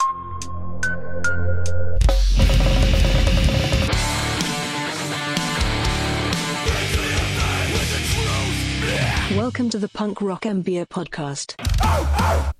you 0.00 0.49
Welcome 9.36 9.70
to 9.70 9.78
the 9.78 9.88
Punk 9.88 10.20
Rock 10.20 10.42
MBA 10.42 10.88
podcast. 10.88 11.54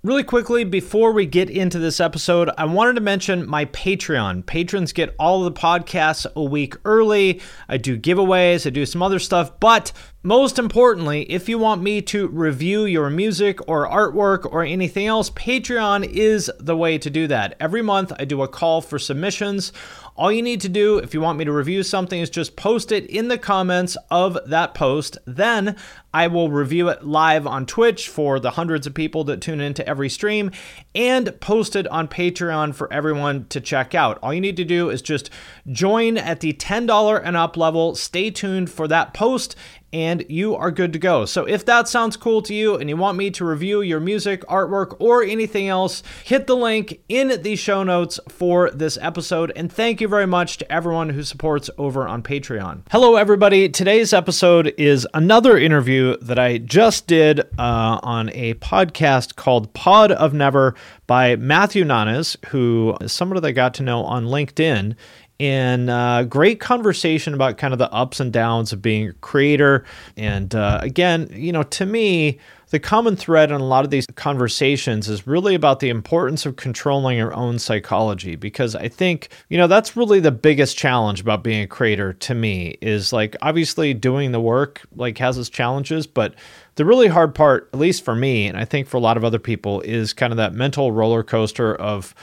Really 0.05 0.23
quickly, 0.23 0.62
before 0.62 1.11
we 1.12 1.27
get 1.27 1.51
into 1.51 1.80
this 1.80 1.98
episode, 1.98 2.48
I 2.56 2.65
wanted 2.65 2.95
to 2.95 3.01
mention 3.01 3.48
my 3.48 3.65
Patreon. 3.65 4.47
Patrons 4.47 4.92
get 4.92 5.12
all 5.19 5.42
the 5.42 5.51
podcasts 5.51 6.33
a 6.37 6.45
week 6.45 6.77
early. 6.84 7.41
I 7.69 7.77
do 7.77 7.98
giveaways, 7.98 8.69
I 8.69 8.70
do 8.70 8.87
some 8.87 9.02
other 9.02 9.19
stuff, 9.19 9.59
but 9.59 9.91
most 10.23 10.61
importantly, 10.61 11.23
if 11.30 11.48
you 11.48 11.59
want 11.59 11.83
me 11.83 12.02
to 12.02 12.28
review 12.28 12.84
your 12.84 13.11
music 13.11 13.59
or 13.69 13.89
artwork 13.89 14.45
or 14.50 14.62
anything 14.62 15.06
else, 15.06 15.28
Patreon 15.30 16.05
is 16.05 16.50
the 16.61 16.77
way 16.77 16.98
to 16.98 17.11
do 17.11 17.27
that. 17.27 17.56
Every 17.59 17.83
month, 17.83 18.12
I 18.19 18.27
do 18.27 18.42
a 18.42 18.48
call 18.48 18.80
for 18.80 18.98
submissions. 18.98 19.73
All 20.20 20.30
you 20.30 20.42
need 20.42 20.61
to 20.61 20.69
do 20.69 20.98
if 20.98 21.14
you 21.14 21.22
want 21.22 21.39
me 21.39 21.47
to 21.47 21.53
review 21.53 21.83
something 21.83 22.20
is 22.20 22.28
just 22.28 22.55
post 22.55 22.92
it 22.92 23.06
in 23.06 23.28
the 23.28 23.39
comments 23.39 23.97
of 24.11 24.36
that 24.44 24.75
post. 24.75 25.17
Then 25.25 25.77
I 26.12 26.27
will 26.27 26.50
review 26.50 26.91
it 26.91 27.06
live 27.06 27.47
on 27.47 27.64
Twitch 27.64 28.06
for 28.06 28.39
the 28.39 28.50
hundreds 28.50 28.86
of 28.86 28.92
people 28.92 29.25
that 29.25 29.41
tune 29.41 29.62
into 29.62 29.89
every 29.89 30.11
stream 30.11 30.50
and 30.94 31.41
post 31.41 31.75
it 31.75 31.86
on 31.86 32.06
Patreon 32.06 32.75
for 32.75 32.92
everyone 32.92 33.47
to 33.47 33.62
check 33.62 33.94
out. 33.94 34.19
All 34.22 34.34
you 34.34 34.42
need 34.42 34.59
to 34.59 34.64
do 34.64 34.91
is 34.91 35.00
just 35.00 35.31
join 35.72 36.19
at 36.19 36.41
the 36.41 36.53
$10 36.53 37.22
and 37.25 37.34
up 37.34 37.56
level. 37.56 37.94
Stay 37.94 38.31
tuned 38.31 38.70
for 38.70 38.87
that 38.89 39.14
post 39.14 39.56
and 39.92 40.24
you 40.28 40.55
are 40.55 40.70
good 40.70 40.92
to 40.92 40.98
go. 40.98 41.24
So 41.24 41.44
if 41.46 41.64
that 41.66 41.88
sounds 41.88 42.16
cool 42.16 42.42
to 42.42 42.55
you 42.55 42.77
and 42.77 42.88
you 42.88 42.96
want 42.96 43.19
me 43.19 43.30
to 43.33 43.44
review 43.44 43.83
your 43.83 44.00
music, 44.00 44.42
artwork, 44.47 44.97
or 45.00 45.22
anything 45.22 45.69
else, 45.69 46.02
hit 46.24 46.47
the 46.47 46.56
link 46.56 47.00
in 47.08 47.42
the 47.42 47.56
show 47.56 47.82
notes 47.82 48.20
for 48.28 48.70
this 48.70 48.98
episode. 49.00 49.52
And 49.56 49.72
thank 49.72 50.00
you 50.00 50.08
very 50.08 50.27
much 50.27 50.58
to 50.58 50.72
everyone 50.72 51.10
who 51.10 51.22
supports 51.22 51.70
over 51.78 52.06
on 52.06 52.22
Patreon. 52.22 52.82
Hello, 52.91 53.16
everybody. 53.16 53.69
Today's 53.69 54.12
episode 54.12 54.72
is 54.78 55.06
another 55.14 55.58
interview 55.58 56.16
that 56.19 56.38
I 56.38 56.58
just 56.58 57.06
did 57.06 57.41
uh, 57.58 58.00
on 58.02 58.30
a 58.30 58.54
podcast 58.54 59.36
called 59.36 59.72
Pod 59.75 60.12
of 60.12 60.32
Never 60.32 60.75
by 61.06 61.34
Matthew 61.34 61.84
Nanes, 61.84 62.36
who 62.47 62.97
is 63.00 63.12
somebody 63.12 63.41
that 63.41 63.48
I 63.48 63.52
got 63.52 63.75
to 63.75 63.82
know 63.82 64.04
on 64.04 64.27
LinkedIn 64.27 64.94
and 65.41 65.88
uh, 65.88 66.22
great 66.24 66.60
conversation 66.60 67.33
about 67.33 67.56
kind 67.56 67.72
of 67.72 67.78
the 67.78 67.91
ups 67.91 68.20
and 68.20 68.30
downs 68.30 68.74
of 68.74 68.83
being 68.83 69.08
a 69.08 69.12
creator. 69.14 69.86
And 70.14 70.55
uh, 70.55 70.80
again, 70.82 71.30
you 71.32 71.50
know, 71.50 71.62
to 71.62 71.86
me, 71.86 72.38
the 72.69 72.78
common 72.78 73.16
thread 73.16 73.50
in 73.50 73.60
a 73.60 73.64
lot 73.64 73.84
of 73.84 73.91
these 73.91 74.06
conversations 74.14 75.08
is 75.08 75.27
really 75.27 75.55
about 75.55 75.80
the 75.80 75.88
importance 75.88 76.44
of 76.44 76.56
controlling 76.56 77.16
your 77.16 77.34
own 77.34 77.58
psychology 77.58 78.36
because 78.36 78.77
I 78.77 78.88
think, 78.88 79.30
you 79.48 79.56
know, 79.56 79.66
that's 79.66 79.97
really 79.97 80.20
the 80.20 80.30
biggest 80.30 80.77
challenge 80.77 81.20
about 81.20 81.42
being 81.42 81.62
a 81.62 81.66
creator 81.66 82.12
to 82.12 82.34
me 82.34 82.77
is 82.82 83.12
like 83.12 83.34
obviously 83.41 83.94
doing 83.94 84.32
the 84.32 84.41
work 84.41 84.82
like 84.94 85.19
has 85.19 85.38
its 85.38 85.48
challenges, 85.48 86.06
but 86.06 86.34
the 86.76 86.84
really 86.84 87.08
hard 87.08 87.34
part, 87.34 87.69
at 87.72 87.78
least 87.78 88.04
for 88.04 88.14
me, 88.14 88.47
and 88.47 88.56
I 88.56 88.64
think 88.64 88.86
for 88.86 88.97
a 88.97 89.00
lot 89.00 89.16
of 89.16 89.25
other 89.25 89.38
people, 89.38 89.81
is 89.82 90.12
kind 90.12 90.32
of 90.32 90.36
that 90.38 90.54
mental 90.54 90.92
roller 90.92 91.22
coaster 91.22 91.75
of 91.75 92.14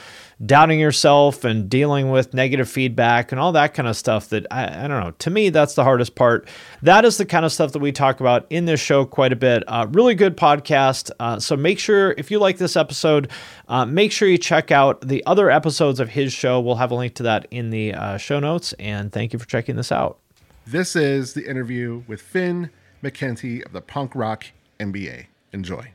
doubting 0.44 0.78
yourself 0.78 1.44
and 1.44 1.68
dealing 1.68 2.10
with 2.10 2.32
negative 2.32 2.68
feedback 2.68 3.32
and 3.32 3.40
all 3.40 3.52
that 3.52 3.74
kind 3.74 3.88
of 3.88 3.96
stuff 3.96 4.28
that 4.28 4.46
I, 4.50 4.84
I, 4.84 4.88
don't 4.88 5.00
know. 5.00 5.10
To 5.18 5.30
me, 5.30 5.48
that's 5.48 5.74
the 5.74 5.82
hardest 5.82 6.14
part. 6.14 6.48
That 6.82 7.04
is 7.04 7.16
the 7.16 7.26
kind 7.26 7.44
of 7.44 7.52
stuff 7.52 7.72
that 7.72 7.80
we 7.80 7.90
talk 7.90 8.20
about 8.20 8.46
in 8.48 8.64
this 8.64 8.80
show 8.80 9.04
quite 9.04 9.32
a 9.32 9.36
bit. 9.36 9.64
Uh, 9.66 9.88
really 9.90 10.14
good 10.14 10.36
podcast. 10.36 11.10
Uh, 11.18 11.40
so 11.40 11.56
make 11.56 11.78
sure, 11.78 12.12
if 12.16 12.30
you 12.30 12.38
like 12.38 12.58
this 12.58 12.76
episode, 12.76 13.30
uh, 13.66 13.84
make 13.84 14.12
sure 14.12 14.28
you 14.28 14.38
check 14.38 14.70
out 14.70 15.00
the 15.00 15.26
other 15.26 15.50
episodes 15.50 15.98
of 15.98 16.10
his 16.10 16.32
show. 16.32 16.60
We'll 16.60 16.76
have 16.76 16.92
a 16.92 16.94
link 16.94 17.14
to 17.14 17.24
that 17.24 17.48
in 17.50 17.70
the 17.70 17.94
uh, 17.94 18.16
show 18.16 18.38
notes. 18.38 18.72
And 18.74 19.12
thank 19.12 19.32
you 19.32 19.38
for 19.40 19.46
checking 19.46 19.74
this 19.74 19.90
out. 19.90 20.18
This 20.66 20.94
is 20.94 21.32
the 21.32 21.48
interview 21.48 22.02
with 22.06 22.20
Finn 22.20 22.70
McKenty 23.02 23.64
of 23.64 23.72
the 23.72 23.80
Punk 23.80 24.14
Rock 24.14 24.46
MBA. 24.80 25.26
Enjoy. 25.52 25.92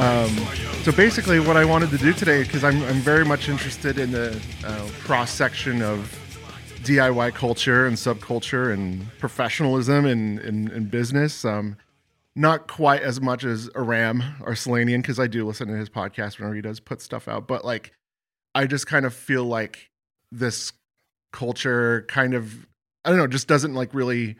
Um, 0.00 0.30
so 0.82 0.92
basically, 0.92 1.40
what 1.40 1.58
I 1.58 1.64
wanted 1.66 1.90
to 1.90 1.98
do 1.98 2.14
today, 2.14 2.42
because 2.42 2.64
I'm, 2.64 2.82
I'm 2.84 3.00
very 3.00 3.24
much 3.24 3.50
interested 3.50 3.98
in 3.98 4.10
the 4.12 4.40
uh, 4.64 4.88
cross 5.00 5.30
section 5.30 5.82
of 5.82 6.16
DIY 6.84 7.34
culture 7.34 7.86
and 7.86 7.96
subculture 7.96 8.72
and 8.72 9.06
professionalism 9.18 10.06
and 10.06 10.38
in, 10.40 10.70
in, 10.70 10.86
business. 10.86 11.44
Um, 11.44 11.76
not 12.34 12.66
quite 12.66 13.02
as 13.02 13.20
much 13.20 13.44
as 13.44 13.68
Aram 13.76 14.22
Arslanian, 14.40 15.02
because 15.02 15.20
I 15.20 15.26
do 15.26 15.46
listen 15.46 15.68
to 15.68 15.74
his 15.74 15.90
podcast 15.90 16.38
whenever 16.38 16.54
he 16.54 16.62
does 16.62 16.80
put 16.80 17.02
stuff 17.02 17.28
out. 17.28 17.46
But 17.46 17.62
like, 17.62 17.92
I 18.54 18.66
just 18.66 18.86
kind 18.86 19.06
of 19.06 19.14
feel 19.14 19.44
like 19.44 19.90
this 20.32 20.72
culture 21.32 22.04
kind 22.08 22.34
of, 22.34 22.66
I 23.04 23.10
don't 23.10 23.18
know, 23.18 23.26
just 23.26 23.48
doesn't 23.48 23.74
like 23.74 23.94
really 23.94 24.36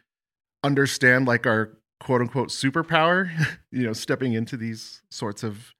understand 0.63 1.27
like 1.27 1.47
our 1.47 1.79
quote 2.01 2.21
unquote 2.21 2.49
superpower, 2.49 3.31
you 3.73 3.85
know, 3.85 3.93
stepping 3.93 4.33
into 4.33 4.57
these 4.57 5.03
sorts 5.11 5.43
of 5.43 5.73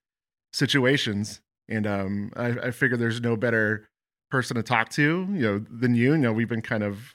situations. 0.53 1.41
And 1.69 1.87
um, 1.87 2.33
I, 2.37 2.49
I 2.49 2.71
figure 2.71 2.97
there's 2.97 3.21
no 3.21 3.37
better 3.37 3.89
person 4.31 4.57
to 4.57 4.63
talk 4.63 4.91
to, 4.91 5.27
you 5.31 5.41
know, 5.41 5.59
than 5.59 5.95
you. 5.95 6.13
You 6.13 6.19
know, 6.19 6.33
we've 6.33 6.49
been 6.49 6.63
kind 6.63 6.83
of 6.83 7.15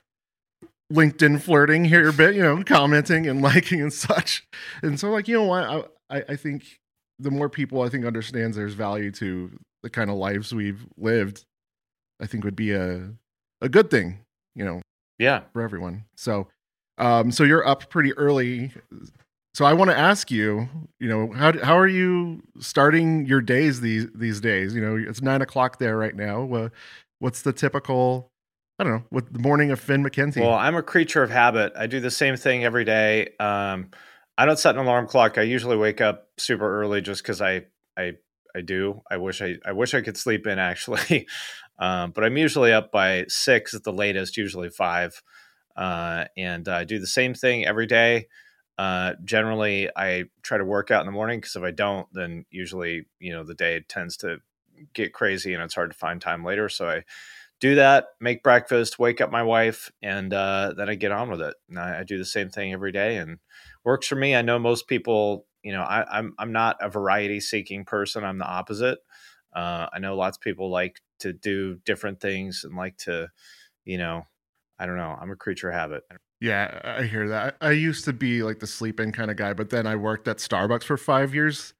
LinkedIn 0.92 1.42
flirting 1.42 1.86
here 1.86 2.10
a 2.10 2.14
bit, 2.14 2.36
you 2.36 2.42
know, 2.42 2.64
commenting 2.64 3.28
and 3.28 3.42
liking 3.44 3.82
and 3.82 3.94
such. 3.94 4.48
And 4.82 5.00
so, 5.00 5.10
like, 5.10 5.28
you 5.28 5.36
know 5.36 5.44
what? 5.44 5.92
I, 6.10 6.24
I 6.30 6.36
think 6.36 6.80
the 7.20 7.32
more 7.32 7.50
people 7.50 7.82
I 7.82 7.90
think 7.90 8.06
understands 8.06 8.58
there's 8.58 8.74
value 8.74 9.12
to 9.12 9.58
the 9.86 9.90
kind 9.92 10.10
of 10.10 10.18
lives 10.18 10.52
we've 10.52 10.84
lived, 10.98 11.46
I 12.20 12.26
think 12.26 12.44
would 12.44 12.56
be 12.56 12.72
a 12.72 13.12
a 13.62 13.70
good 13.70 13.92
thing, 13.92 14.18
you 14.56 14.66
know. 14.66 14.82
Yeah, 15.20 15.42
for 15.54 15.62
everyone. 15.62 16.06
So 16.16 16.48
um, 16.98 17.32
so 17.32 17.44
you're 17.44 17.66
up 17.66 17.88
pretty 17.90 18.14
early. 18.14 18.72
So 19.54 19.64
I 19.64 19.74
want 19.74 19.92
to 19.92 19.98
ask 19.98 20.32
you, 20.32 20.68
you 21.00 21.08
know, 21.08 21.32
how 21.34 21.58
how 21.64 21.78
are 21.78 21.88
you 21.88 22.42
starting 22.60 23.28
your 23.28 23.42
days 23.42 23.80
these 23.80 24.08
these 24.16 24.42
days? 24.42 24.74
You 24.74 24.82
know, 24.82 24.96
it's 24.98 25.22
nine 25.22 25.44
o'clock 25.44 25.78
there 25.78 25.98
right 25.98 26.16
now. 26.16 26.52
Uh, 26.52 26.70
what's 27.20 27.44
the 27.44 27.54
typical? 27.54 28.32
I 28.80 28.84
don't 28.84 28.94
know. 28.94 29.04
What 29.12 29.32
the 29.32 29.40
morning 29.40 29.70
of 29.70 29.80
Finn 29.80 30.04
McKenty? 30.04 30.42
Well, 30.42 30.56
I'm 30.56 30.76
a 30.76 30.84
creature 30.84 31.22
of 31.22 31.30
habit. 31.30 31.74
I 31.78 31.86
do 31.86 32.00
the 32.00 32.12
same 32.12 32.36
thing 32.38 32.66
every 32.66 32.86
day. 32.86 33.30
Um, 33.40 33.92
I 34.36 34.46
don't 34.46 34.60
set 34.60 34.76
an 34.76 34.82
alarm 34.82 35.08
clock. 35.08 35.38
I 35.38 35.44
usually 35.44 35.78
wake 35.78 36.02
up 36.02 36.28
super 36.40 36.82
early 36.82 37.02
just 37.02 37.22
because 37.22 37.40
I 37.40 37.66
I 37.96 38.16
I 38.56 38.62
do. 38.62 39.02
I 39.12 39.18
wish 39.18 39.42
I 39.42 39.58
I 39.66 39.74
wish 39.74 39.94
I 39.94 40.02
could 40.02 40.18
sleep 40.18 40.48
in 40.48 40.60
actually, 40.60 41.28
um, 41.80 42.12
but 42.12 42.24
I'm 42.24 42.38
usually 42.38 42.72
up 42.72 42.92
by 42.92 43.26
six 43.28 43.74
at 43.74 43.84
the 43.84 43.94
latest, 43.94 44.38
usually 44.38 44.70
five 44.70 45.22
uh, 45.76 46.26
and 46.38 46.68
I 46.68 46.84
do 46.84 47.00
the 47.00 47.08
same 47.08 47.34
thing 47.34 47.66
every 47.66 47.86
day. 47.86 48.28
Uh, 48.78 49.14
generally, 49.24 49.90
I 49.96 50.26
try 50.42 50.58
to 50.58 50.66
work 50.66 50.92
out 50.92 51.02
in 51.02 51.06
the 51.06 51.12
morning 51.12 51.40
because 51.40 51.56
if 51.56 51.64
I 51.64 51.72
don't, 51.72 52.08
then 52.14 52.46
usually 52.50 53.06
you 53.20 53.32
know 53.32 53.44
the 53.44 53.54
day 53.54 53.82
tends 53.88 54.18
to 54.18 54.38
get 54.94 55.14
crazy 55.14 55.54
and 55.54 55.64
it's 55.64 55.76
hard 55.76 55.92
to 55.92 55.98
find 55.98 56.22
time 56.22 56.44
later. 56.44 56.68
So 56.68 56.90
I 56.90 57.04
do 57.62 57.76
that, 57.76 58.08
make 58.20 58.44
breakfast, 58.44 59.00
wake 59.00 59.22
up 59.22 59.32
my 59.32 59.44
wife, 59.44 59.92
and 60.02 60.34
uh, 60.34 60.74
then 60.76 60.90
I 60.90 60.96
get 60.96 61.14
on 61.14 61.30
with 61.30 61.42
it. 61.42 61.56
And 61.70 61.80
I, 61.80 62.00
I, 62.00 62.04
do 62.04 62.18
the 62.18 62.26
same 62.26 62.50
thing 62.50 62.74
every 62.74 62.92
day, 62.92 63.16
and 63.16 63.40
works 63.86 64.08
for 64.08 64.16
me. 64.16 64.36
I 64.36 64.42
know 64.42 64.60
most 64.60 64.90
people, 64.90 65.46
you 65.66 65.72
know, 65.74 65.82
I, 65.82 66.02
am 66.02 66.06
I'm, 66.12 66.36
I'm 66.38 66.52
not 66.52 66.78
a 66.80 66.90
variety 66.90 67.40
seeking 67.40 67.86
person. 67.86 68.24
I'm 68.24 68.38
the 68.38 68.46
opposite. 68.46 69.00
Uh, 69.54 69.88
I 69.92 69.98
know 69.98 70.16
lots 70.16 70.38
of 70.38 70.42
people 70.42 70.70
like 70.70 71.02
to 71.22 71.34
do 71.34 71.80
different 71.86 72.22
things 72.22 72.64
and 72.64 72.76
like 72.76 72.98
to, 72.98 73.30
you 73.84 73.98
know, 73.98 74.28
I 74.78 74.86
don't 74.86 74.98
know. 74.98 75.18
I'm 75.20 75.32
a 75.32 75.36
creature 75.36 75.70
of 75.70 75.74
habit. 75.74 76.04
Yeah, 76.40 76.82
I 76.84 77.04
hear 77.04 77.30
that. 77.30 77.58
I 77.62 77.72
used 77.72 78.06
to 78.06 78.14
be 78.14 78.44
like 78.44 78.60
the 78.60 78.68
sleep 78.68 79.00
in 79.00 79.12
kind 79.12 79.32
of 79.32 79.38
guy, 79.38 79.54
but 79.54 79.72
then 79.72 79.88
I 79.88 79.96
worked 79.96 80.28
at 80.28 80.38
Starbucks 80.38 80.84
for 80.84 80.98
five 80.98 81.34
years 81.34 81.74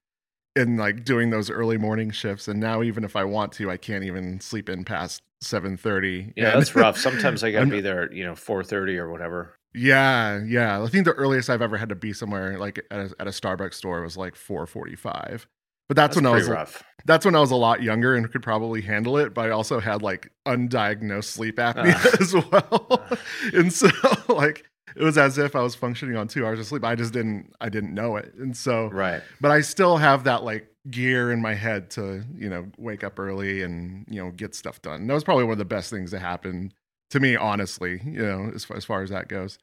and 0.56 0.80
like 0.80 1.06
doing 1.06 1.30
those 1.30 1.52
early 1.52 1.78
morning 1.78 2.10
shifts. 2.10 2.48
And 2.48 2.60
now 2.60 2.82
even 2.82 3.04
if 3.04 3.16
I 3.16 3.24
want 3.24 3.52
to, 3.54 3.70
I 3.70 3.78
can't 3.78 4.04
even 4.04 4.40
sleep 4.40 4.68
in 4.68 4.84
past 4.84 5.22
seven 5.42 5.78
thirty. 5.78 6.34
Yeah, 6.36 6.56
that's 6.56 6.76
rough. 6.76 6.98
Sometimes 6.98 7.44
I 7.44 7.52
gotta 7.52 7.68
be 7.68 7.82
there, 7.82 8.12
you 8.12 8.26
know, 8.26 8.34
four 8.34 8.64
thirty 8.64 8.98
or 8.98 9.12
whatever. 9.12 9.54
Yeah, 9.76 10.42
yeah. 10.46 10.82
I 10.82 10.88
think 10.88 11.06
the 11.06 11.14
earliest 11.14 11.50
I've 11.50 11.62
ever 11.62 11.78
had 11.78 11.90
to 11.90 11.96
be 11.96 12.14
somewhere 12.14 12.58
like 12.58 12.80
at 12.92 13.00
a, 13.12 13.16
at 13.20 13.28
a 13.28 13.32
Starbucks 13.32 13.74
store 13.76 14.02
was 14.02 14.16
like 14.18 14.36
4:45. 14.36 15.46
But 15.88 15.96
that's, 15.98 16.16
That's 16.16 16.16
when 16.16 16.26
I 16.26 16.32
was 16.36 16.50
rough. 16.50 16.84
that's 17.06 17.26
when 17.26 17.36
I 17.36 17.40
was 17.40 17.52
a 17.52 17.56
lot 17.56 17.84
younger 17.84 18.16
and 18.16 18.32
could 18.32 18.42
probably 18.42 18.82
handle 18.82 19.18
it, 19.20 19.36
but 19.36 19.46
I 19.46 19.50
also 19.52 19.80
had 19.80 20.02
like 20.02 20.32
undiagnosed 20.48 21.26
sleep 21.26 21.58
apnea 21.58 21.94
Ah. 21.96 22.18
as 22.20 22.34
well. 22.34 23.06
and 23.54 23.72
so 23.72 23.88
like 24.34 24.66
it 24.96 25.04
was 25.04 25.16
as 25.18 25.38
if 25.38 25.56
I 25.56 25.62
was 25.62 25.76
functioning 25.76 26.16
on 26.16 26.28
2 26.28 26.44
hours 26.44 26.58
of 26.60 26.66
sleep. 26.66 26.84
I 26.84 26.96
just 26.96 27.14
didn't 27.14 27.54
I 27.62 27.70
didn't 27.70 27.94
know 27.94 28.16
it. 28.16 28.34
And 28.40 28.58
so 28.58 28.88
Right. 28.90 29.22
but 29.40 29.52
I 29.52 29.62
still 29.62 29.98
have 29.98 30.24
that 30.24 30.44
like 30.44 30.68
gear 30.90 31.32
in 31.32 31.40
my 31.42 31.54
head 31.54 31.92
to, 31.92 32.24
you 32.36 32.50
know, 32.50 32.66
wake 32.80 33.04
up 33.04 33.20
early 33.20 33.62
and, 33.62 34.06
you 34.10 34.24
know, 34.24 34.32
get 34.32 34.56
stuff 34.56 34.82
done. 34.82 35.02
And 35.02 35.10
that 35.10 35.14
was 35.14 35.24
probably 35.24 35.44
one 35.44 35.52
of 35.54 35.58
the 35.60 35.66
best 35.66 35.92
things 35.92 36.10
that 36.12 36.20
happened 36.20 36.74
to 37.12 37.20
me, 37.20 37.36
honestly, 37.36 38.02
you 38.04 38.26
know, 38.26 38.52
as 38.56 38.66
far 38.66 38.78
as, 38.78 38.86
far 38.86 39.04
as 39.04 39.12
that 39.12 39.28
goes. 39.28 39.60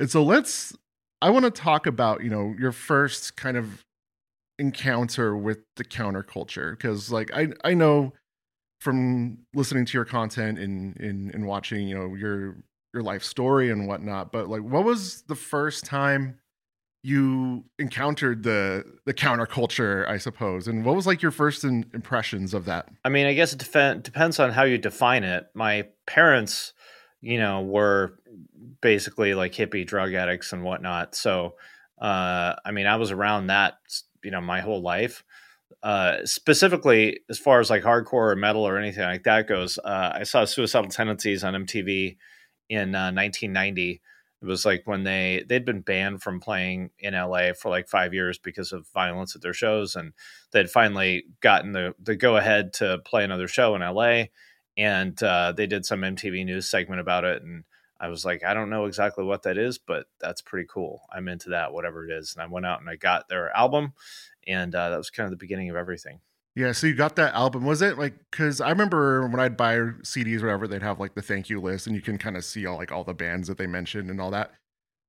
And 0.00 0.10
so 0.10 0.24
let's, 0.24 0.76
I 1.22 1.30
want 1.30 1.44
to 1.44 1.50
talk 1.52 1.86
about, 1.86 2.24
you 2.24 2.30
know, 2.30 2.54
your 2.58 2.72
first 2.72 3.36
kind 3.36 3.56
of 3.56 3.84
encounter 4.58 5.36
with 5.36 5.58
the 5.76 5.84
counterculture. 5.84 6.76
Cause 6.80 7.12
like, 7.12 7.30
I, 7.32 7.48
I 7.62 7.74
know 7.74 8.12
from 8.80 9.38
listening 9.54 9.84
to 9.84 9.92
your 9.92 10.06
content 10.06 10.58
and, 10.58 10.98
and, 10.98 11.32
and 11.34 11.46
watching, 11.46 11.86
you 11.86 11.96
know, 11.96 12.14
your, 12.14 12.56
your 12.92 13.02
life 13.02 13.22
story 13.22 13.70
and 13.70 13.86
whatnot, 13.86 14.32
but 14.32 14.48
like, 14.48 14.62
what 14.62 14.84
was 14.84 15.22
the 15.28 15.36
first 15.36 15.84
time 15.84 16.40
you 17.02 17.64
encountered 17.78 18.42
the 18.42 18.84
the 19.06 19.14
counterculture, 19.14 20.06
I 20.06 20.18
suppose, 20.18 20.68
and 20.68 20.84
what 20.84 20.94
was 20.94 21.06
like 21.06 21.22
your 21.22 21.30
first 21.30 21.64
in, 21.64 21.86
impressions 21.94 22.52
of 22.52 22.66
that? 22.66 22.88
I 23.04 23.08
mean, 23.08 23.26
I 23.26 23.32
guess 23.32 23.54
it 23.54 23.58
defen- 23.60 24.02
depends 24.02 24.38
on 24.38 24.50
how 24.50 24.64
you 24.64 24.76
define 24.76 25.24
it. 25.24 25.46
My 25.54 25.86
parents, 26.06 26.74
you 27.22 27.38
know, 27.38 27.62
were 27.62 28.18
basically 28.80 29.34
like 29.34 29.52
hippie 29.52 29.86
drug 29.86 30.14
addicts 30.14 30.52
and 30.52 30.62
whatnot. 30.62 31.14
So, 31.14 31.54
uh, 32.00 32.54
I 32.64 32.70
mean, 32.72 32.86
I 32.86 32.96
was 32.96 33.10
around 33.10 33.48
that, 33.48 33.74
you 34.22 34.30
know, 34.30 34.40
my 34.40 34.60
whole 34.60 34.82
life. 34.82 35.24
Uh, 35.82 36.24
specifically, 36.24 37.20
as 37.30 37.38
far 37.38 37.60
as 37.60 37.70
like 37.70 37.82
hardcore 37.82 38.32
or 38.32 38.36
metal 38.36 38.66
or 38.66 38.76
anything 38.76 39.04
like 39.04 39.24
that 39.24 39.48
goes, 39.48 39.78
uh, 39.78 40.12
I 40.14 40.24
saw 40.24 40.44
Suicidal 40.44 40.90
Tendencies 40.90 41.44
on 41.44 41.54
MTV 41.54 42.16
in 42.68 42.94
uh, 42.94 43.12
1990. 43.12 44.00
It 44.42 44.46
was 44.46 44.64
like 44.64 44.82
when 44.86 45.04
they 45.04 45.44
they'd 45.46 45.66
been 45.66 45.82
banned 45.82 46.22
from 46.22 46.40
playing 46.40 46.90
in 46.98 47.12
LA 47.12 47.52
for 47.52 47.68
like 47.68 47.88
five 47.88 48.14
years 48.14 48.38
because 48.38 48.72
of 48.72 48.88
violence 48.88 49.36
at 49.36 49.42
their 49.42 49.52
shows, 49.52 49.96
and 49.96 50.12
they'd 50.52 50.70
finally 50.70 51.24
gotten 51.40 51.72
the 51.72 51.94
the 52.02 52.16
go 52.16 52.36
ahead 52.36 52.72
to 52.74 52.98
play 53.04 53.22
another 53.22 53.48
show 53.48 53.74
in 53.74 53.82
LA, 53.82 54.24
and 54.78 55.22
uh, 55.22 55.52
they 55.52 55.66
did 55.66 55.84
some 55.84 56.00
MTV 56.00 56.46
News 56.46 56.70
segment 56.70 57.02
about 57.02 57.24
it, 57.24 57.42
and 57.42 57.64
I 58.00 58.08
was 58.08 58.24
like, 58.24 58.42
I 58.42 58.54
don't 58.54 58.70
know 58.70 58.86
exactly 58.86 59.24
what 59.24 59.42
that 59.42 59.58
is, 59.58 59.76
but 59.76 60.06
that's 60.20 60.40
pretty 60.40 60.66
cool. 60.72 61.02
I'm 61.12 61.28
into 61.28 61.50
that, 61.50 61.72
whatever 61.72 62.08
it 62.08 62.10
is. 62.10 62.34
And 62.34 62.42
I 62.42 62.46
went 62.46 62.64
out 62.64 62.80
and 62.80 62.88
I 62.88 62.96
got 62.96 63.28
their 63.28 63.54
album, 63.54 63.92
and 64.46 64.74
uh, 64.74 64.90
that 64.90 64.96
was 64.96 65.10
kind 65.10 65.26
of 65.26 65.30
the 65.30 65.36
beginning 65.36 65.68
of 65.68 65.76
everything. 65.76 66.20
Yeah, 66.56 66.72
so 66.72 66.86
you 66.86 66.94
got 66.94 67.14
that 67.16 67.34
album. 67.34 67.64
Was 67.64 67.82
it 67.82 67.98
like 67.98 68.14
because 68.30 68.60
I 68.60 68.70
remember 68.70 69.26
when 69.28 69.38
I'd 69.38 69.56
buy 69.56 69.76
CDs 69.76 70.42
or 70.42 70.46
whatever, 70.46 70.66
they'd 70.66 70.82
have 70.82 70.98
like 70.98 71.14
the 71.14 71.22
thank 71.22 71.48
you 71.50 71.60
list, 71.60 71.86
and 71.86 71.94
you 71.94 72.02
can 72.02 72.18
kind 72.18 72.36
of 72.36 72.44
see 72.44 72.66
all 72.66 72.76
like 72.76 72.90
all 72.90 73.04
the 73.04 73.14
bands 73.14 73.48
that 73.48 73.58
they 73.58 73.66
mentioned 73.66 74.10
and 74.10 74.20
all 74.20 74.30
that. 74.32 74.50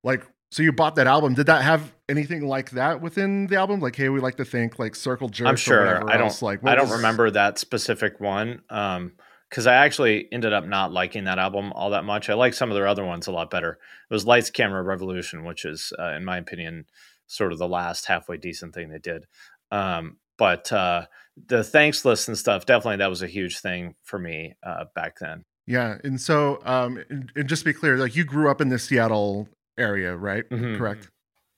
Like, 0.04 0.24
so 0.52 0.62
you 0.62 0.70
bought 0.70 0.96
that 0.96 1.06
album. 1.06 1.34
Did 1.34 1.46
that 1.46 1.62
have 1.62 1.94
anything 2.08 2.46
like 2.46 2.70
that 2.72 3.00
within 3.00 3.46
the 3.46 3.56
album? 3.56 3.80
Like, 3.80 3.96
hey, 3.96 4.08
we 4.10 4.20
like 4.20 4.36
to 4.36 4.44
thank 4.44 4.78
like 4.78 4.94
Circle 4.94 5.30
Jerk. 5.30 5.48
I'm 5.48 5.54
or 5.54 5.56
sure. 5.56 6.10
I 6.10 6.16
don't. 6.16 6.26
else. 6.26 6.42
Like, 6.42 6.64
I 6.64 6.74
don't 6.74 6.88
was- 6.88 6.96
remember 6.96 7.30
that 7.30 7.58
specific 7.58 8.20
one. 8.20 8.62
Um, 8.68 9.12
because 9.52 9.66
I 9.66 9.74
actually 9.74 10.28
ended 10.32 10.54
up 10.54 10.64
not 10.64 10.92
liking 10.92 11.24
that 11.24 11.38
album 11.38 11.74
all 11.74 11.90
that 11.90 12.06
much. 12.06 12.30
I 12.30 12.34
like 12.34 12.54
some 12.54 12.70
of 12.70 12.74
their 12.74 12.86
other 12.86 13.04
ones 13.04 13.26
a 13.26 13.32
lot 13.32 13.50
better. 13.50 13.72
It 14.10 14.14
was 14.14 14.24
Lights, 14.24 14.48
Camera, 14.48 14.82
Revolution, 14.82 15.44
which 15.44 15.66
is, 15.66 15.92
uh, 15.98 16.12
in 16.12 16.24
my 16.24 16.38
opinion, 16.38 16.86
sort 17.26 17.52
of 17.52 17.58
the 17.58 17.68
last 17.68 18.06
halfway 18.06 18.38
decent 18.38 18.72
thing 18.74 18.88
they 18.88 18.98
did. 18.98 19.26
Um, 19.70 20.16
but 20.38 20.72
uh, 20.72 21.04
the 21.48 21.62
thanks 21.62 22.02
list 22.06 22.28
and 22.28 22.38
stuff, 22.38 22.64
definitely 22.64 22.96
that 22.96 23.10
was 23.10 23.20
a 23.20 23.26
huge 23.26 23.58
thing 23.58 23.94
for 24.02 24.18
me 24.18 24.54
uh, 24.62 24.86
back 24.94 25.18
then. 25.20 25.44
Yeah, 25.66 25.98
and 26.02 26.18
so 26.18 26.60
um, 26.64 27.04
and, 27.10 27.30
and 27.36 27.46
just 27.46 27.60
to 27.60 27.66
be 27.66 27.74
clear, 27.74 27.98
like 27.98 28.16
you 28.16 28.24
grew 28.24 28.50
up 28.50 28.62
in 28.62 28.70
the 28.70 28.78
Seattle 28.78 29.50
area, 29.76 30.16
right? 30.16 30.48
Mhm. 30.48 30.78
Correct. 30.78 31.10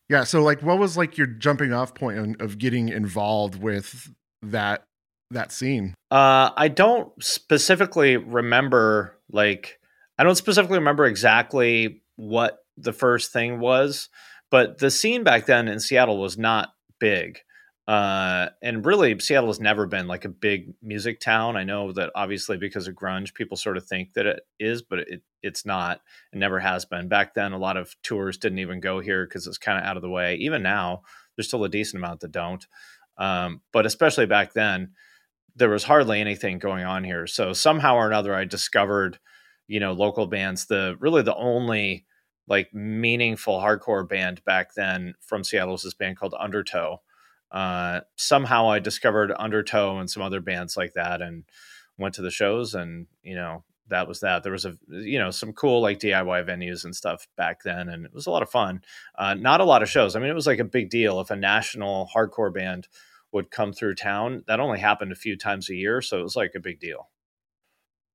Yeah. 0.08 0.24
So, 0.24 0.42
like, 0.42 0.62
what 0.62 0.80
was 0.80 0.96
like 0.96 1.16
your 1.16 1.28
jumping 1.28 1.72
off 1.72 1.94
point 1.94 2.40
of 2.40 2.58
getting 2.58 2.88
involved 2.88 3.62
with 3.62 4.10
that 4.42 4.84
that 5.34 5.52
scene? 5.52 5.94
Uh, 6.10 6.50
I 6.56 6.68
don't 6.68 7.10
specifically 7.22 8.16
remember 8.16 9.18
like 9.30 9.78
I 10.18 10.24
don't 10.24 10.36
specifically 10.36 10.78
remember 10.78 11.06
exactly 11.06 12.02
what 12.16 12.58
the 12.76 12.92
first 12.92 13.32
thing 13.32 13.60
was, 13.60 14.08
but 14.50 14.78
the 14.78 14.90
scene 14.90 15.24
back 15.24 15.46
then 15.46 15.68
in 15.68 15.80
Seattle 15.80 16.20
was 16.20 16.38
not 16.38 16.70
big. 16.98 17.40
Uh, 17.86 18.48
and 18.62 18.86
really, 18.86 19.18
Seattle 19.18 19.50
has 19.50 19.60
never 19.60 19.86
been 19.86 20.06
like 20.06 20.24
a 20.24 20.30
big 20.30 20.72
music 20.80 21.20
town. 21.20 21.56
I 21.56 21.64
know 21.64 21.92
that 21.92 22.10
obviously 22.14 22.56
because 22.56 22.88
of 22.88 22.94
grunge, 22.94 23.34
people 23.34 23.58
sort 23.58 23.76
of 23.76 23.84
think 23.84 24.14
that 24.14 24.24
it 24.24 24.40
is, 24.58 24.80
but 24.80 25.00
it 25.00 25.22
it's 25.42 25.66
not. 25.66 26.00
It 26.32 26.38
never 26.38 26.60
has 26.60 26.86
been. 26.86 27.08
Back 27.08 27.34
then, 27.34 27.52
a 27.52 27.58
lot 27.58 27.76
of 27.76 27.94
tours 28.02 28.38
didn't 28.38 28.60
even 28.60 28.80
go 28.80 29.00
here 29.00 29.26
because 29.26 29.46
it's 29.46 29.58
kind 29.58 29.78
of 29.78 29.84
out 29.84 29.96
of 29.96 30.02
the 30.02 30.08
way. 30.08 30.36
Even 30.36 30.62
now, 30.62 31.02
there's 31.36 31.48
still 31.48 31.64
a 31.64 31.68
decent 31.68 32.02
amount 32.02 32.20
that 32.20 32.32
don't. 32.32 32.66
Um, 33.18 33.60
but 33.70 33.84
especially 33.84 34.26
back 34.26 34.54
then, 34.54 34.92
there 35.56 35.70
was 35.70 35.84
hardly 35.84 36.20
anything 36.20 36.58
going 36.58 36.84
on 36.84 37.04
here. 37.04 37.26
So 37.26 37.52
somehow 37.52 37.96
or 37.96 38.06
another, 38.06 38.34
I 38.34 38.44
discovered, 38.44 39.18
you 39.66 39.80
know, 39.80 39.92
local 39.92 40.26
bands. 40.26 40.66
The 40.66 40.96
really 40.98 41.22
the 41.22 41.36
only 41.36 42.06
like 42.46 42.72
meaningful 42.74 43.58
hardcore 43.58 44.08
band 44.08 44.44
back 44.44 44.74
then 44.74 45.14
from 45.20 45.44
Seattle 45.44 45.72
was 45.72 45.82
this 45.82 45.94
band 45.94 46.16
called 46.18 46.34
Undertow. 46.38 47.00
Uh, 47.50 48.00
somehow 48.16 48.68
I 48.68 48.80
discovered 48.80 49.32
Undertow 49.38 49.98
and 49.98 50.10
some 50.10 50.22
other 50.22 50.40
bands 50.40 50.76
like 50.76 50.94
that, 50.94 51.22
and 51.22 51.44
went 51.98 52.14
to 52.16 52.22
the 52.22 52.30
shows, 52.30 52.74
and 52.74 53.06
you 53.22 53.36
know 53.36 53.62
that 53.88 54.08
was 54.08 54.20
that. 54.20 54.42
There 54.42 54.52
was 54.52 54.64
a 54.64 54.76
you 54.88 55.18
know 55.18 55.30
some 55.30 55.52
cool 55.52 55.80
like 55.80 56.00
DIY 56.00 56.46
venues 56.48 56.84
and 56.84 56.96
stuff 56.96 57.28
back 57.36 57.62
then, 57.62 57.88
and 57.88 58.04
it 58.04 58.12
was 58.12 58.26
a 58.26 58.30
lot 58.30 58.42
of 58.42 58.50
fun. 58.50 58.82
Uh, 59.16 59.34
not 59.34 59.60
a 59.60 59.64
lot 59.64 59.82
of 59.82 59.88
shows. 59.88 60.16
I 60.16 60.20
mean, 60.20 60.30
it 60.30 60.34
was 60.34 60.48
like 60.48 60.58
a 60.58 60.64
big 60.64 60.90
deal 60.90 61.20
if 61.20 61.30
a 61.30 61.36
national 61.36 62.10
hardcore 62.14 62.52
band 62.52 62.88
would 63.34 63.50
come 63.50 63.72
through 63.72 63.96
town. 63.96 64.44
That 64.46 64.60
only 64.60 64.78
happened 64.78 65.12
a 65.12 65.16
few 65.16 65.36
times 65.36 65.68
a 65.68 65.74
year, 65.74 66.00
so 66.00 66.20
it 66.20 66.22
was 66.22 66.36
like 66.36 66.54
a 66.54 66.60
big 66.60 66.80
deal. 66.80 67.10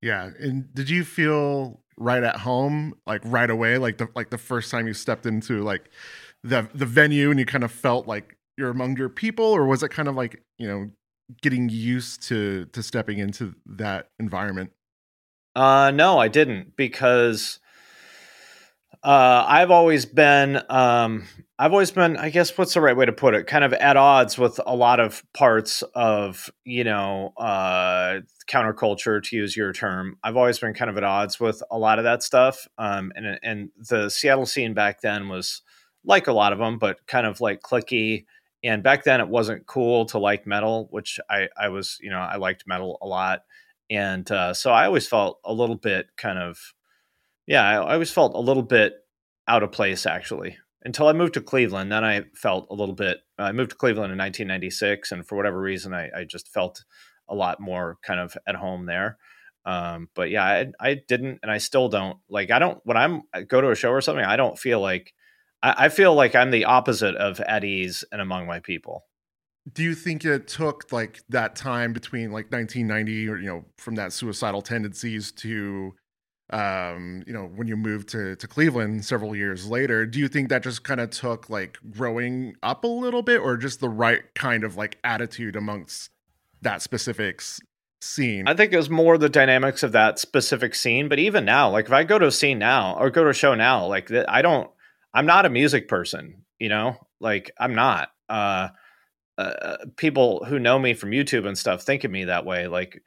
Yeah. 0.01 0.29
And 0.39 0.73
did 0.73 0.89
you 0.89 1.03
feel 1.03 1.81
right 1.97 2.23
at 2.23 2.37
home, 2.37 2.95
like 3.05 3.21
right 3.25 3.49
away, 3.49 3.77
like 3.77 3.97
the 3.97 4.07
like 4.15 4.29
the 4.29 4.37
first 4.37 4.71
time 4.71 4.87
you 4.87 4.93
stepped 4.93 5.25
into 5.25 5.61
like 5.61 5.89
the 6.43 6.67
the 6.73 6.85
venue 6.85 7.29
and 7.29 7.39
you 7.39 7.45
kind 7.45 7.63
of 7.63 7.71
felt 7.71 8.07
like 8.07 8.37
you're 8.57 8.69
among 8.69 8.97
your 8.97 9.09
people, 9.09 9.45
or 9.45 9.65
was 9.65 9.83
it 9.83 9.89
kind 9.89 10.07
of 10.07 10.15
like 10.15 10.41
you 10.57 10.67
know 10.67 10.89
getting 11.41 11.69
used 11.69 12.23
to 12.29 12.65
to 12.67 12.81
stepping 12.81 13.19
into 13.19 13.53
that 13.65 14.07
environment? 14.19 14.71
Uh, 15.55 15.91
no, 15.93 16.17
I 16.17 16.29
didn't 16.29 16.77
because 16.77 17.59
uh, 19.03 19.45
I've 19.47 19.71
always 19.71 20.05
been, 20.05 20.61
um, 20.69 21.23
I've 21.57 21.71
always 21.71 21.91
been, 21.91 22.17
I 22.17 22.29
guess, 22.29 22.57
what's 22.57 22.73
the 22.73 22.81
right 22.81 22.95
way 22.95 23.05
to 23.05 23.11
put 23.11 23.33
it? 23.33 23.47
Kind 23.47 23.63
of 23.63 23.73
at 23.73 23.97
odds 23.97 24.37
with 24.37 24.59
a 24.65 24.75
lot 24.75 24.99
of 24.99 25.23
parts 25.33 25.83
of, 25.93 26.49
you 26.65 26.83
know, 26.83 27.33
uh, 27.37 28.19
counterculture, 28.49 29.21
to 29.23 29.35
use 29.35 29.55
your 29.55 29.73
term. 29.73 30.17
I've 30.23 30.37
always 30.37 30.59
been 30.59 30.73
kind 30.73 30.89
of 30.89 30.97
at 30.97 31.03
odds 31.03 31.39
with 31.39 31.61
a 31.69 31.77
lot 31.77 31.99
of 31.99 32.03
that 32.05 32.23
stuff. 32.23 32.67
Um, 32.77 33.11
and 33.15 33.39
and 33.43 33.69
the 33.89 34.09
Seattle 34.09 34.45
scene 34.45 34.73
back 34.73 35.01
then 35.01 35.29
was 35.29 35.61
like 36.05 36.27
a 36.27 36.33
lot 36.33 36.53
of 36.53 36.59
them, 36.59 36.77
but 36.77 37.05
kind 37.07 37.27
of 37.27 37.41
like 37.41 37.61
cliquey. 37.61 38.25
And 38.63 38.83
back 38.83 39.03
then, 39.03 39.21
it 39.21 39.27
wasn't 39.29 39.65
cool 39.65 40.05
to 40.07 40.19
like 40.19 40.47
metal, 40.47 40.87
which 40.91 41.19
I 41.29 41.49
I 41.57 41.69
was, 41.69 41.97
you 42.01 42.09
know, 42.09 42.19
I 42.19 42.37
liked 42.37 42.67
metal 42.67 42.97
a 43.01 43.07
lot 43.07 43.43
and 43.89 44.29
uh, 44.31 44.53
so 44.53 44.71
I 44.71 44.85
always 44.85 45.07
felt 45.07 45.39
a 45.43 45.53
little 45.53 45.75
bit 45.75 46.09
kind 46.17 46.37
of, 46.37 46.73
yeah, 47.49 47.67
I, 47.67 47.93
always 47.93 48.11
felt 48.11 48.35
a 48.35 48.39
little 48.39 48.63
bit 48.63 48.93
out 49.47 49.63
of 49.63 49.71
place 49.71 50.05
actually 50.05 50.55
until 50.83 51.07
I 51.07 51.13
moved 51.13 51.33
to 51.33 51.41
Cleveland. 51.41 51.91
Then 51.91 52.05
I 52.05 52.25
felt 52.35 52.67
a 52.69 52.75
little 52.75 52.93
bit. 52.93 53.17
I 53.39 53.51
moved 53.51 53.71
to 53.71 53.75
Cleveland 53.75 54.11
in 54.11 54.19
1996, 54.19 55.11
and 55.11 55.27
for 55.27 55.35
whatever 55.35 55.59
reason, 55.59 55.91
I, 55.93 56.09
I 56.15 56.23
just 56.25 56.47
felt 56.47 56.85
a 57.27 57.33
lot 57.33 57.59
more 57.59 57.97
kind 58.03 58.19
of 58.19 58.37
at 58.47 58.55
home 58.55 58.85
there. 58.85 59.17
Um, 59.65 60.09
but 60.13 60.29
yeah, 60.29 60.45
I, 60.45 60.71
I 60.79 61.01
didn't, 61.07 61.39
and 61.41 61.51
I 61.51 61.57
still 61.57 61.89
don't 61.89 62.17
like. 62.29 62.51
I 62.51 62.59
don't 62.59 62.79
when 62.83 62.97
I'm 62.97 63.23
I 63.33 63.41
go 63.41 63.61
to 63.61 63.71
a 63.71 63.75
show 63.75 63.89
or 63.89 64.01
something. 64.01 64.23
I 64.23 64.35
don't 64.35 64.57
feel 64.57 64.79
like 64.79 65.11
I, 65.63 65.85
I 65.85 65.89
feel 65.89 66.13
like 66.13 66.35
I'm 66.35 66.51
the 66.51 66.65
opposite 66.65 67.15
of 67.15 67.39
at 67.41 67.63
ease 67.63 68.05
and 68.11 68.21
among 68.21 68.45
my 68.45 68.59
people. 68.59 69.05
Do 69.73 69.81
you 69.83 69.95
think 69.95 70.23
it 70.23 70.47
took 70.47 70.91
like 70.91 71.23
that 71.29 71.55
time 71.55 71.93
between 71.93 72.31
like 72.31 72.51
1990 72.51 73.27
or 73.27 73.37
you 73.37 73.47
know 73.47 73.65
from 73.79 73.95
that 73.95 74.13
suicidal 74.13 74.61
tendencies 74.61 75.31
to 75.33 75.93
um 76.51 77.23
you 77.27 77.33
know 77.33 77.45
when 77.55 77.67
you 77.67 77.77
moved 77.77 78.09
to 78.09 78.35
to 78.35 78.47
Cleveland 78.47 79.05
several 79.05 79.35
years 79.35 79.67
later 79.67 80.05
do 80.05 80.19
you 80.19 80.27
think 80.27 80.49
that 80.49 80.63
just 80.63 80.83
kind 80.83 80.99
of 80.99 81.11
took 81.11 81.49
like 81.49 81.77
growing 81.91 82.55
up 82.63 82.83
a 82.83 82.87
little 82.87 83.21
bit 83.21 83.39
or 83.39 83.55
just 83.55 83.79
the 83.79 83.89
right 83.89 84.21
kind 84.33 84.63
of 84.63 84.75
like 84.75 84.97
attitude 85.03 85.55
amongst 85.55 86.09
that 86.61 86.81
specific 86.81 87.41
scene. 88.01 88.47
I 88.47 88.53
think 88.53 88.73
it 88.73 88.77
was 88.77 88.89
more 88.89 89.17
the 89.17 89.29
dynamics 89.29 89.83
of 89.83 89.91
that 89.91 90.19
specific 90.19 90.75
scene. 90.75 91.09
But 91.09 91.19
even 91.19 91.45
now, 91.45 91.69
like 91.69 91.85
if 91.85 91.91
I 91.91 92.03
go 92.03 92.19
to 92.19 92.27
a 92.27 92.31
scene 92.31 92.59
now 92.59 92.95
or 92.97 93.09
go 93.09 93.23
to 93.23 93.29
a 93.29 93.33
show 93.33 93.55
now, 93.55 93.85
like 93.85 94.11
I 94.11 94.41
don't, 94.41 94.69
I'm 95.13 95.25
not 95.25 95.45
a 95.45 95.49
music 95.49 95.87
person, 95.87 96.45
you 96.59 96.69
know, 96.69 96.97
like 97.19 97.51
I'm 97.59 97.75
not. 97.75 98.09
Uh, 98.27 98.69
uh, 99.37 99.77
people 99.95 100.43
who 100.43 100.59
know 100.59 100.77
me 100.77 100.93
from 100.93 101.11
YouTube 101.11 101.47
and 101.47 101.57
stuff 101.57 101.83
think 101.83 102.03
of 102.03 102.11
me 102.11 102.25
that 102.25 102.45
way. 102.45 102.67
Like 102.67 103.01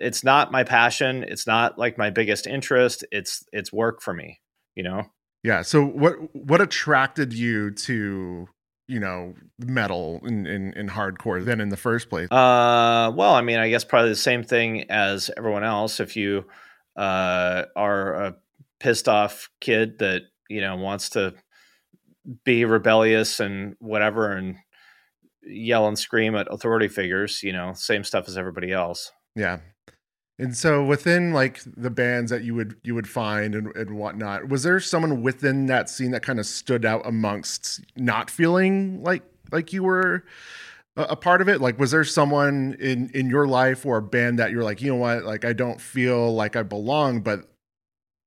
it's 0.00 0.24
not 0.24 0.50
my 0.50 0.64
passion. 0.64 1.24
It's 1.28 1.46
not 1.46 1.78
like 1.78 1.98
my 1.98 2.10
biggest 2.10 2.46
interest. 2.46 3.04
It's 3.12 3.44
it's 3.52 3.72
work 3.72 4.00
for 4.02 4.14
me, 4.14 4.40
you 4.74 4.82
know. 4.82 5.04
Yeah. 5.42 5.62
So 5.62 5.84
what 5.84 6.14
what 6.34 6.60
attracted 6.60 7.32
you 7.32 7.70
to 7.72 8.48
you 8.88 9.00
know 9.00 9.34
metal 9.58 10.20
and 10.24 10.46
in, 10.46 10.88
hardcore 10.88 11.44
then 11.44 11.60
in 11.60 11.68
the 11.68 11.76
first 11.76 12.08
place? 12.08 12.30
Uh, 12.30 13.12
well, 13.14 13.34
I 13.34 13.42
mean, 13.42 13.58
I 13.58 13.68
guess 13.68 13.84
probably 13.84 14.10
the 14.10 14.16
same 14.16 14.42
thing 14.42 14.90
as 14.90 15.30
everyone 15.36 15.64
else. 15.64 16.00
If 16.00 16.16
you 16.16 16.46
uh, 16.96 17.64
are 17.76 18.14
a 18.14 18.36
pissed 18.80 19.08
off 19.08 19.50
kid 19.60 19.98
that 19.98 20.22
you 20.48 20.60
know 20.60 20.76
wants 20.76 21.10
to 21.10 21.34
be 22.44 22.64
rebellious 22.64 23.40
and 23.40 23.76
whatever 23.78 24.32
and 24.32 24.56
yell 25.42 25.88
and 25.88 25.98
scream 25.98 26.34
at 26.34 26.48
authority 26.50 26.88
figures, 26.88 27.42
you 27.42 27.52
know, 27.52 27.72
same 27.74 28.04
stuff 28.04 28.28
as 28.28 28.36
everybody 28.36 28.72
else. 28.72 29.10
Yeah. 29.34 29.60
And 30.40 30.56
so 30.56 30.82
within 30.82 31.34
like 31.34 31.60
the 31.76 31.90
bands 31.90 32.30
that 32.30 32.44
you 32.44 32.54
would 32.54 32.74
you 32.82 32.94
would 32.94 33.06
find 33.06 33.54
and, 33.54 33.76
and 33.76 33.98
whatnot, 33.98 34.48
was 34.48 34.62
there 34.62 34.80
someone 34.80 35.22
within 35.22 35.66
that 35.66 35.90
scene 35.90 36.12
that 36.12 36.22
kind 36.22 36.40
of 36.40 36.46
stood 36.46 36.86
out 36.86 37.02
amongst 37.04 37.82
not 37.96 38.30
feeling 38.30 39.02
like 39.02 39.22
like 39.52 39.74
you 39.74 39.82
were 39.82 40.24
a, 40.96 41.02
a, 41.02 41.16
part 41.16 41.42
of 41.42 41.48
it? 41.50 41.60
Like 41.60 41.78
was 41.78 41.90
there 41.90 42.04
someone 42.04 42.74
in 42.80 43.10
in 43.10 43.28
your 43.28 43.46
life 43.46 43.84
or 43.84 43.98
a 43.98 44.02
band 44.02 44.38
that 44.38 44.50
you're 44.50 44.64
like, 44.64 44.80
you 44.80 44.90
know 44.90 44.96
what, 44.96 45.24
like 45.24 45.44
I 45.44 45.52
don't 45.52 45.78
feel 45.78 46.34
like 46.34 46.56
I 46.56 46.62
belong, 46.62 47.20
but 47.20 47.44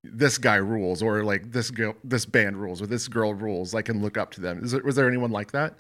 this 0.03 0.37
guy 0.37 0.57
rules, 0.57 1.01
or 1.01 1.23
like 1.23 1.51
this 1.51 1.71
girl, 1.71 1.95
this 2.03 2.27
band 2.27 2.61
rules, 2.61 2.79
or 2.79 2.85
this 2.85 3.07
girl 3.07 3.33
rules. 3.33 3.73
I 3.73 3.81
can 3.81 4.03
look 4.03 4.17
up 4.19 4.31
to 4.31 4.41
them. 4.41 4.63
Is 4.63 4.71
there, 4.71 4.83
was 4.83 4.95
there 4.95 5.07
anyone 5.07 5.31
like 5.31 5.51
that? 5.53 5.79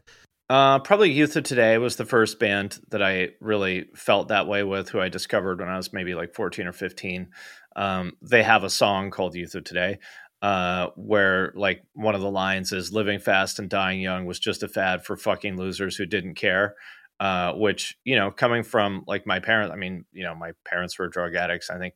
Uh, 0.53 0.77
probably 0.77 1.09
Youth 1.11 1.35
of 1.35 1.43
Today 1.43 1.79
was 1.79 1.95
the 1.95 2.05
first 2.05 2.37
band 2.37 2.79
that 2.89 3.01
I 3.01 3.29
really 3.41 3.85
felt 3.95 4.27
that 4.27 4.45
way 4.45 4.61
with, 4.61 4.87
who 4.87 4.99
I 4.99 5.09
discovered 5.09 5.59
when 5.59 5.67
I 5.67 5.77
was 5.77 5.91
maybe 5.91 6.13
like 6.13 6.35
14 6.35 6.67
or 6.67 6.71
15. 6.71 7.31
Um, 7.75 8.11
they 8.21 8.43
have 8.43 8.63
a 8.63 8.69
song 8.69 9.09
called 9.09 9.33
Youth 9.33 9.55
of 9.55 9.63
Today, 9.63 9.97
uh, 10.43 10.89
where 10.95 11.53
like 11.55 11.81
one 11.93 12.13
of 12.13 12.21
the 12.21 12.29
lines 12.29 12.71
is 12.71 12.93
"Living 12.93 13.17
fast 13.17 13.57
and 13.57 13.67
dying 13.67 13.99
young 13.99 14.27
was 14.27 14.37
just 14.37 14.61
a 14.61 14.67
fad 14.67 15.03
for 15.03 15.17
fucking 15.17 15.57
losers 15.57 15.95
who 15.95 16.05
didn't 16.05 16.35
care." 16.35 16.75
Uh, 17.19 17.53
which 17.53 17.97
you 18.03 18.15
know, 18.15 18.29
coming 18.29 18.61
from 18.61 19.03
like 19.07 19.25
my 19.25 19.39
parents, 19.39 19.73
I 19.73 19.75
mean, 19.75 20.05
you 20.13 20.23
know, 20.23 20.35
my 20.35 20.51
parents 20.65 20.99
were 20.99 21.07
drug 21.07 21.33
addicts. 21.33 21.71
I 21.71 21.79
think 21.79 21.95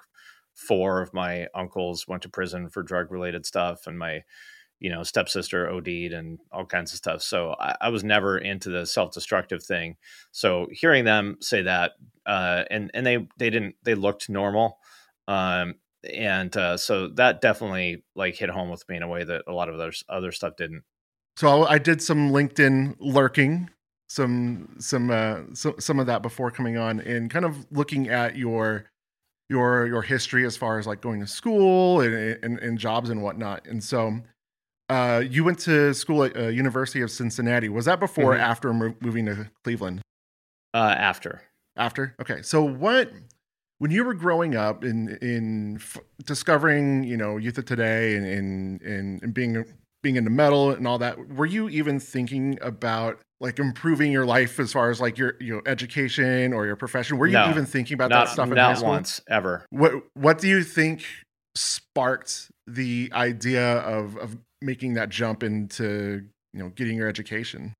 four 0.55 1.03
of 1.03 1.13
my 1.13 1.45
uncles 1.53 2.07
went 2.07 2.23
to 2.23 2.29
prison 2.29 2.69
for 2.69 2.81
drug 2.81 3.11
related 3.11 3.45
stuff, 3.45 3.85
and 3.85 3.99
my 3.99 4.23
you 4.79 4.89
know, 4.89 5.03
stepsister 5.03 5.69
OD'd 5.69 6.13
and 6.13 6.39
all 6.51 6.65
kinds 6.65 6.91
of 6.91 6.97
stuff. 6.97 7.21
So 7.21 7.55
I, 7.59 7.75
I 7.81 7.89
was 7.89 8.03
never 8.03 8.37
into 8.37 8.69
the 8.69 8.85
self 8.85 9.13
destructive 9.13 9.63
thing. 9.63 9.95
So 10.31 10.67
hearing 10.71 11.05
them 11.05 11.37
say 11.41 11.63
that, 11.63 11.93
uh, 12.25 12.63
and 12.69 12.91
and 12.93 13.05
they 13.05 13.27
they 13.37 13.49
didn't 13.49 13.75
they 13.83 13.95
looked 13.95 14.29
normal, 14.29 14.77
um, 15.27 15.75
and 16.13 16.55
uh, 16.55 16.77
so 16.77 17.07
that 17.09 17.41
definitely 17.41 18.03
like 18.15 18.35
hit 18.35 18.49
home 18.49 18.69
with 18.69 18.87
me 18.87 18.97
in 18.97 19.03
a 19.03 19.07
way 19.07 19.23
that 19.23 19.43
a 19.47 19.53
lot 19.53 19.69
of 19.69 19.75
other 19.75 19.93
other 20.09 20.31
stuff 20.31 20.55
didn't. 20.57 20.83
So 21.37 21.65
I 21.65 21.77
did 21.77 22.01
some 22.01 22.31
LinkedIn 22.31 22.97
lurking, 22.99 23.69
some 24.07 24.75
some 24.79 25.09
uh, 25.09 25.39
so, 25.53 25.75
some 25.79 25.99
of 25.99 26.07
that 26.07 26.21
before 26.21 26.51
coming 26.51 26.77
on, 26.77 26.99
and 26.99 27.29
kind 27.29 27.45
of 27.45 27.65
looking 27.71 28.09
at 28.09 28.35
your 28.35 28.85
your 29.49 29.87
your 29.87 30.01
history 30.01 30.45
as 30.45 30.57
far 30.57 30.77
as 30.77 30.85
like 30.85 31.01
going 31.01 31.19
to 31.19 31.27
school 31.27 32.01
and, 32.01 32.13
and, 32.43 32.59
and 32.59 32.77
jobs 32.77 33.09
and 33.09 33.21
whatnot. 33.21 33.65
And 33.67 33.83
so 33.83 34.19
uh, 34.89 35.23
you 35.27 35.43
went 35.43 35.59
to 35.59 35.93
school 35.93 36.23
at 36.23 36.35
uh, 36.37 36.47
University 36.47 37.01
of 37.01 37.11
Cincinnati. 37.11 37.69
Was 37.69 37.85
that 37.85 37.99
before 37.99 38.33
mm-hmm. 38.33 38.41
or 38.41 38.45
after 38.45 38.73
moving 38.73 39.25
to 39.25 39.49
Cleveland? 39.63 40.01
Uh, 40.73 40.95
after. 40.97 41.41
After. 41.75 42.15
Okay. 42.21 42.41
So 42.41 42.63
what 42.63 43.11
when 43.79 43.91
you 43.91 44.03
were 44.03 44.13
growing 44.13 44.55
up 44.55 44.83
in 44.83 45.17
in 45.21 45.77
f- 45.77 45.97
discovering 46.25 47.03
you 47.03 47.17
know 47.17 47.37
youth 47.37 47.57
of 47.57 47.65
today 47.65 48.15
and 48.15 48.25
and 48.25 48.81
and, 48.81 49.23
and 49.23 49.33
being 49.33 49.63
being 50.03 50.15
into 50.15 50.29
metal 50.29 50.71
and 50.71 50.87
all 50.87 50.97
that 50.99 51.33
were 51.35 51.45
you 51.45 51.69
even 51.69 51.99
thinking 51.99 52.57
about 52.61 53.19
like 53.39 53.59
improving 53.59 54.11
your 54.11 54.25
life 54.25 54.59
as 54.59 54.71
far 54.71 54.89
as 54.89 54.99
like 54.99 55.17
your 55.17 55.35
you 55.39 55.55
know 55.55 55.61
education 55.65 56.53
or 56.53 56.65
your 56.65 56.75
profession 56.75 57.17
were 57.17 57.27
you 57.27 57.33
no, 57.33 57.49
even 57.49 57.65
thinking 57.65 57.95
about 57.95 58.09
not, 58.09 58.25
that 58.25 58.33
stuff 58.33 58.47
in 58.47 58.55
not 58.55 58.69
high 58.69 58.73
school? 58.75 58.89
once 58.89 59.21
ever 59.29 59.65
what 59.69 59.91
what 60.13 60.39
do 60.39 60.47
you 60.47 60.63
think 60.63 61.03
sparked 61.55 62.51
the 62.67 63.11
idea 63.13 63.79
of 63.79 64.17
of 64.17 64.37
making 64.61 64.95
that 64.95 65.09
jump 65.09 65.43
into 65.43 66.25
you 66.53 66.59
know 66.59 66.69
getting 66.69 66.97
your 66.97 67.07
education? 67.07 67.73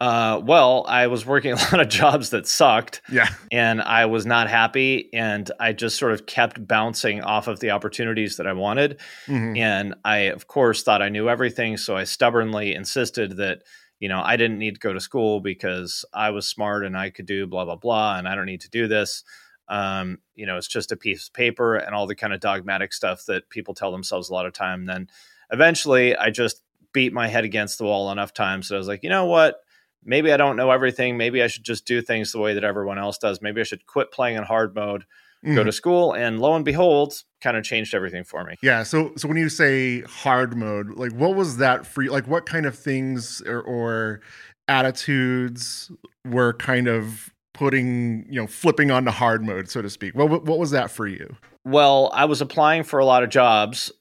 Uh, 0.00 0.40
well, 0.44 0.84
I 0.88 1.08
was 1.08 1.26
working 1.26 1.52
a 1.54 1.56
lot 1.56 1.80
of 1.80 1.88
jobs 1.88 2.30
that 2.30 2.46
sucked. 2.46 3.02
Yeah. 3.10 3.28
And 3.50 3.82
I 3.82 4.06
was 4.06 4.26
not 4.26 4.48
happy. 4.48 5.10
And 5.12 5.50
I 5.58 5.72
just 5.72 5.98
sort 5.98 6.12
of 6.12 6.26
kept 6.26 6.66
bouncing 6.66 7.22
off 7.22 7.48
of 7.48 7.60
the 7.60 7.70
opportunities 7.70 8.36
that 8.36 8.46
I 8.46 8.52
wanted. 8.52 9.00
Mm-hmm. 9.26 9.56
And 9.56 9.94
I, 10.04 10.16
of 10.16 10.46
course, 10.46 10.82
thought 10.82 11.02
I 11.02 11.08
knew 11.08 11.28
everything. 11.28 11.76
So 11.76 11.96
I 11.96 12.04
stubbornly 12.04 12.74
insisted 12.74 13.36
that, 13.38 13.62
you 13.98 14.08
know, 14.08 14.22
I 14.22 14.36
didn't 14.36 14.58
need 14.58 14.74
to 14.74 14.80
go 14.80 14.92
to 14.92 15.00
school 15.00 15.40
because 15.40 16.04
I 16.14 16.30
was 16.30 16.46
smart 16.46 16.84
and 16.84 16.96
I 16.96 17.10
could 17.10 17.26
do 17.26 17.46
blah, 17.46 17.64
blah, 17.64 17.76
blah. 17.76 18.18
And 18.18 18.28
I 18.28 18.36
don't 18.36 18.46
need 18.46 18.60
to 18.60 18.70
do 18.70 18.86
this. 18.86 19.24
Um, 19.68 20.18
you 20.34 20.46
know, 20.46 20.56
it's 20.56 20.68
just 20.68 20.92
a 20.92 20.96
piece 20.96 21.26
of 21.26 21.34
paper 21.34 21.76
and 21.76 21.94
all 21.94 22.06
the 22.06 22.14
kind 22.14 22.32
of 22.32 22.40
dogmatic 22.40 22.92
stuff 22.94 23.26
that 23.26 23.50
people 23.50 23.74
tell 23.74 23.92
themselves 23.92 24.30
a 24.30 24.32
lot 24.32 24.46
of 24.46 24.54
time. 24.54 24.86
Then 24.86 25.08
eventually 25.50 26.16
I 26.16 26.30
just 26.30 26.62
beat 26.92 27.12
my 27.12 27.28
head 27.28 27.44
against 27.44 27.78
the 27.78 27.84
wall 27.84 28.10
enough 28.10 28.32
times 28.32 28.68
that 28.68 28.74
I 28.74 28.78
was 28.78 28.88
like, 28.88 29.02
you 29.02 29.10
know 29.10 29.26
what? 29.26 29.60
Maybe 30.04 30.32
I 30.32 30.36
don't 30.36 30.56
know 30.56 30.70
everything. 30.70 31.16
Maybe 31.16 31.42
I 31.42 31.48
should 31.48 31.64
just 31.64 31.86
do 31.86 32.00
things 32.00 32.32
the 32.32 32.38
way 32.38 32.54
that 32.54 32.64
everyone 32.64 32.98
else 32.98 33.18
does. 33.18 33.42
Maybe 33.42 33.60
I 33.60 33.64
should 33.64 33.86
quit 33.86 34.10
playing 34.10 34.36
in 34.36 34.44
hard 34.44 34.74
mode, 34.74 35.04
mm. 35.44 35.54
go 35.54 35.64
to 35.64 35.72
school, 35.72 36.12
and 36.14 36.40
lo 36.40 36.54
and 36.54 36.64
behold, 36.64 37.14
kind 37.40 37.56
of 37.56 37.64
changed 37.64 37.94
everything 37.94 38.24
for 38.24 38.44
me. 38.44 38.54
Yeah. 38.62 38.84
So, 38.84 39.12
so 39.16 39.28
when 39.28 39.36
you 39.36 39.48
say 39.48 40.02
hard 40.02 40.56
mode, 40.56 40.90
like 40.90 41.12
what 41.12 41.34
was 41.34 41.58
that 41.58 41.86
for 41.86 42.02
you? 42.02 42.10
Like 42.10 42.26
what 42.26 42.46
kind 42.46 42.64
of 42.64 42.78
things 42.78 43.42
or, 43.42 43.60
or 43.60 44.20
attitudes 44.66 45.90
were 46.24 46.54
kind 46.54 46.88
of 46.88 47.32
putting, 47.52 48.24
you 48.30 48.40
know, 48.40 48.46
flipping 48.46 48.90
onto 48.90 49.10
hard 49.10 49.44
mode, 49.44 49.68
so 49.68 49.82
to 49.82 49.90
speak? 49.90 50.14
What 50.14 50.44
what 50.44 50.58
was 50.58 50.70
that 50.70 50.90
for 50.90 51.06
you? 51.06 51.36
Well, 51.70 52.10
I 52.14 52.24
was 52.24 52.40
applying 52.40 52.84
for 52.84 52.98
a 52.98 53.04
lot 53.04 53.22
of 53.22 53.28
jobs 53.28 53.92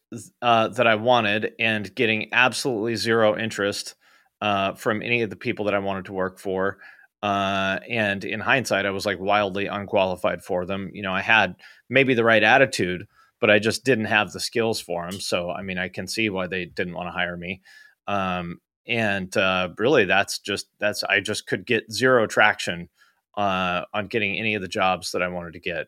uh, 0.41 0.69
that 0.69 0.87
I 0.87 0.95
wanted 0.95 1.51
and 1.59 1.93
getting 1.93 2.29
absolutely 2.31 2.95
zero 2.95 3.37
interest 3.37 3.95
uh, 4.41 4.75
from 4.75 5.01
any 5.01 5.21
of 5.21 5.29
the 5.29 5.35
people 5.35 5.65
that 5.65 5.73
I 5.73 5.79
wanted 5.79 6.05
to 6.05 6.13
work 6.13 6.39
for. 6.39 6.77
Uh, 7.21 7.79
and 7.89 8.23
in 8.23 8.39
hindsight, 8.39 8.85
I 8.85 8.91
was 8.91 9.05
like 9.05 9.19
wildly 9.19 9.67
unqualified 9.67 10.43
for 10.43 10.65
them. 10.65 10.91
You 10.93 11.01
know, 11.01 11.11
I 11.11 11.19
had 11.19 11.55
maybe 11.89 12.13
the 12.13 12.23
right 12.23 12.41
attitude, 12.41 13.05
but 13.41 13.49
I 13.49 13.59
just 13.59 13.83
didn't 13.83 14.05
have 14.05 14.31
the 14.31 14.39
skills 14.39 14.79
for 14.79 15.05
them. 15.09 15.19
So, 15.19 15.51
I 15.51 15.61
mean, 15.61 15.77
I 15.77 15.89
can 15.89 16.07
see 16.07 16.29
why 16.29 16.47
they 16.47 16.63
didn't 16.63 16.93
want 16.93 17.07
to 17.07 17.11
hire 17.11 17.35
me. 17.35 17.61
Um, 18.07 18.61
and 18.87 19.35
uh, 19.35 19.71
really, 19.77 20.05
that's 20.05 20.39
just 20.39 20.67
that's 20.79 21.03
I 21.03 21.19
just 21.19 21.47
could 21.47 21.65
get 21.65 21.91
zero 21.91 22.27
traction 22.27 22.87
uh, 23.35 23.81
on 23.93 24.07
getting 24.07 24.39
any 24.39 24.55
of 24.55 24.61
the 24.61 24.69
jobs 24.69 25.11
that 25.11 25.21
I 25.21 25.27
wanted 25.27 25.51
to 25.53 25.59
get, 25.59 25.87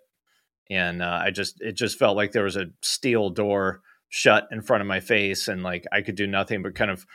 and 0.70 1.02
uh, 1.02 1.22
I 1.24 1.32
just 1.32 1.62
it 1.62 1.74
just 1.74 1.98
felt 1.98 2.16
like 2.16 2.32
there 2.32 2.44
was 2.44 2.56
a 2.56 2.68
steel 2.82 3.30
door 3.30 3.82
shut 4.10 4.48
in 4.52 4.62
front 4.62 4.82
of 4.82 4.88
my 4.88 5.00
face 5.00 5.48
and 5.48 5.64
like 5.64 5.86
I 5.92 6.02
could 6.02 6.16
do 6.16 6.28
nothing 6.28 6.64
but 6.64 6.76
kind 6.76 6.92
of 6.92 7.06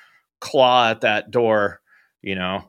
claw 0.40 0.90
at 0.90 1.02
that 1.02 1.30
door, 1.30 1.80
you 2.22 2.34
know. 2.34 2.64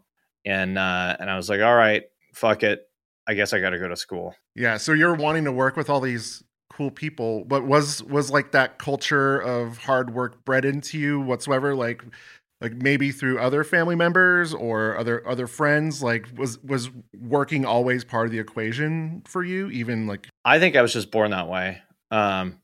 And 0.45 0.77
uh 0.77 1.15
and 1.19 1.29
I 1.29 1.37
was 1.37 1.49
like, 1.49 1.61
"All 1.61 1.75
right, 1.75 2.03
fuck 2.33 2.63
it. 2.63 2.87
I 3.27 3.33
guess 3.33 3.53
I 3.53 3.59
got 3.59 3.71
to 3.71 3.79
go 3.79 3.87
to 3.87 3.95
school." 3.95 4.35
Yeah, 4.55 4.77
so 4.77 4.93
you're 4.93 5.15
wanting 5.15 5.45
to 5.45 5.51
work 5.51 5.75
with 5.75 5.89
all 5.89 6.01
these 6.01 6.43
cool 6.71 6.91
people, 6.91 7.45
but 7.45 7.65
was 7.65 8.03
was 8.03 8.31
like 8.31 8.51
that 8.51 8.77
culture 8.77 9.39
of 9.39 9.79
hard 9.79 10.13
work 10.13 10.45
bred 10.45 10.65
into 10.65 10.99
you 10.99 11.19
whatsoever 11.19 11.73
like 11.73 12.03
like 12.61 12.73
maybe 12.73 13.11
through 13.11 13.39
other 13.39 13.63
family 13.63 13.95
members 13.95 14.53
or 14.53 14.97
other 14.97 15.27
other 15.27 15.47
friends 15.47 16.01
like 16.01 16.27
was 16.37 16.61
was 16.63 16.89
working 17.19 17.65
always 17.65 18.03
part 18.03 18.25
of 18.25 18.31
the 18.31 18.39
equation 18.39 19.21
for 19.27 19.43
you 19.43 19.69
even 19.69 20.07
like 20.07 20.27
I 20.45 20.59
think 20.59 20.77
I 20.77 20.81
was 20.81 20.93
just 20.93 21.11
born 21.11 21.31
that 21.31 21.49
way. 21.49 21.81
Um 22.11 22.59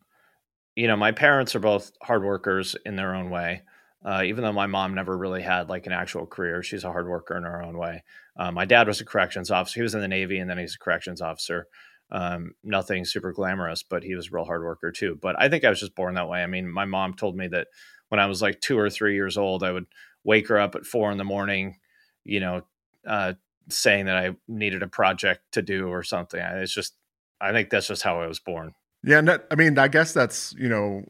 you 0.75 0.87
know, 0.87 0.95
my 0.97 1.11
parents 1.11 1.55
are 1.55 1.59
both 1.59 1.91
hard 2.01 2.23
workers 2.23 2.75
in 2.85 2.95
their 2.95 3.15
own 3.15 3.29
way. 3.29 3.63
Uh, 4.05 4.23
even 4.25 4.43
though 4.43 4.53
my 4.53 4.67
mom 4.67 4.95
never 4.95 5.17
really 5.17 5.41
had 5.41 5.69
like 5.69 5.85
an 5.85 5.91
actual 5.91 6.25
career, 6.25 6.63
she's 6.63 6.83
a 6.83 6.91
hard 6.91 7.07
worker 7.07 7.37
in 7.37 7.43
her 7.43 7.61
own 7.61 7.77
way. 7.77 8.03
Uh, 8.37 8.51
my 8.51 8.65
dad 8.65 8.87
was 8.87 9.01
a 9.01 9.05
corrections 9.05 9.51
officer. 9.51 9.79
He 9.79 9.83
was 9.83 9.95
in 9.95 10.01
the 10.01 10.07
Navy 10.07 10.39
and 10.39 10.49
then 10.49 10.57
he's 10.57 10.75
a 10.75 10.83
corrections 10.83 11.21
officer. 11.21 11.67
Um, 12.11 12.53
nothing 12.63 13.05
super 13.05 13.33
glamorous, 13.33 13.83
but 13.83 14.03
he 14.03 14.15
was 14.15 14.27
a 14.27 14.31
real 14.31 14.45
hard 14.45 14.63
worker 14.63 14.91
too. 14.91 15.19
But 15.21 15.35
I 15.39 15.49
think 15.49 15.63
I 15.65 15.69
was 15.69 15.79
just 15.79 15.95
born 15.95 16.15
that 16.15 16.29
way. 16.29 16.41
I 16.41 16.47
mean, 16.47 16.69
my 16.69 16.85
mom 16.85 17.13
told 17.13 17.35
me 17.35 17.47
that 17.49 17.67
when 18.09 18.19
I 18.19 18.25
was 18.25 18.41
like 18.41 18.61
two 18.61 18.79
or 18.79 18.89
three 18.89 19.15
years 19.15 19.37
old, 19.37 19.63
I 19.63 19.71
would 19.71 19.87
wake 20.23 20.47
her 20.47 20.59
up 20.59 20.75
at 20.75 20.85
four 20.85 21.11
in 21.11 21.17
the 21.17 21.23
morning, 21.23 21.77
you 22.23 22.39
know, 22.39 22.61
uh, 23.07 23.33
saying 23.69 24.05
that 24.05 24.17
I 24.17 24.31
needed 24.47 24.83
a 24.83 24.87
project 24.87 25.41
to 25.53 25.61
do 25.61 25.87
or 25.89 26.03
something. 26.03 26.41
It's 26.41 26.73
just 26.73 26.95
I 27.41 27.51
think 27.51 27.69
that's 27.69 27.87
just 27.87 28.03
how 28.03 28.21
I 28.21 28.27
was 28.27 28.39
born. 28.39 28.73
Yeah, 29.03 29.21
no, 29.21 29.39
I 29.49 29.55
mean, 29.55 29.77
I 29.79 29.87
guess 29.87 30.13
that's 30.13 30.53
you 30.57 30.69
know 30.69 31.03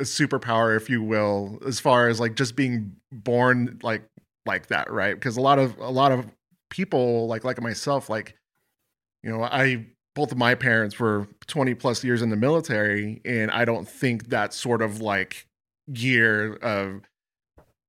a 0.00 0.04
superpower, 0.04 0.76
if 0.76 0.90
you 0.90 1.02
will, 1.02 1.58
as 1.66 1.78
far 1.78 2.08
as 2.08 2.18
like 2.18 2.34
just 2.34 2.56
being 2.56 2.96
born 3.12 3.78
like 3.82 4.02
like 4.46 4.68
that, 4.68 4.90
right? 4.90 5.14
Because 5.14 5.36
a 5.36 5.40
lot 5.40 5.58
of 5.58 5.78
a 5.78 5.90
lot 5.90 6.12
of 6.12 6.26
people 6.70 7.26
like 7.26 7.44
like 7.44 7.60
myself, 7.60 8.10
like 8.10 8.36
you 9.22 9.30
know, 9.30 9.42
I 9.42 9.86
both 10.14 10.32
of 10.32 10.38
my 10.38 10.54
parents 10.54 10.98
were 10.98 11.28
20 11.46 11.74
plus 11.74 12.02
years 12.02 12.22
in 12.22 12.30
the 12.30 12.36
military, 12.36 13.20
and 13.24 13.50
I 13.50 13.64
don't 13.64 13.88
think 13.88 14.30
that 14.30 14.52
sort 14.52 14.82
of 14.82 15.00
like 15.00 15.46
gear 15.92 16.54
of 16.56 17.02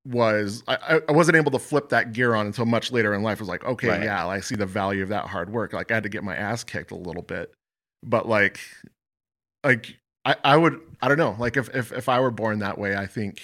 was 0.06 0.64
I, 0.68 1.02
I 1.08 1.12
wasn't 1.12 1.38
able 1.38 1.52
to 1.52 1.60
flip 1.60 1.90
that 1.90 2.12
gear 2.14 2.34
on 2.34 2.48
until 2.48 2.66
much 2.66 2.92
later 2.92 3.14
in 3.14 3.22
life. 3.22 3.38
I 3.40 3.42
was 3.42 3.50
like, 3.50 3.64
okay, 3.64 3.90
Right. 3.90 4.04
yeah, 4.04 4.28
I 4.28 4.40
see 4.40 4.56
the 4.56 4.66
value 4.66 5.04
of 5.04 5.10
that 5.10 5.28
hard 5.28 5.52
work. 5.52 5.74
Like 5.74 5.92
I 5.92 5.96
had 5.96 6.04
to 6.04 6.10
get 6.10 6.24
my 6.24 6.36
ass 6.36 6.64
kicked 6.64 6.92
a 6.92 6.96
little 6.96 7.22
bit, 7.22 7.54
but 8.04 8.28
like, 8.28 8.60
like 9.64 9.98
I, 10.26 10.36
I 10.44 10.58
would, 10.58 10.80
I 11.02 11.08
don't 11.08 11.18
know, 11.18 11.36
like 11.40 11.56
if 11.58 11.70
if 11.76 11.92
if 11.92 12.10
I 12.10 12.20
were 12.20 12.32
born 12.32 12.60
that 12.60 12.78
way, 12.78 12.96
I 12.96 13.06
think 13.06 13.42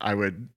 I 0.00 0.14
would, 0.14 0.48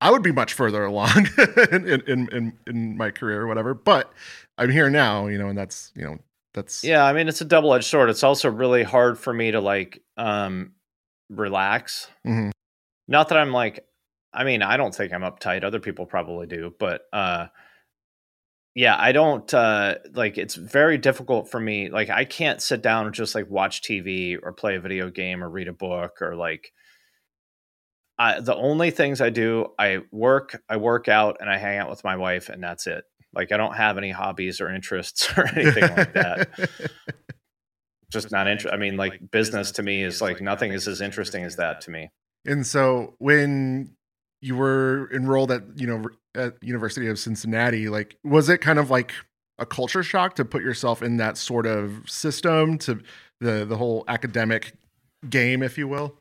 I 0.00 0.10
would 0.10 0.22
be 0.22 0.32
much 0.32 0.52
further 0.54 0.84
along 0.86 1.28
in, 1.70 1.86
in 1.86 2.28
in 2.28 2.52
in 2.66 2.96
my 2.96 3.10
career 3.10 3.42
or 3.42 3.46
whatever. 3.46 3.74
But 3.74 4.10
I'm 4.56 4.70
here 4.70 4.88
now, 4.90 5.26
you 5.26 5.36
know, 5.38 5.48
and 5.48 5.58
that's 5.58 5.92
you 5.94 6.04
know 6.04 6.18
that's 6.54 6.82
Yeah, 6.82 7.04
I 7.04 7.12
mean 7.12 7.28
it's 7.28 7.40
a 7.42 7.44
double 7.46 7.74
edged 7.74 7.84
sword. 7.86 8.08
It's 8.08 8.22
also 8.22 8.50
really 8.50 8.84
hard 8.84 9.18
for 9.18 9.34
me 9.34 9.50
to 9.50 9.60
like 9.60 10.02
um 10.16 10.72
relax. 11.30 12.08
Mm-hmm. 12.26 12.50
Not 13.08 13.28
that 13.28 13.38
I'm 13.38 13.52
like 13.52 13.84
I 14.34 14.44
mean, 14.44 14.62
I 14.62 14.76
don't 14.76 14.94
think 14.94 15.12
I'm 15.12 15.22
uptight. 15.22 15.64
Other 15.64 15.80
people 15.80 16.06
probably 16.06 16.46
do, 16.46 16.74
but 16.78 17.02
uh 17.12 17.46
yeah, 18.74 18.96
I 18.98 19.12
don't 19.12 19.52
uh 19.54 19.96
like 20.12 20.36
it's 20.36 20.56
very 20.56 20.98
difficult 20.98 21.50
for 21.50 21.60
me. 21.60 21.88
Like 21.88 22.10
I 22.10 22.24
can't 22.24 22.60
sit 22.60 22.82
down 22.82 23.06
and 23.06 23.14
just 23.14 23.34
like 23.34 23.48
watch 23.48 23.82
TV 23.82 24.36
or 24.42 24.52
play 24.52 24.76
a 24.76 24.80
video 24.80 25.10
game 25.10 25.42
or 25.42 25.48
read 25.48 25.68
a 25.68 25.72
book 25.72 26.20
or 26.20 26.34
like 26.34 26.72
I, 28.18 28.40
the 28.40 28.54
only 28.54 28.90
things 28.90 29.20
I 29.20 29.30
do, 29.30 29.66
I 29.78 29.98
work, 30.12 30.62
I 30.68 30.76
work 30.76 31.08
out, 31.08 31.38
and 31.40 31.50
I 31.50 31.58
hang 31.58 31.78
out 31.78 31.90
with 31.90 32.04
my 32.04 32.16
wife, 32.16 32.48
and 32.48 32.62
that's 32.62 32.86
it. 32.86 33.04
Like 33.34 33.50
I 33.50 33.56
don't 33.56 33.74
have 33.74 33.98
any 33.98 34.10
hobbies 34.10 34.60
or 34.60 34.72
interests 34.72 35.28
or 35.36 35.46
anything 35.46 35.82
like 35.96 36.14
that. 36.14 36.48
Just 38.10 38.30
not 38.30 38.46
interested. 38.46 38.74
I 38.74 38.78
mean, 38.78 38.96
like 38.96 39.30
business 39.32 39.72
to 39.72 39.82
me 39.82 40.02
is 40.04 40.22
like 40.22 40.40
nothing 40.40 40.72
is 40.72 40.86
as 40.86 41.00
interesting 41.00 41.42
as 41.42 41.56
that 41.56 41.80
to 41.82 41.90
me. 41.90 42.10
And 42.46 42.64
so 42.64 43.14
when 43.18 43.96
you 44.44 44.54
were 44.54 45.08
enrolled 45.10 45.50
at 45.50 45.62
you 45.74 45.86
know 45.86 46.04
at 46.34 46.62
University 46.62 47.08
of 47.08 47.18
Cincinnati, 47.18 47.88
like 47.88 48.18
was 48.22 48.50
it 48.50 48.58
kind 48.58 48.78
of 48.78 48.90
like 48.90 49.12
a 49.58 49.64
culture 49.64 50.02
shock 50.02 50.34
to 50.34 50.44
put 50.44 50.62
yourself 50.62 51.02
in 51.02 51.16
that 51.16 51.38
sort 51.38 51.64
of 51.66 52.02
system 52.06 52.76
to 52.78 53.00
the 53.40 53.64
the 53.64 53.78
whole 53.78 54.04
academic 54.06 54.74
game, 55.30 55.62
if 55.62 55.78
you 55.78 55.88
will? 55.88 56.18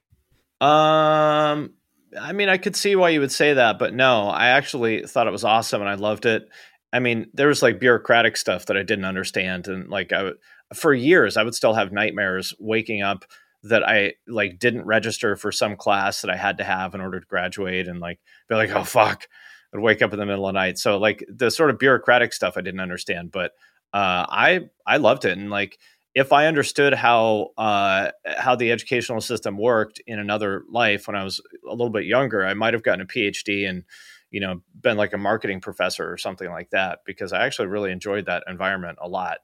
Um, 0.61 1.73
I 2.17 2.31
mean, 2.33 2.47
I 2.47 2.57
could 2.57 2.77
see 2.77 2.95
why 2.95 3.09
you 3.09 3.19
would 3.19 3.31
say 3.31 3.55
that, 3.55 3.77
but 3.77 3.93
no, 3.93 4.29
I 4.29 4.47
actually 4.47 5.05
thought 5.05 5.27
it 5.27 5.31
was 5.31 5.43
awesome 5.43 5.81
and 5.81 5.89
I 5.89 5.95
loved 5.95 6.25
it. 6.25 6.47
I 6.93 6.99
mean, 6.99 7.25
there 7.33 7.49
was 7.49 7.61
like 7.61 7.77
bureaucratic 7.77 8.37
stuff 8.37 8.67
that 8.67 8.77
I 8.77 8.83
didn't 8.83 9.03
understand, 9.03 9.67
and 9.67 9.89
like 9.89 10.13
I 10.13 10.31
for 10.73 10.93
years, 10.93 11.35
I 11.35 11.43
would 11.43 11.55
still 11.55 11.73
have 11.73 11.91
nightmares 11.91 12.53
waking 12.57 13.01
up 13.01 13.25
that 13.63 13.87
I 13.87 14.13
like 14.27 14.59
didn't 14.59 14.85
register 14.85 15.35
for 15.35 15.51
some 15.51 15.75
class 15.75 16.21
that 16.21 16.31
I 16.31 16.35
had 16.35 16.57
to 16.57 16.63
have 16.63 16.93
in 16.93 17.01
order 17.01 17.19
to 17.19 17.25
graduate, 17.25 17.87
and 17.87 17.99
like 17.99 18.19
be 18.49 18.55
like, 18.55 18.71
oh 18.71 18.83
fuck, 18.83 19.27
I'd 19.73 19.79
wake 19.79 20.01
up 20.01 20.13
in 20.13 20.19
the 20.19 20.25
middle 20.25 20.47
of 20.47 20.53
the 20.53 20.59
night. 20.59 20.77
So 20.77 20.97
like 20.97 21.25
the 21.29 21.49
sort 21.49 21.69
of 21.69 21.79
bureaucratic 21.79 22.33
stuff 22.33 22.57
I 22.57 22.61
didn't 22.61 22.81
understand, 22.81 23.31
but 23.31 23.51
uh, 23.93 24.25
I 24.29 24.61
I 24.85 24.97
loved 24.97 25.25
it, 25.25 25.37
and 25.37 25.49
like 25.49 25.77
if 26.15 26.31
I 26.31 26.45
understood 26.45 26.93
how 26.93 27.49
uh, 27.57 28.11
how 28.25 28.55
the 28.55 28.71
educational 28.71 29.21
system 29.21 29.57
worked 29.57 30.01
in 30.05 30.19
another 30.19 30.63
life 30.69 31.07
when 31.07 31.15
I 31.15 31.23
was 31.23 31.41
a 31.67 31.71
little 31.71 31.89
bit 31.89 32.05
younger, 32.05 32.45
I 32.45 32.53
might 32.53 32.73
have 32.73 32.83
gotten 32.83 33.01
a 33.01 33.05
PhD 33.05 33.67
and 33.67 33.83
you 34.29 34.39
know 34.39 34.61
been 34.79 34.97
like 34.97 35.13
a 35.13 35.17
marketing 35.17 35.61
professor 35.61 36.11
or 36.11 36.17
something 36.17 36.49
like 36.49 36.69
that 36.71 36.99
because 37.05 37.33
I 37.33 37.45
actually 37.45 37.67
really 37.67 37.91
enjoyed 37.91 38.25
that 38.25 38.43
environment 38.47 38.99
a 39.01 39.07
lot. 39.07 39.39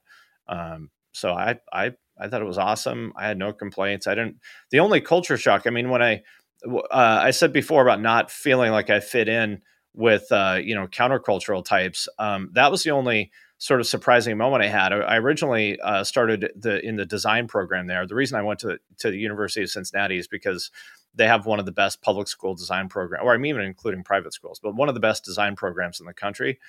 Um, 0.48 0.90
so 1.12 1.34
I 1.34 1.60
I 1.74 1.94
I 2.20 2.28
thought 2.28 2.42
it 2.42 2.46
was 2.46 2.58
awesome. 2.58 3.14
I 3.16 3.28
had 3.28 3.38
no 3.38 3.54
complaints. 3.54 4.08
I 4.08 4.16
didn't. 4.16 4.38
The 4.72 4.80
only 4.80 5.02
culture 5.02 5.38
shock. 5.38 5.66
I 5.66 5.70
mean, 5.70 5.90
when 5.90 6.02
I 6.02 6.24
uh, 6.66 6.80
I 6.92 7.32
said 7.32 7.54
before 7.54 7.82
about 7.82 8.02
not 8.02 8.30
feeling 8.30 8.72
like 8.72 8.90
I 8.90 9.00
fit 9.00 9.30
in 9.30 9.62
with 9.94 10.32
uh, 10.32 10.60
you 10.62 10.76
know 10.76 10.88
countercultural 10.88 11.64
types. 11.64 12.08
Um, 12.18 12.50
that 12.54 12.72
was 12.72 12.84
the 12.84 12.92
only 12.92 13.32
sort 13.58 13.82
of 13.82 13.88
surprising 13.88 14.38
moment 14.38 14.64
I 14.64 14.68
had. 14.68 14.94
I, 14.94 15.18
originally 15.18 15.80
uh, 15.82 16.04
started 16.04 16.52
the 16.56 16.86
in 16.86 16.96
the 16.96 17.06
design 17.06 17.48
program 17.48 17.88
there. 17.88 18.06
The 18.06 18.16
reason 18.16 18.38
I 18.38 18.44
went 18.44 18.60
to 18.60 18.80
to 19.00 19.12
the 19.12 19.18
University 19.18 19.64
of 19.64 19.70
Cincinnati 19.70 20.18
is 20.18 20.28
because 20.28 20.72
they 21.16 21.28
have 21.28 21.46
one 21.46 21.60
of 21.60 21.66
the 21.66 21.72
best 21.72 22.02
public 22.02 22.28
school 22.28 22.56
design 22.56 22.88
program, 22.88 23.26
or 23.26 23.34
I 23.34 23.38
mean, 23.38 23.50
even 23.50 23.64
including 23.64 24.04
private 24.04 24.34
schools, 24.34 24.60
but 24.62 24.76
one 24.76 24.90
of 24.90 24.96
the 24.96 25.02
best 25.02 25.24
design 25.24 25.56
programs 25.56 26.00
in 26.00 26.06
the 26.06 26.14
country. 26.14 26.60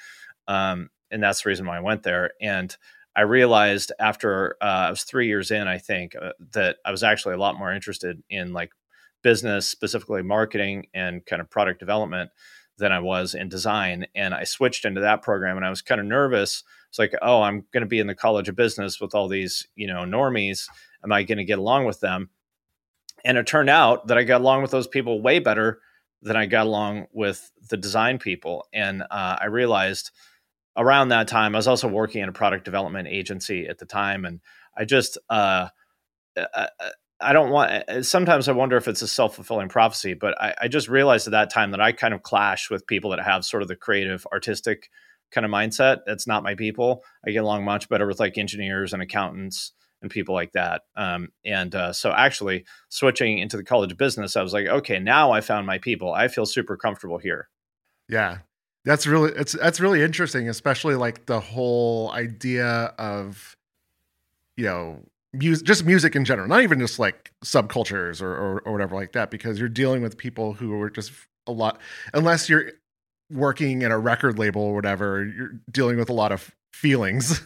Um, 0.49 0.91
and 1.11 1.23
that's 1.23 1.43
the 1.43 1.49
reason 1.49 1.67
why 1.67 1.77
I 1.77 1.81
went 1.81 2.03
there. 2.03 2.33
And 2.41 2.75
I 3.21 3.25
realized 3.25 3.93
after 4.01 4.57
uh, 4.63 4.65
I 4.65 4.89
was 4.89 5.03
three 5.03 5.27
years 5.27 5.51
in, 5.51 5.69
I 5.69 5.77
think 5.77 6.17
uh, 6.17 6.31
that 6.53 6.79
I 6.87 6.91
was 6.91 7.03
actually 7.03 7.35
a 7.35 7.39
lot 7.39 7.59
more 7.59 7.71
interested 7.71 8.23
in 8.31 8.55
like 8.55 8.71
business, 9.21 9.69
specifically 9.69 10.23
marketing 10.23 10.87
and 10.95 11.27
kind 11.27 11.43
of 11.43 11.51
product 11.51 11.81
development 11.81 12.31
than 12.79 12.93
I 12.93 13.01
was 13.01 13.35
in 13.35 13.51
design. 13.51 14.07
And 14.15 14.33
I 14.33 14.45
switched 14.45 14.87
into 14.87 15.03
that 15.03 15.21
program 15.21 15.59
and 15.59 15.67
I 15.67 15.69
was 15.69 15.83
kind 15.83 16.01
of 16.01 16.07
nervous. 16.07 16.65
It's 16.89 16.99
like, 16.99 17.13
oh, 17.21 17.43
I'm 17.43 17.67
going 17.75 17.83
to 17.83 17.87
be 17.87 17.99
in 17.99 18.07
the 18.07 18.15
college 18.15 18.49
of 18.49 18.57
business 18.57 19.03
with 19.03 19.15
all 19.15 19.29
these, 19.29 19.69
you 19.75 19.87
know, 19.87 20.05
normies. 20.05 20.67
Am 21.05 21.13
I 21.13 21.23
going 21.23 21.37
to 21.37 21.45
get 21.45 21.59
along 21.59 21.85
with 21.85 22.01
them? 22.01 22.31
And 23.23 23.37
it 23.37 23.47
turned 23.47 23.69
out 23.69 24.07
that 24.07 24.17
I 24.17 24.23
got 24.23 24.41
along 24.41 24.63
with 24.63 24.71
those 24.71 24.89
people 24.89 25.21
way 25.21 25.41
better 25.41 25.83
than 26.23 26.37
I 26.37 26.47
got 26.47 26.67
along 26.67 27.09
with 27.13 27.53
the 27.69 27.77
design 27.77 28.19
people. 28.19 28.67
And 28.73 29.03
uh, 29.03 29.37
I 29.43 29.45
realized 29.45 30.11
around 30.77 31.09
that 31.09 31.29
time, 31.29 31.55
I 31.55 31.59
was 31.59 31.69
also 31.69 31.89
working 31.89 32.23
in 32.23 32.29
a 32.29 32.33
product 32.33 32.65
development 32.65 33.09
agency 33.09 33.67
at 33.67 33.79
the 33.79 33.87
time. 33.87 34.25
And 34.25 34.41
I 34.77 34.85
just, 34.85 35.19
uh, 35.29 35.69
I, 36.37 36.69
I 37.21 37.33
don't 37.33 37.51
want, 37.51 38.07
sometimes 38.07 38.49
I 38.49 38.53
wonder 38.53 38.77
if 38.77 38.89
it's 38.89 39.03
a 39.03 39.09
self 39.09 39.35
fulfilling 39.35 39.69
prophecy, 39.69 40.15
but 40.15 40.41
I, 40.41 40.55
I 40.63 40.69
just 40.69 40.89
realized 40.89 41.27
at 41.27 41.33
that 41.33 41.51
time 41.51 41.73
that 41.73 41.81
I 41.81 41.93
kind 41.93 42.15
of 42.15 42.23
clash 42.23 42.71
with 42.71 42.87
people 42.87 43.11
that 43.11 43.23
have 43.23 43.45
sort 43.45 43.63
of 43.63 43.69
the 43.69 43.77
creative, 43.77 44.27
artistic 44.33 44.91
kind 45.31 45.45
of 45.45 45.51
mindset. 45.51 45.99
That's 46.07 46.27
not 46.27 46.43
my 46.43 46.55
people. 46.55 47.05
I 47.27 47.31
get 47.31 47.45
along 47.45 47.65
much 47.65 47.89
better 47.89 48.07
with 48.07 48.21
like 48.21 48.39
engineers 48.39 48.93
and 48.93 49.03
accountants 49.03 49.73
and 50.03 50.11
people 50.11 50.35
like 50.35 50.53
that. 50.53 50.83
Um, 50.97 51.29
and 51.45 51.75
uh, 51.75 51.93
so 51.93 52.11
actually 52.11 52.65
switching 52.89 53.39
into 53.39 53.57
the 53.57 53.65
college 53.65 53.97
business, 53.97 54.35
I 54.35 54.43
was 54.43 54.53
like, 54.53 54.67
okay, 54.67 54.99
now 54.99 55.31
I 55.31 55.41
found 55.41 55.67
my 55.67 55.79
people. 55.79 56.13
I 56.13 56.29
feel 56.29 56.47
super 56.47 56.77
comfortable 56.77 57.19
here. 57.19 57.49
Yeah. 58.09 58.39
That's 58.85 59.07
really 59.07 59.33
it's 59.33 59.53
that's 59.53 59.81
really 59.81 60.03
interesting, 60.03 60.49
especially 60.49 60.95
like 60.95 61.27
the 61.27 61.41
whole 61.41 62.11
idea 62.13 62.95
of 62.99 63.57
you 64.57 64.65
know 64.65 65.05
music 65.33 65.67
just 65.67 65.85
music 65.85 66.17
in 66.17 66.25
general, 66.25 66.49
not 66.49 66.63
even 66.63 66.81
just 66.81 66.99
like 66.99 67.33
subcultures 67.45 68.23
or, 68.23 68.35
or 68.35 68.61
or 68.61 68.73
whatever 68.73 68.95
like 68.95 69.13
that, 69.13 69.31
because 69.31 69.59
you're 69.59 69.69
dealing 69.69 70.03
with 70.03 70.17
people 70.17 70.55
who 70.55 70.81
are 70.81 70.91
just 70.91 71.13
a 71.47 71.53
lot 71.53 71.79
unless 72.15 72.49
you're 72.49 72.73
working 73.31 73.83
in 73.83 73.93
a 73.93 73.99
record 73.99 74.39
label 74.39 74.63
or 74.63 74.75
whatever, 74.75 75.25
you're 75.25 75.53
dealing 75.71 75.97
with 75.97 76.11
a 76.11 76.13
lot 76.13 76.33
of 76.33 76.51
feelings. 76.73 77.41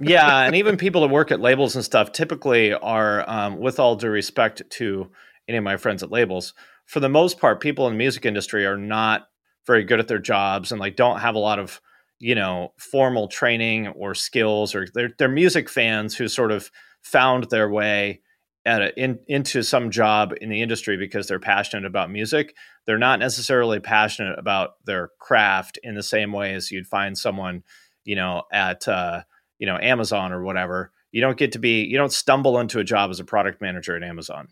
yeah, 0.00 0.40
and 0.46 0.56
even 0.56 0.76
people 0.76 1.00
that 1.02 1.08
work 1.08 1.30
at 1.30 1.40
labels 1.40 1.76
and 1.76 1.84
stuff 1.84 2.12
typically 2.12 2.72
are, 2.72 3.28
um, 3.28 3.58
with 3.58 3.78
all 3.78 3.96
due 3.96 4.08
respect 4.08 4.62
to 4.70 5.10
any 5.48 5.58
of 5.58 5.64
my 5.64 5.76
friends 5.76 6.02
at 6.02 6.10
labels, 6.10 6.54
for 6.86 7.00
the 7.00 7.08
most 7.08 7.38
part, 7.38 7.60
people 7.60 7.86
in 7.86 7.94
the 7.94 7.98
music 7.98 8.26
industry 8.26 8.66
are 8.66 8.76
not 8.76 9.28
very 9.66 9.84
good 9.84 10.00
at 10.00 10.08
their 10.08 10.18
jobs 10.18 10.72
and 10.72 10.80
like 10.80 10.96
don't 10.96 11.20
have 11.20 11.34
a 11.34 11.40
lot 11.40 11.58
of 11.58 11.80
you 12.18 12.34
know 12.34 12.72
formal 12.78 13.28
training 13.28 13.88
or 13.88 14.14
skills, 14.14 14.74
or 14.74 14.86
they're 14.94 15.12
they're 15.18 15.28
music 15.28 15.68
fans 15.68 16.16
who 16.16 16.28
sort 16.28 16.52
of 16.52 16.70
found 17.02 17.50
their 17.50 17.68
way 17.68 18.20
at 18.66 18.80
a, 18.80 18.98
in, 18.98 19.18
into 19.26 19.62
some 19.62 19.90
job 19.90 20.32
in 20.40 20.48
the 20.48 20.62
industry 20.62 20.96
because 20.96 21.26
they're 21.26 21.38
passionate 21.38 21.84
about 21.84 22.10
music. 22.10 22.54
They're 22.86 22.98
not 22.98 23.18
necessarily 23.18 23.78
passionate 23.78 24.38
about 24.38 24.84
their 24.86 25.10
craft 25.18 25.78
in 25.82 25.94
the 25.94 26.02
same 26.02 26.32
way 26.32 26.54
as 26.54 26.70
you'd 26.70 26.86
find 26.86 27.16
someone, 27.16 27.62
you 28.04 28.16
know, 28.16 28.44
at 28.52 28.88
uh, 28.88 29.22
you 29.58 29.66
know 29.66 29.78
Amazon 29.78 30.32
or 30.32 30.42
whatever. 30.42 30.92
You 31.12 31.20
don't 31.20 31.38
get 31.38 31.52
to 31.52 31.58
be 31.58 31.84
you 31.84 31.96
don't 31.96 32.12
stumble 32.12 32.58
into 32.58 32.78
a 32.78 32.84
job 32.84 33.10
as 33.10 33.20
a 33.20 33.24
product 33.24 33.60
manager 33.60 33.96
at 33.96 34.02
Amazon, 34.02 34.48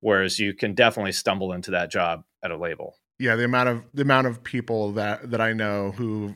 whereas 0.00 0.38
you 0.38 0.54
can 0.54 0.74
definitely 0.74 1.12
stumble 1.12 1.52
into 1.52 1.70
that 1.72 1.90
job 1.90 2.24
at 2.42 2.50
a 2.50 2.58
label. 2.58 2.96
Yeah, 3.18 3.36
the 3.36 3.44
amount 3.44 3.68
of 3.68 3.84
the 3.94 4.02
amount 4.02 4.26
of 4.26 4.42
people 4.42 4.92
that 4.92 5.30
that 5.30 5.40
I 5.40 5.52
know 5.52 5.92
who 5.92 6.34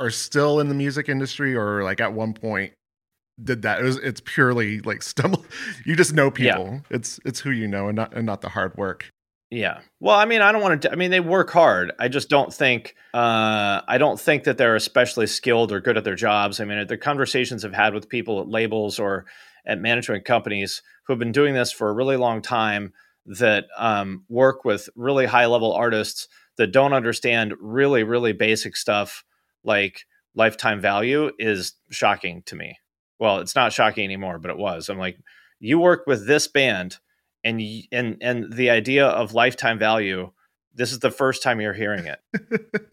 are 0.00 0.10
still 0.10 0.60
in 0.60 0.68
the 0.68 0.74
music 0.74 1.08
industry 1.08 1.54
or 1.54 1.82
like 1.82 2.00
at 2.00 2.12
one 2.12 2.32
point 2.32 2.72
did 3.42 3.62
that. 3.62 3.80
It 3.80 3.84
was 3.84 3.96
it's 3.98 4.20
purely 4.24 4.80
like 4.80 5.02
stumble. 5.12 5.44
You 5.84 5.96
just 5.96 6.12
know 6.12 6.30
people. 6.30 6.66
Yeah. 6.66 6.96
It's 6.96 7.20
it's 7.24 7.40
who 7.40 7.50
you 7.50 7.68
know 7.68 7.88
and 7.88 7.96
not 7.96 8.14
and 8.14 8.26
not 8.26 8.40
the 8.40 8.50
hard 8.50 8.76
work. 8.76 9.10
Yeah. 9.50 9.80
Well, 10.00 10.16
I 10.16 10.24
mean, 10.24 10.40
I 10.40 10.50
don't 10.50 10.62
want 10.62 10.82
to. 10.82 10.92
I 10.92 10.96
mean, 10.96 11.10
they 11.10 11.20
work 11.20 11.50
hard. 11.50 11.92
I 11.98 12.08
just 12.08 12.28
don't 12.28 12.52
think. 12.52 12.96
Uh, 13.12 13.82
I 13.86 13.98
don't 13.98 14.18
think 14.18 14.44
that 14.44 14.58
they're 14.58 14.74
especially 14.74 15.26
skilled 15.26 15.70
or 15.70 15.80
good 15.80 15.96
at 15.96 16.04
their 16.04 16.16
jobs. 16.16 16.58
I 16.58 16.64
mean, 16.64 16.84
the 16.86 16.96
conversations 16.96 17.64
I've 17.64 17.72
had 17.72 17.94
with 17.94 18.08
people 18.08 18.40
at 18.40 18.48
labels 18.48 18.98
or 18.98 19.26
at 19.66 19.80
management 19.80 20.24
companies 20.24 20.82
who 21.06 21.12
have 21.12 21.20
been 21.20 21.32
doing 21.32 21.54
this 21.54 21.70
for 21.70 21.88
a 21.88 21.92
really 21.92 22.16
long 22.16 22.42
time 22.42 22.92
that 23.26 23.66
um, 23.78 24.24
work 24.28 24.64
with 24.64 24.88
really 24.96 25.26
high 25.26 25.46
level 25.46 25.72
artists 25.72 26.28
that 26.56 26.72
don't 26.72 26.92
understand 26.92 27.54
really, 27.60 28.02
really 28.02 28.32
basic 28.32 28.76
stuff 28.76 29.24
like 29.64 30.04
lifetime 30.34 30.80
value 30.80 31.30
is 31.38 31.74
shocking 31.90 32.42
to 32.46 32.56
me. 32.56 32.78
Well, 33.18 33.38
it's 33.38 33.54
not 33.54 33.72
shocking 33.72 34.04
anymore, 34.04 34.38
but 34.38 34.50
it 34.50 34.58
was. 34.58 34.88
I'm 34.88 34.98
like, 34.98 35.16
you 35.60 35.78
work 35.78 36.06
with 36.06 36.26
this 36.26 36.48
band, 36.48 36.98
and 37.42 37.62
and 37.92 38.16
and 38.20 38.52
the 38.52 38.70
idea 38.70 39.06
of 39.06 39.34
lifetime 39.34 39.78
value. 39.78 40.32
This 40.74 40.90
is 40.92 40.98
the 40.98 41.10
first 41.10 41.42
time 41.42 41.60
you're 41.60 41.72
hearing 41.72 42.06
it. 42.06 42.20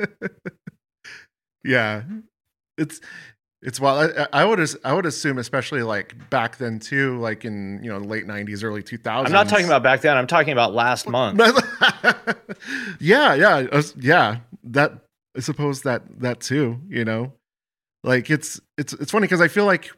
yeah, 1.65 2.03
it's 2.77 3.01
it's 3.63 3.79
well, 3.79 4.11
I, 4.17 4.41
I, 4.41 4.45
would 4.45 4.59
I 4.83 4.93
would 4.93 5.05
assume, 5.05 5.37
especially 5.37 5.83
like 5.83 6.29
back 6.31 6.57
then 6.57 6.79
too, 6.79 7.19
like 7.19 7.45
in 7.45 7.79
you 7.83 7.91
know 7.91 7.99
late 7.99 8.25
'90s, 8.25 8.63
early 8.63 8.81
2000s. 8.81 9.25
I'm 9.25 9.31
not 9.31 9.49
talking 9.49 9.67
about 9.67 9.83
back 9.83 10.01
then. 10.01 10.17
I'm 10.17 10.25
talking 10.25 10.51
about 10.51 10.73
last 10.73 11.07
month. 11.07 11.39
yeah, 12.99 13.35
yeah, 13.35 13.81
yeah. 13.99 14.37
That 14.63 14.93
I 15.37 15.41
suppose 15.41 15.83
that 15.83 16.01
that 16.21 16.39
too. 16.39 16.79
You 16.87 17.05
know, 17.05 17.33
like 18.03 18.31
it's 18.31 18.59
it's 18.79 18.93
it's 18.93 19.11
funny 19.11 19.25
because 19.25 19.41
I 19.41 19.47
feel 19.47 19.65
like 19.65 19.91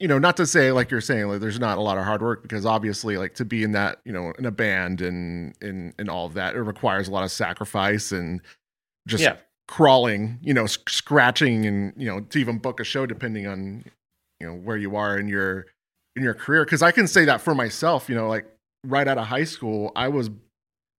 you 0.00 0.08
know 0.08 0.18
not 0.18 0.38
to 0.38 0.46
say 0.46 0.72
like 0.72 0.90
you're 0.90 1.02
saying 1.02 1.28
like 1.28 1.40
there's 1.40 1.60
not 1.60 1.76
a 1.76 1.82
lot 1.82 1.98
of 1.98 2.04
hard 2.04 2.22
work 2.22 2.40
because 2.40 2.64
obviously 2.64 3.18
like 3.18 3.34
to 3.34 3.44
be 3.44 3.62
in 3.62 3.72
that 3.72 3.98
you 4.06 4.12
know 4.12 4.32
in 4.38 4.46
a 4.46 4.50
band 4.50 5.02
and 5.02 5.54
and 5.60 5.92
and 5.98 6.08
all 6.08 6.24
of 6.24 6.34
that 6.34 6.54
it 6.54 6.62
requires 6.62 7.08
a 7.08 7.10
lot 7.10 7.24
of 7.24 7.30
sacrifice 7.30 8.10
and 8.10 8.40
just 9.06 9.22
yeah 9.22 9.36
crawling, 9.72 10.38
you 10.42 10.52
know, 10.52 10.66
scratching, 10.66 11.64
and 11.64 11.94
you 11.96 12.06
know, 12.06 12.20
to 12.20 12.38
even 12.38 12.58
book 12.58 12.78
a 12.78 12.84
show 12.84 13.06
depending 13.06 13.46
on 13.46 13.82
you 14.38 14.46
know 14.46 14.52
where 14.52 14.76
you 14.76 14.96
are 14.96 15.18
in 15.18 15.28
your 15.28 15.64
in 16.14 16.22
your 16.22 16.34
career. 16.34 16.62
Because 16.62 16.82
I 16.82 16.92
can 16.92 17.08
say 17.08 17.24
that 17.24 17.40
for 17.40 17.54
myself, 17.54 18.06
you 18.10 18.14
know, 18.14 18.28
like 18.28 18.44
right 18.84 19.08
out 19.08 19.16
of 19.16 19.28
high 19.28 19.44
school, 19.44 19.90
I 19.96 20.08
was 20.08 20.28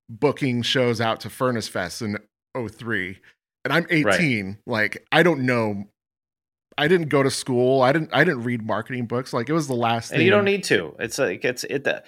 booking 0.10 0.64
shows 0.64 1.00
out 1.00 1.20
to 1.20 1.30
Furnace 1.30 1.68
Fest 1.68 2.02
in 2.02 2.18
03 2.56 3.20
and 3.64 3.72
I'm 3.72 3.86
18. 3.92 4.48
Right. 4.48 4.58
Like 4.66 5.06
I 5.12 5.22
don't 5.22 5.46
know 5.46 5.86
I 6.78 6.88
didn't 6.88 7.10
go 7.10 7.24
to 7.24 7.30
school. 7.30 7.82
I 7.82 7.92
didn't. 7.92 8.10
I 8.14 8.24
didn't 8.24 8.44
read 8.44 8.66
marketing 8.66 9.06
books. 9.06 9.34
Like 9.34 9.50
it 9.50 9.54
was 9.54 9.68
the 9.68 9.76
last. 9.76 10.12
And 10.12 10.18
thing. 10.18 10.26
you 10.26 10.32
don't 10.32 10.46
need 10.46 10.64
to. 10.66 10.96
It's 11.00 11.18
like 11.18 11.46
it's 11.46 11.64
it. 11.66 11.84
The, 11.84 12.04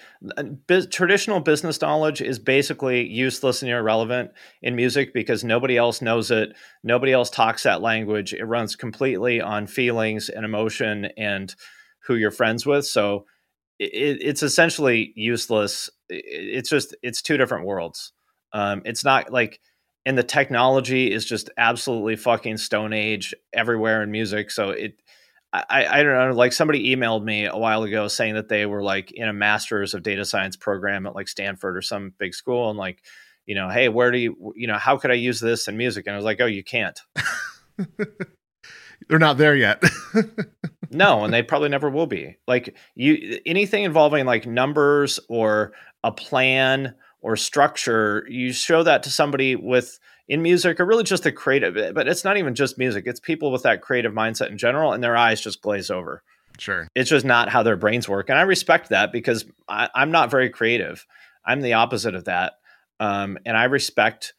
biz, 0.68 0.88
traditional 0.88 1.40
business 1.40 1.80
knowledge 1.82 2.22
is 2.22 2.40
basically 2.40 3.08
useless 3.08 3.62
and 3.62 3.72
irrelevant 3.72 4.32
in 4.62 4.76
music 4.76 5.14
because 5.14 5.44
nobody 5.44 5.78
else 5.78 6.02
knows 6.02 6.32
it. 6.32 6.56
Nobody 6.84 7.12
else 7.12 7.30
talks 7.30 7.64
that 7.64 7.82
language. 7.82 8.34
It 8.34 8.46
runs 8.46 8.76
completely 8.76 9.42
on 9.42 9.68
feelings 9.68 10.30
and 10.30 10.46
emotion 10.46 11.10
and 11.18 11.54
who 12.08 12.16
you're 12.16 12.32
friends 12.32 12.66
with. 12.66 12.86
So 12.86 13.26
it, 13.80 14.20
it's 14.22 14.44
essentially 14.44 15.14
useless. 15.16 15.90
It's 16.10 16.70
just 16.70 16.96
it's 17.02 17.22
two 17.22 17.38
different 17.38 17.66
worlds. 17.66 18.14
Um, 18.54 18.82
it's 18.86 19.04
not 19.04 19.32
like 19.32 19.60
and 20.06 20.18
the 20.18 20.24
technology 20.24 21.12
is 21.12 21.26
just 21.26 21.50
absolutely 21.58 22.16
fucking 22.16 22.58
stone 22.58 22.94
age 22.94 23.34
everywhere 23.54 24.04
in 24.04 24.12
music. 24.12 24.52
So 24.52 24.70
it, 24.70 25.02
I, 25.52 25.86
I 26.00 26.04
don't 26.04 26.30
know. 26.30 26.36
Like 26.36 26.54
somebody 26.54 26.96
emailed 26.96 27.24
me 27.24 27.46
a 27.46 27.58
while 27.58 27.84
ago 27.84 28.08
saying 28.08 28.36
that 28.36 28.50
they 28.50 28.66
were 28.66 28.84
like 28.84 29.12
in 29.12 29.28
a 29.28 29.34
master's 29.34 29.94
of 29.94 30.04
data 30.04 30.26
science 30.26 30.56
program 30.56 31.06
at 31.08 31.16
like 31.16 31.28
Stanford 31.28 31.78
or 31.78 31.82
some 31.82 32.14
big 32.18 32.34
school, 32.34 32.70
and 32.70 32.78
like, 32.78 33.02
you 33.46 33.56
know, 33.56 33.70
hey, 33.70 33.90
where 33.90 34.12
do 34.12 34.18
you, 34.18 34.54
you 34.56 34.68
know, 34.68 34.78
how 34.78 34.98
could 34.98 35.12
I 35.12 35.16
use 35.16 35.40
this 35.40 35.68
in 35.68 35.78
music? 35.78 36.08
And 36.08 36.14
I 36.14 36.18
was 36.18 36.26
like, 36.26 36.42
oh, 36.42 36.46
you 36.46 36.64
can't. 36.64 37.00
They're 39.08 39.20
not 39.20 39.38
there 39.38 39.56
yet. 39.56 39.84
no, 40.90 41.24
and 41.24 41.34
they 41.34 41.44
probably 41.44 41.70
never 41.70 41.90
will 41.90 42.08
be. 42.08 42.38
Like 42.48 42.76
you, 42.96 43.40
anything 43.46 43.84
involving 43.84 44.26
like 44.26 44.46
numbers 44.46 45.20
or 45.30 45.74
a 46.04 46.12
plan 46.12 46.96
or 47.26 47.36
structure, 47.36 48.24
you 48.30 48.54
show 48.54 48.84
that 48.84 49.02
to 49.02 49.10
somebody 49.10 49.56
with 49.56 50.00
in 50.28 50.44
music 50.44 50.80
or 50.80 50.86
really 50.86 51.04
just 51.04 51.24
the 51.24 51.32
creative, 51.32 51.96
but 51.96 52.08
it's 52.08 52.24
not 52.24 52.38
even 52.38 52.54
just 52.54 52.78
music. 52.78 53.06
It's 53.08 53.20
people 53.20 53.52
with 53.52 53.64
that 53.64 53.82
creative 53.82 54.14
mindset 54.14 54.52
in 54.52 54.60
general, 54.60 54.94
and 54.94 55.04
their 55.04 55.18
eyes 55.18 55.42
just 55.42 55.60
glaze 55.60 55.90
over. 55.90 56.22
Sure. 56.60 56.88
It's 56.94 57.10
just 57.10 57.26
not 57.26 57.50
how 57.50 57.64
their 57.64 57.78
brains 57.78 58.08
work. 58.08 58.30
And 58.30 58.38
I 58.38 58.44
respect 58.44 58.90
that 58.90 59.12
because 59.12 59.44
I, 59.68 59.90
am 59.96 60.12
not 60.12 60.30
very 60.30 60.52
creative. 60.52 61.04
I'm 61.44 61.62
the 61.62 61.74
opposite 61.74 62.14
of 62.14 62.26
that. 62.26 62.54
Um, 63.00 63.40
and 63.44 63.58
I 63.58 63.64
respect 63.64 64.36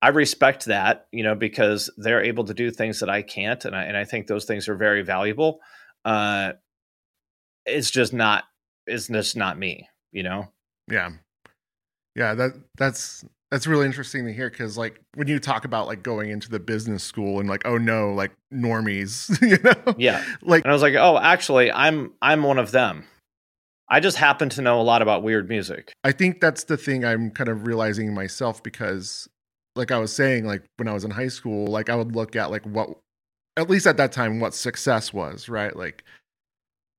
I 0.00 0.08
respect 0.08 0.64
that, 0.64 1.08
you 1.12 1.22
know, 1.22 1.34
because 1.34 1.90
they're 1.98 2.24
able 2.24 2.44
to 2.44 2.54
do 2.54 2.70
things 2.70 3.00
that 3.00 3.10
I 3.10 3.20
can't, 3.20 3.62
and 3.66 3.76
I 3.76 3.82
and 3.82 3.98
I 3.98 4.06
think 4.06 4.26
those 4.28 4.46
things 4.46 4.66
are 4.66 4.76
very 4.76 5.02
valuable. 5.02 5.60
Uh, 6.06 6.52
it's 7.66 7.90
just 7.90 8.14
not 8.14 8.44
it's 8.86 9.08
just 9.08 9.36
not 9.36 9.58
me, 9.58 9.90
you 10.10 10.22
know. 10.22 10.48
Yeah, 10.88 11.10
yeah, 12.14 12.34
that 12.34 12.52
that's 12.76 13.24
that's 13.50 13.66
really 13.66 13.86
interesting 13.86 14.26
to 14.26 14.32
hear 14.32 14.48
because 14.48 14.78
like 14.78 15.00
when 15.14 15.28
you 15.28 15.38
talk 15.38 15.64
about 15.64 15.86
like 15.86 16.02
going 16.02 16.30
into 16.30 16.48
the 16.48 16.60
business 16.60 17.02
school 17.02 17.40
and 17.40 17.48
like 17.48 17.62
oh 17.64 17.78
no 17.78 18.12
like 18.12 18.32
normies 18.52 19.40
you 19.48 19.58
know? 19.62 19.94
Yeah. 19.98 20.24
Like 20.42 20.64
and 20.64 20.70
i 20.70 20.72
was 20.72 20.82
like 20.82 20.94
oh 20.94 21.18
actually 21.18 21.72
i'm 21.72 22.12
i'm 22.22 22.42
one 22.42 22.58
of 22.58 22.70
them. 22.70 23.04
I 23.92 23.98
just 23.98 24.18
happen 24.18 24.48
to 24.50 24.62
know 24.62 24.80
a 24.80 24.82
lot 24.82 25.02
about 25.02 25.24
weird 25.24 25.48
music. 25.48 25.92
I 26.04 26.12
think 26.12 26.40
that's 26.40 26.64
the 26.64 26.76
thing 26.76 27.04
i'm 27.04 27.30
kind 27.30 27.48
of 27.48 27.66
realizing 27.66 28.14
myself 28.14 28.62
because 28.62 29.28
like 29.74 29.90
i 29.90 29.98
was 29.98 30.14
saying 30.14 30.46
like 30.46 30.62
when 30.76 30.88
i 30.88 30.92
was 30.92 31.04
in 31.04 31.10
high 31.10 31.28
school 31.28 31.66
like 31.66 31.90
i 31.90 31.96
would 31.96 32.14
look 32.14 32.36
at 32.36 32.50
like 32.50 32.64
what 32.64 32.90
at 33.56 33.68
least 33.68 33.86
at 33.86 33.96
that 33.96 34.12
time 34.12 34.40
what 34.40 34.54
success 34.54 35.12
was 35.12 35.48
right? 35.48 35.76
Like 35.76 36.04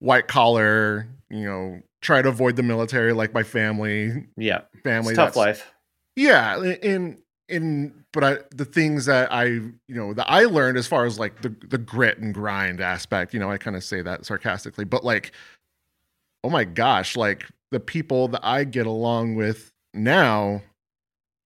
white 0.01 0.27
collar 0.27 1.07
you 1.29 1.45
know 1.45 1.81
try 2.01 2.21
to 2.21 2.29
avoid 2.29 2.55
the 2.55 2.63
military 2.63 3.13
like 3.13 3.33
my 3.33 3.43
family. 3.43 4.27
Yeah. 4.35 4.61
Family. 4.83 5.15
Tough 5.15 5.35
life. 5.35 5.71
Yeah. 6.15 6.61
In, 6.61 7.19
in, 7.47 8.03
but 8.11 8.23
I, 8.23 8.37
the 8.51 8.65
things 8.65 9.05
that 9.05 9.31
I, 9.31 9.45
you 9.45 9.73
know, 9.89 10.13
that 10.13 10.29
I 10.29 10.45
learned 10.45 10.77
as 10.77 10.87
far 10.87 11.05
as 11.05 11.19
like 11.19 11.41
the, 11.41 11.55
the 11.69 11.77
grit 11.77 12.17
and 12.17 12.33
grind 12.33 12.81
aspect, 12.81 13.33
you 13.33 13.39
know, 13.39 13.51
I 13.51 13.57
kind 13.57 13.75
of 13.75 13.83
say 13.83 14.01
that 14.01 14.25
sarcastically, 14.25 14.83
but 14.83 15.03
like, 15.03 15.31
oh 16.43 16.49
my 16.49 16.63
gosh, 16.63 17.15
like 17.15 17.45
the 17.71 17.79
people 17.79 18.27
that 18.29 18.41
I 18.43 18.63
get 18.63 18.87
along 18.87 19.35
with 19.35 19.71
now 19.93 20.61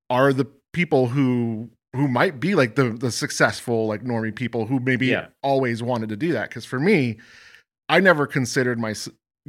are 0.09 0.31
the 0.31 0.47
people 0.73 1.07
who 1.07 1.69
who 1.95 2.07
might 2.07 2.39
be 2.39 2.55
like 2.55 2.75
the 2.75 2.89
the 2.89 3.09
successful 3.09 3.87
like 3.87 4.03
normie 4.03 4.35
people 4.35 4.65
who 4.65 4.79
maybe 4.79 5.07
yeah. 5.07 5.27
always 5.41 5.81
wanted 5.81 6.09
to 6.09 6.17
do 6.17 6.33
that 6.33 6.49
because 6.49 6.65
for 6.65 6.79
me 6.79 7.17
i 7.89 7.99
never 7.99 8.27
considered 8.27 8.79
my 8.79 8.93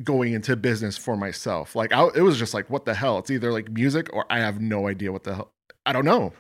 going 0.03 0.35
into 0.35 0.57
business 0.57 0.97
for 0.97 1.17
myself. 1.17 1.75
Like 1.75 1.93
I, 1.93 2.07
it 2.15 2.21
was 2.21 2.39
just 2.39 2.55
like, 2.55 2.69
what 2.69 2.85
the 2.85 2.95
hell? 2.95 3.19
It's 3.19 3.31
either 3.31 3.53
like 3.53 3.71
music 3.71 4.09
or 4.13 4.27
I 4.31 4.41
have 4.41 4.61
no 4.61 4.89
idea 4.89 5.13
what 5.13 5.25
the 5.25 5.35
hell. 5.35 5.53
I 5.85 5.93
don't 5.93 6.05
know. 6.05 6.33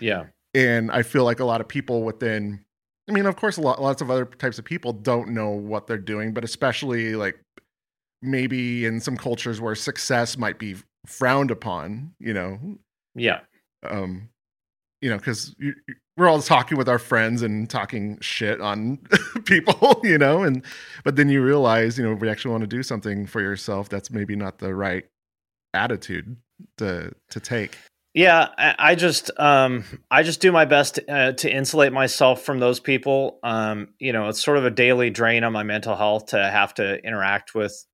Yeah. 0.00 0.26
And 0.54 0.90
I 0.90 1.02
feel 1.02 1.24
like 1.24 1.40
a 1.40 1.44
lot 1.44 1.60
of 1.60 1.68
people 1.68 2.02
within, 2.02 2.64
I 3.08 3.12
mean, 3.12 3.26
of 3.26 3.36
course, 3.36 3.56
a 3.56 3.60
lot, 3.60 3.80
lots 3.80 4.02
of 4.02 4.10
other 4.10 4.24
types 4.24 4.58
of 4.58 4.64
people 4.64 4.92
don't 4.92 5.30
know 5.30 5.50
what 5.50 5.86
they're 5.86 5.96
doing, 5.98 6.34
but 6.34 6.44
especially 6.44 7.14
like 7.14 7.40
maybe 8.20 8.84
in 8.84 9.00
some 9.00 9.16
cultures 9.16 9.60
where 9.60 9.74
success 9.74 10.36
might 10.36 10.58
be 10.58 10.76
frowned 11.06 11.50
upon, 11.50 12.12
you 12.18 12.34
know? 12.34 12.58
Yeah. 13.14 13.40
Um, 13.88 14.28
you 15.00 15.08
know, 15.08 15.16
because 15.16 15.54
we're 16.20 16.28
all 16.28 16.42
talking 16.42 16.76
with 16.76 16.86
our 16.86 16.98
friends 16.98 17.40
and 17.40 17.68
talking 17.70 18.18
shit 18.20 18.60
on 18.60 18.98
people, 19.46 20.00
you 20.04 20.18
know, 20.18 20.42
and 20.42 20.62
but 21.02 21.16
then 21.16 21.30
you 21.30 21.42
realize, 21.42 21.96
you 21.96 22.04
know, 22.04 22.12
if 22.12 22.20
we 22.20 22.28
actually 22.28 22.50
want 22.50 22.60
to 22.60 22.66
do 22.66 22.82
something 22.82 23.26
for 23.26 23.40
yourself, 23.40 23.88
that's 23.88 24.10
maybe 24.10 24.36
not 24.36 24.58
the 24.58 24.74
right 24.74 25.06
attitude 25.72 26.36
to 26.76 27.12
to 27.30 27.40
take. 27.40 27.78
Yeah, 28.12 28.48
I 28.58 28.96
just 28.96 29.30
um, 29.38 29.84
I 30.10 30.22
just 30.22 30.42
do 30.42 30.52
my 30.52 30.66
best 30.66 31.00
uh, 31.08 31.32
to 31.32 31.50
insulate 31.50 31.92
myself 31.92 32.42
from 32.42 32.58
those 32.58 32.80
people. 32.80 33.38
Um, 33.42 33.94
you 33.98 34.12
know, 34.12 34.28
it's 34.28 34.42
sort 34.42 34.58
of 34.58 34.66
a 34.66 34.70
daily 34.70 35.08
drain 35.08 35.42
on 35.42 35.54
my 35.54 35.62
mental 35.62 35.96
health 35.96 36.26
to 36.26 36.36
have 36.36 36.74
to 36.74 37.02
interact 37.02 37.54
with 37.54 37.86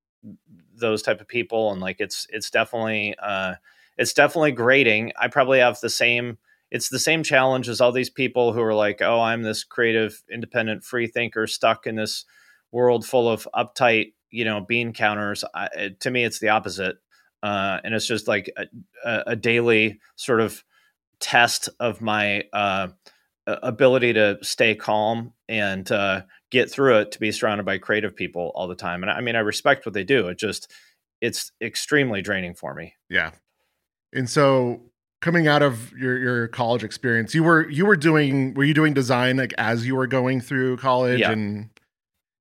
those 0.75 1.01
type 1.01 1.21
of 1.21 1.29
people, 1.29 1.71
and 1.71 1.79
like 1.79 1.97
it's 1.99 2.27
it's 2.29 2.49
definitely 2.49 3.15
uh, 3.21 3.53
it's 3.97 4.11
definitely 4.11 4.51
grating. 4.51 5.13
I 5.17 5.29
probably 5.29 5.59
have 5.59 5.79
the 5.79 5.89
same 5.89 6.39
it's 6.71 6.89
the 6.89 6.99
same 6.99 7.23
challenge 7.23 7.69
as 7.69 7.79
all 7.79 7.91
these 7.91 8.09
people 8.09 8.53
who 8.53 8.61
are 8.61 8.73
like, 8.73 9.01
oh, 9.01 9.21
I'm 9.21 9.43
this 9.43 9.63
creative, 9.63 10.21
independent, 10.31 10.83
free 10.83 11.07
thinker 11.07 11.47
stuck 11.47 11.87
in 11.87 11.95
this 11.95 12.25
world 12.71 13.05
full 13.05 13.29
of 13.29 13.47
uptight, 13.55 14.13
you 14.29 14.43
know, 14.43 14.61
bean 14.61 14.93
counters. 14.93 15.43
I, 15.53 15.95
to 15.99 16.11
me, 16.11 16.25
it's 16.25 16.39
the 16.39 16.49
opposite. 16.49 16.97
Uh, 17.41 17.79
and 17.83 17.93
it's 17.93 18.07
just 18.07 18.27
like 18.27 18.51
a, 19.05 19.23
a, 19.27 19.35
daily 19.35 19.99
sort 20.15 20.41
of 20.41 20.63
test 21.19 21.69
of 21.79 22.01
my 22.01 22.43
uh, 22.51 22.87
ability 23.45 24.13
to 24.13 24.39
stay 24.41 24.73
calm 24.73 25.33
and 25.47 25.89
uh, 25.91 26.23
get 26.49 26.69
through 26.69 26.97
it 26.97 27.11
to 27.11 27.19
be 27.19 27.31
surrounded 27.31 27.63
by 27.63 27.77
creative 27.77 28.15
people 28.15 28.51
all 28.55 28.67
the 28.67 28.75
time. 28.75 29.03
And 29.03 29.11
I 29.11 29.21
mean, 29.21 29.35
I 29.35 29.39
respect 29.39 29.85
what 29.85 29.93
they 29.93 30.03
do. 30.03 30.27
It 30.27 30.39
just, 30.39 30.71
it's 31.21 31.51
extremely 31.61 32.23
draining 32.23 32.55
for 32.55 32.73
me. 32.73 32.95
Yeah. 33.07 33.31
And 34.13 34.27
so 34.29 34.86
coming 35.21 35.47
out 35.47 35.61
of 35.61 35.91
your 35.93 36.17
your 36.17 36.47
college 36.47 36.83
experience, 36.83 37.33
you 37.33 37.43
were 37.43 37.69
you 37.69 37.85
were 37.85 37.95
doing 37.95 38.53
were 38.53 38.63
you 38.63 38.73
doing 38.73 38.93
design 38.93 39.37
like 39.37 39.53
as 39.57 39.85
you 39.85 39.95
were 39.95 40.07
going 40.07 40.41
through 40.41 40.77
college 40.77 41.19
Yeah. 41.19 41.31
and 41.31 41.69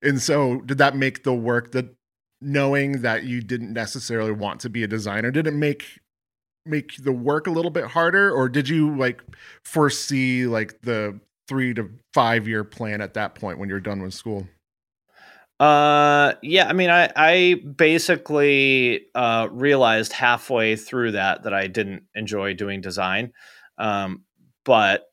and 0.02 0.20
so 0.20 0.60
did 0.60 0.78
that 0.78 0.94
make 0.96 1.22
the 1.22 1.34
work 1.34 1.72
that 1.72 1.94
knowing 2.40 3.00
that 3.02 3.24
you 3.24 3.40
didn't 3.40 3.72
necessarily 3.72 4.30
want 4.32 4.60
to 4.60 4.68
be 4.68 4.82
a 4.82 4.86
designer 4.86 5.30
did 5.30 5.46
it 5.46 5.54
make 5.54 6.00
make 6.66 6.96
the 7.02 7.12
work 7.12 7.46
a 7.46 7.50
little 7.50 7.70
bit 7.70 7.84
harder 7.84 8.30
or 8.30 8.48
did 8.48 8.68
you 8.68 8.94
like 8.94 9.22
foresee 9.64 10.46
like 10.46 10.80
the 10.82 11.18
3 11.48 11.72
to 11.74 11.88
5 12.12 12.46
year 12.48 12.62
plan 12.64 13.00
at 13.00 13.14
that 13.14 13.34
point 13.36 13.58
when 13.58 13.68
you're 13.68 13.80
done 13.80 14.02
with 14.02 14.12
school? 14.12 14.46
Uh, 15.58 16.34
yeah. 16.42 16.68
I 16.68 16.74
mean, 16.74 16.90
I 16.90 17.10
I 17.16 17.62
basically 17.76 19.06
uh, 19.14 19.48
realized 19.50 20.12
halfway 20.12 20.76
through 20.76 21.12
that 21.12 21.44
that 21.44 21.54
I 21.54 21.66
didn't 21.66 22.04
enjoy 22.14 22.52
doing 22.54 22.82
design, 22.82 23.32
um, 23.78 24.24
but 24.64 25.04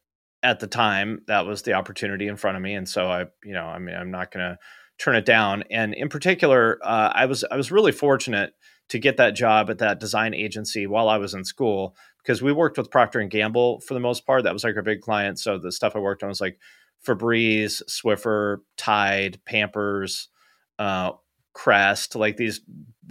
at 0.42 0.60
the 0.60 0.68
time 0.68 1.22
that 1.28 1.46
was 1.46 1.62
the 1.62 1.74
opportunity 1.74 2.28
in 2.28 2.36
front 2.36 2.58
of 2.58 2.64
me, 2.64 2.74
and 2.74 2.90
so 2.90 3.10
I, 3.10 3.28
you 3.46 3.54
know, 3.54 3.66
I 3.66 3.80
mean, 3.80 3.96
I'm 3.96 4.12
not 4.12 4.32
gonna 4.32 4.58
turn 4.98 5.16
it 5.16 5.26
down. 5.26 5.64
And 5.72 5.94
in 5.94 6.10
particular, 6.10 6.78
uh, 6.84 7.12
I 7.14 7.26
was 7.26 7.46
I 7.50 7.56
was 7.56 7.72
really 7.72 7.94
fortunate 7.94 8.54
to 8.90 9.00
get 9.00 9.16
that 9.18 9.36
job 9.36 9.70
at 9.70 9.78
that 9.78 10.00
design 10.00 10.34
agency 10.34 10.88
while 10.88 11.08
I 11.08 11.18
was 11.18 11.34
in 11.34 11.46
school 11.46 11.96
because 12.18 12.42
we 12.42 12.52
worked 12.52 12.78
with 12.78 12.92
Procter 12.92 13.20
and 13.20 13.32
Gamble 13.32 13.80
for 13.80 13.94
the 13.94 14.00
most 14.02 14.26
part. 14.26 14.44
That 14.44 14.54
was 14.54 14.66
like 14.66 14.76
our 14.76 14.82
big 14.82 15.02
client. 15.02 15.40
So 15.40 15.58
the 15.58 15.72
stuff 15.72 15.96
I 15.96 16.00
worked 16.00 16.22
on 16.22 16.30
was 16.30 16.42
like 16.42 16.60
Febreze, 17.06 17.82
Swiffer, 17.90 18.58
Tide, 18.78 19.40
Pampers, 19.46 20.30
uh, 20.80 21.12
Crest, 21.54 22.16
like 22.16 22.38
these 22.38 22.62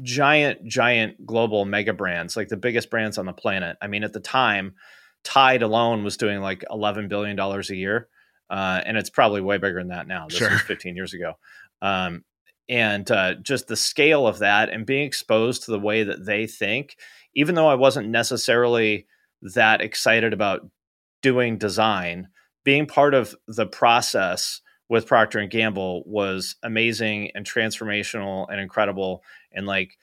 giant, 0.02 0.66
giant 0.66 1.24
global 1.24 1.64
mega 1.64 1.92
brands, 1.92 2.36
like 2.36 2.48
the 2.48 2.56
biggest 2.56 2.90
brands 2.90 3.18
on 3.18 3.26
the 3.26 3.32
planet. 3.32 3.76
I 3.80 3.86
mean, 3.86 4.04
at 4.04 4.12
the 4.12 4.20
time, 4.20 4.74
Tide 5.24 5.62
alone 5.62 6.02
was 6.02 6.16
doing 6.16 6.40
like 6.40 6.64
$11 6.70 7.08
billion 7.08 7.38
a 7.38 7.62
year. 7.74 8.08
Uh, 8.50 8.80
and 8.84 8.96
it's 8.96 9.10
probably 9.10 9.40
way 9.40 9.56
bigger 9.58 9.78
than 9.78 9.88
that 9.88 10.06
now. 10.08 10.26
This 10.28 10.38
Sure. 10.38 10.50
was 10.50 10.60
15 10.62 10.96
years 10.96 11.14
ago. 11.14 11.34
Um, 11.80 12.24
and 12.68 13.10
uh, 13.10 13.34
just 13.34 13.68
the 13.68 13.76
scale 13.76 14.26
of 14.26 14.40
that 14.40 14.68
and 14.68 14.84
being 14.84 15.06
exposed 15.06 15.64
to 15.64 15.70
the 15.70 15.78
way 15.78 16.02
that 16.04 16.26
they 16.26 16.46
think, 16.46 16.96
even 17.34 17.54
though 17.54 17.68
I 17.68 17.74
wasn't 17.76 18.08
necessarily 18.08 19.06
that 19.54 19.80
excited 19.80 20.32
about 20.32 20.68
doing 21.22 21.58
design, 21.58 22.28
being 22.64 22.86
part 22.86 23.14
of 23.14 23.34
the 23.46 23.66
process 23.66 24.60
with 24.92 25.06
Procter 25.06 25.38
and 25.38 25.50
Gamble 25.50 26.02
was 26.04 26.56
amazing 26.62 27.30
and 27.34 27.46
transformational 27.46 28.46
and 28.50 28.60
incredible 28.60 29.24
and 29.50 29.66
like 29.66 29.96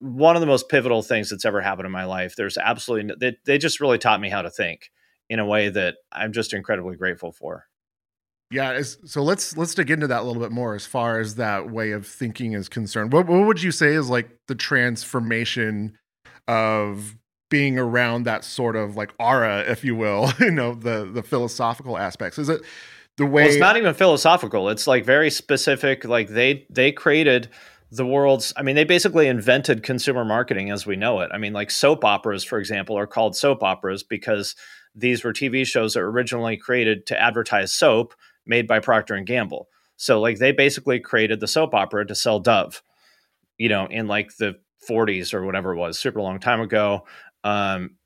one 0.00 0.34
of 0.34 0.40
the 0.40 0.46
most 0.46 0.68
pivotal 0.68 1.02
things 1.02 1.30
that's 1.30 1.44
ever 1.44 1.60
happened 1.60 1.86
in 1.86 1.92
my 1.92 2.04
life. 2.04 2.34
There's 2.34 2.58
absolutely 2.58 3.04
no, 3.04 3.14
they, 3.20 3.36
they 3.46 3.58
just 3.58 3.78
really 3.78 3.96
taught 3.96 4.20
me 4.20 4.28
how 4.28 4.42
to 4.42 4.50
think 4.50 4.90
in 5.30 5.38
a 5.38 5.46
way 5.46 5.68
that 5.68 5.98
I'm 6.10 6.32
just 6.32 6.52
incredibly 6.52 6.96
grateful 6.96 7.30
for. 7.30 7.66
Yeah, 8.50 8.82
so 8.82 9.22
let's 9.22 9.56
let's 9.56 9.72
dig 9.72 9.88
into 9.88 10.08
that 10.08 10.22
a 10.22 10.24
little 10.24 10.42
bit 10.42 10.50
more 10.50 10.74
as 10.74 10.84
far 10.84 11.20
as 11.20 11.36
that 11.36 11.70
way 11.70 11.92
of 11.92 12.04
thinking 12.04 12.54
is 12.54 12.68
concerned. 12.68 13.12
What 13.12 13.28
what 13.28 13.46
would 13.46 13.62
you 13.62 13.70
say 13.70 13.94
is 13.94 14.10
like 14.10 14.30
the 14.48 14.56
transformation 14.56 15.96
of 16.48 17.16
being 17.50 17.78
around 17.78 18.24
that 18.24 18.42
sort 18.42 18.74
of 18.74 18.96
like 18.96 19.14
aura, 19.20 19.60
if 19.60 19.84
you 19.84 19.94
will, 19.94 20.32
you 20.40 20.50
know, 20.50 20.74
the 20.74 21.04
the 21.04 21.22
philosophical 21.22 21.96
aspects? 21.96 22.36
Is 22.36 22.48
it 22.48 22.62
the 23.18 23.26
way 23.26 23.42
Well, 23.42 23.50
it's 23.50 23.60
not 23.60 23.76
even 23.76 23.94
philosophical. 23.94 24.68
It's 24.70 24.86
like 24.86 25.04
very 25.04 25.30
specific. 25.30 26.04
Like 26.04 26.28
they 26.28 26.66
they 26.70 26.92
created 26.92 27.48
the 27.90 28.06
world's. 28.06 28.52
I 28.56 28.62
mean, 28.62 28.76
they 28.76 28.84
basically 28.84 29.26
invented 29.26 29.82
consumer 29.82 30.24
marketing 30.24 30.70
as 30.70 30.86
we 30.86 30.96
know 30.96 31.20
it. 31.20 31.30
I 31.32 31.38
mean, 31.38 31.52
like 31.52 31.70
soap 31.70 32.04
operas, 32.04 32.44
for 32.44 32.58
example, 32.58 32.96
are 32.96 33.06
called 33.06 33.36
soap 33.36 33.62
operas 33.62 34.02
because 34.02 34.54
these 34.94 35.24
were 35.24 35.32
TV 35.32 35.66
shows 35.66 35.94
that 35.94 36.00
were 36.00 36.10
originally 36.10 36.56
created 36.56 37.06
to 37.06 37.20
advertise 37.20 37.72
soap 37.72 38.14
made 38.46 38.66
by 38.66 38.78
Procter 38.78 39.14
and 39.14 39.26
Gamble. 39.26 39.68
So 39.96 40.20
like 40.20 40.38
they 40.38 40.52
basically 40.52 41.00
created 41.00 41.40
the 41.40 41.48
soap 41.48 41.74
opera 41.74 42.06
to 42.06 42.14
sell 42.14 42.38
Dove, 42.38 42.82
you 43.58 43.68
know, 43.68 43.86
in 43.86 44.06
like 44.06 44.36
the 44.36 44.54
40s 44.88 45.34
or 45.34 45.44
whatever 45.44 45.72
it 45.72 45.76
was, 45.76 45.98
super 45.98 46.22
long 46.22 46.38
time 46.38 46.60
ago. 46.60 47.04
Um, 47.44 47.96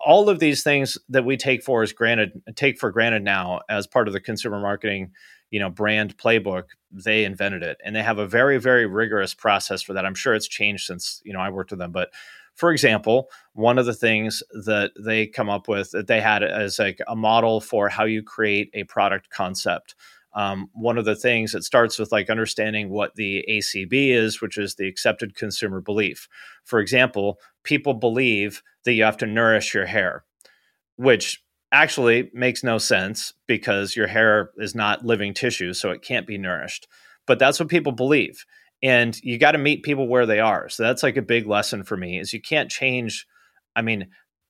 all 0.00 0.28
of 0.28 0.38
these 0.38 0.62
things 0.62 0.98
that 1.08 1.24
we 1.24 1.36
take 1.36 1.62
for 1.62 1.82
as 1.82 1.92
granted 1.92 2.40
take 2.54 2.78
for 2.78 2.90
granted 2.90 3.22
now 3.22 3.60
as 3.68 3.86
part 3.86 4.08
of 4.08 4.14
the 4.14 4.20
consumer 4.20 4.60
marketing 4.60 5.10
you 5.50 5.60
know 5.60 5.70
brand 5.70 6.16
playbook 6.16 6.64
they 6.92 7.24
invented 7.24 7.62
it. 7.62 7.78
And 7.84 7.94
they 7.94 8.02
have 8.02 8.18
a 8.18 8.26
very 8.26 8.58
very 8.58 8.86
rigorous 8.86 9.34
process 9.34 9.82
for 9.82 9.92
that. 9.92 10.06
I'm 10.06 10.14
sure 10.14 10.34
it's 10.34 10.48
changed 10.48 10.86
since 10.86 11.20
you 11.24 11.32
know 11.32 11.40
i 11.40 11.50
worked 11.50 11.70
with 11.70 11.80
them. 11.80 11.92
But 11.92 12.10
for 12.54 12.72
example 12.72 13.30
one 13.52 13.78
of 13.78 13.86
the 13.86 13.94
things 13.94 14.42
that 14.64 14.92
they 14.98 15.26
come 15.26 15.50
up 15.50 15.68
with 15.68 15.90
that 15.90 16.06
they 16.06 16.20
had 16.20 16.42
as 16.42 16.78
like 16.78 17.00
a 17.06 17.14
model 17.14 17.60
for 17.60 17.88
how 17.88 18.04
you 18.04 18.22
create 18.22 18.70
a 18.74 18.84
product 18.84 19.30
concept 19.30 19.94
um, 20.32 20.68
one 20.74 20.98
of 20.98 21.06
the 21.06 21.16
things 21.16 21.54
it 21.54 21.64
starts 21.64 21.98
with 21.98 22.12
like 22.12 22.28
understanding 22.28 22.90
what 22.90 23.14
the 23.14 23.44
acb 23.48 23.92
is 23.92 24.40
which 24.40 24.58
is 24.58 24.74
the 24.74 24.88
accepted 24.88 25.34
consumer 25.34 25.80
belief. 25.80 26.28
For 26.64 26.80
example 26.80 27.38
people 27.62 27.94
believe 27.94 28.62
that 28.86 28.94
you 28.94 29.04
have 29.04 29.18
to 29.18 29.26
nourish 29.26 29.74
your 29.74 29.86
hair 29.86 30.24
which 30.96 31.42
actually 31.72 32.30
makes 32.32 32.64
no 32.64 32.78
sense 32.78 33.32
because 33.46 33.96
your 33.96 34.06
hair 34.06 34.50
is 34.56 34.74
not 34.74 35.04
living 35.04 35.34
tissue, 35.34 35.72
so 35.72 35.90
it 35.90 36.02
can't 36.02 36.26
be 36.26 36.38
nourished. 36.38 36.88
But 37.26 37.38
that's 37.38 37.60
what 37.60 37.68
people 37.68 37.92
believe. 37.92 38.44
And 38.82 39.18
you 39.22 39.38
got 39.38 39.52
to 39.52 39.58
meet 39.58 39.82
people 39.82 40.08
where 40.08 40.26
they 40.26 40.40
are. 40.40 40.68
So 40.68 40.82
that's 40.82 41.02
like 41.02 41.16
a 41.16 41.22
big 41.22 41.46
lesson 41.46 41.82
for 41.82 41.96
me 41.96 42.18
is 42.18 42.32
you 42.32 42.40
can't 42.40 42.70
change 42.70 43.26
I 43.74 43.82
mean 43.82 44.08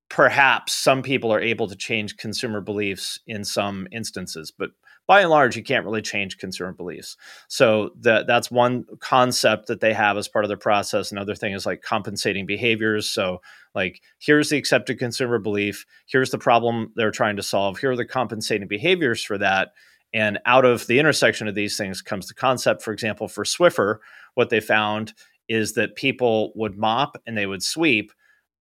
perhaps 0.08 0.72
some 0.72 1.02
people 1.02 1.32
are 1.32 1.40
able 1.40 1.68
to 1.68 1.76
change 1.76 2.16
consumer 2.16 2.60
beliefs 2.60 3.18
in 3.26 3.44
some 3.44 3.88
instances, 3.90 4.52
but 4.56 4.70
by 5.06 5.20
and 5.20 5.30
large 5.30 5.56
you 5.56 5.62
can't 5.62 5.84
really 5.84 6.02
change 6.02 6.38
consumer 6.38 6.72
beliefs. 6.72 7.16
So 7.48 7.90
that 8.00 8.26
that's 8.26 8.50
one 8.50 8.84
concept 9.00 9.68
that 9.68 9.80
they 9.80 9.92
have 9.92 10.16
as 10.16 10.28
part 10.28 10.44
of 10.44 10.48
their 10.48 10.56
process. 10.56 11.12
Another 11.12 11.34
thing 11.34 11.52
is 11.52 11.66
like 11.66 11.82
compensating 11.82 12.44
behaviors. 12.44 13.08
So 13.08 13.40
like 13.76 14.00
here's 14.18 14.48
the 14.48 14.56
accepted 14.56 14.98
consumer 14.98 15.38
belief 15.38 15.86
here's 16.06 16.30
the 16.30 16.38
problem 16.38 16.90
they're 16.96 17.12
trying 17.12 17.36
to 17.36 17.42
solve 17.42 17.78
here 17.78 17.92
are 17.92 17.96
the 17.96 18.04
compensating 18.04 18.66
behaviors 18.66 19.22
for 19.22 19.38
that 19.38 19.68
and 20.12 20.38
out 20.46 20.64
of 20.64 20.86
the 20.88 20.98
intersection 20.98 21.46
of 21.46 21.54
these 21.54 21.76
things 21.76 22.02
comes 22.02 22.26
the 22.26 22.34
concept 22.34 22.82
for 22.82 22.92
example 22.92 23.28
for 23.28 23.44
swiffer 23.44 23.98
what 24.34 24.50
they 24.50 24.58
found 24.58 25.12
is 25.48 25.74
that 25.74 25.94
people 25.94 26.52
would 26.56 26.76
mop 26.76 27.16
and 27.26 27.36
they 27.36 27.46
would 27.46 27.62
sweep 27.62 28.10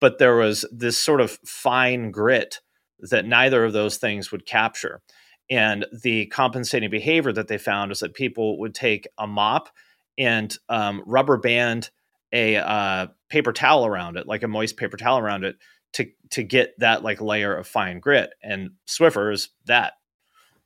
but 0.01 0.19
there 0.19 0.36
was 0.36 0.65
this 0.71 0.97
sort 0.97 1.21
of 1.21 1.39
fine 1.45 2.12
grit 2.12 2.60
that 2.99 3.25
neither 3.25 3.65
of 3.65 3.73
those 3.73 3.97
things 3.97 4.31
would 4.31 4.45
capture 4.45 5.01
and 5.49 5.86
the 6.03 6.25
compensating 6.27 6.89
behavior 6.89 7.31
that 7.31 7.47
they 7.47 7.58
found 7.58 7.91
is 7.91 7.99
that 7.99 8.13
people 8.13 8.60
would 8.60 8.73
take 8.73 9.08
a 9.17 9.27
mop 9.27 9.69
and 10.17 10.55
um, 10.69 11.03
rubber 11.05 11.38
band 11.38 11.89
a 12.34 12.58
uh, 12.58 13.08
paper 13.29 13.53
towel 13.53 13.86
around 13.86 14.17
it, 14.17 14.27
like 14.27 14.43
a 14.43 14.47
moist 14.47 14.77
paper 14.77 14.97
towel 14.97 15.19
around 15.19 15.43
it, 15.43 15.55
to 15.93 16.08
to 16.31 16.43
get 16.43 16.73
that 16.79 17.03
like 17.03 17.21
layer 17.21 17.55
of 17.55 17.67
fine 17.67 17.99
grit. 17.99 18.31
And 18.41 18.71
Swiffer 18.88 19.31
is 19.31 19.49
that. 19.65 19.93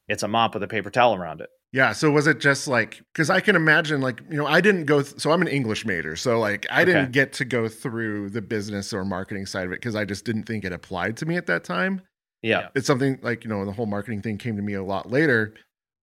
It's 0.07 0.23
a 0.23 0.27
mop 0.27 0.55
with 0.55 0.63
a 0.63 0.67
paper 0.67 0.89
towel 0.89 1.13
around 1.13 1.41
it. 1.41 1.49
Yeah. 1.71 1.91
So 1.91 2.09
was 2.09 2.25
it 2.27 2.39
just 2.39 2.67
like 2.67 3.01
because 3.13 3.29
I 3.29 3.39
can 3.41 3.55
imagine 3.55 4.01
like 4.01 4.21
you 4.29 4.37
know 4.37 4.47
I 4.47 4.59
didn't 4.61 4.85
go 4.85 5.01
th- 5.03 5.19
so 5.19 5.31
I'm 5.31 5.41
an 5.41 5.47
English 5.47 5.85
major 5.85 6.15
so 6.15 6.39
like 6.39 6.65
I 6.71 6.81
Okay. 6.81 6.91
didn't 6.93 7.11
get 7.11 7.33
to 7.33 7.45
go 7.45 7.67
through 7.67 8.31
the 8.31 8.41
business 8.41 8.91
or 8.93 9.05
marketing 9.05 9.45
side 9.45 9.65
of 9.65 9.71
it 9.71 9.75
because 9.75 9.95
I 9.95 10.05
just 10.05 10.25
didn't 10.25 10.43
think 10.43 10.65
it 10.65 10.71
applied 10.73 11.17
to 11.17 11.25
me 11.25 11.35
at 11.37 11.45
that 11.47 11.63
time. 11.63 12.01
Yeah. 12.41 12.69
It's 12.75 12.87
something 12.87 13.19
like 13.21 13.43
you 13.43 13.49
know 13.49 13.65
the 13.65 13.71
whole 13.71 13.85
marketing 13.85 14.21
thing 14.21 14.37
came 14.37 14.55
to 14.55 14.61
me 14.63 14.73
a 14.73 14.83
lot 14.83 15.11
later. 15.11 15.53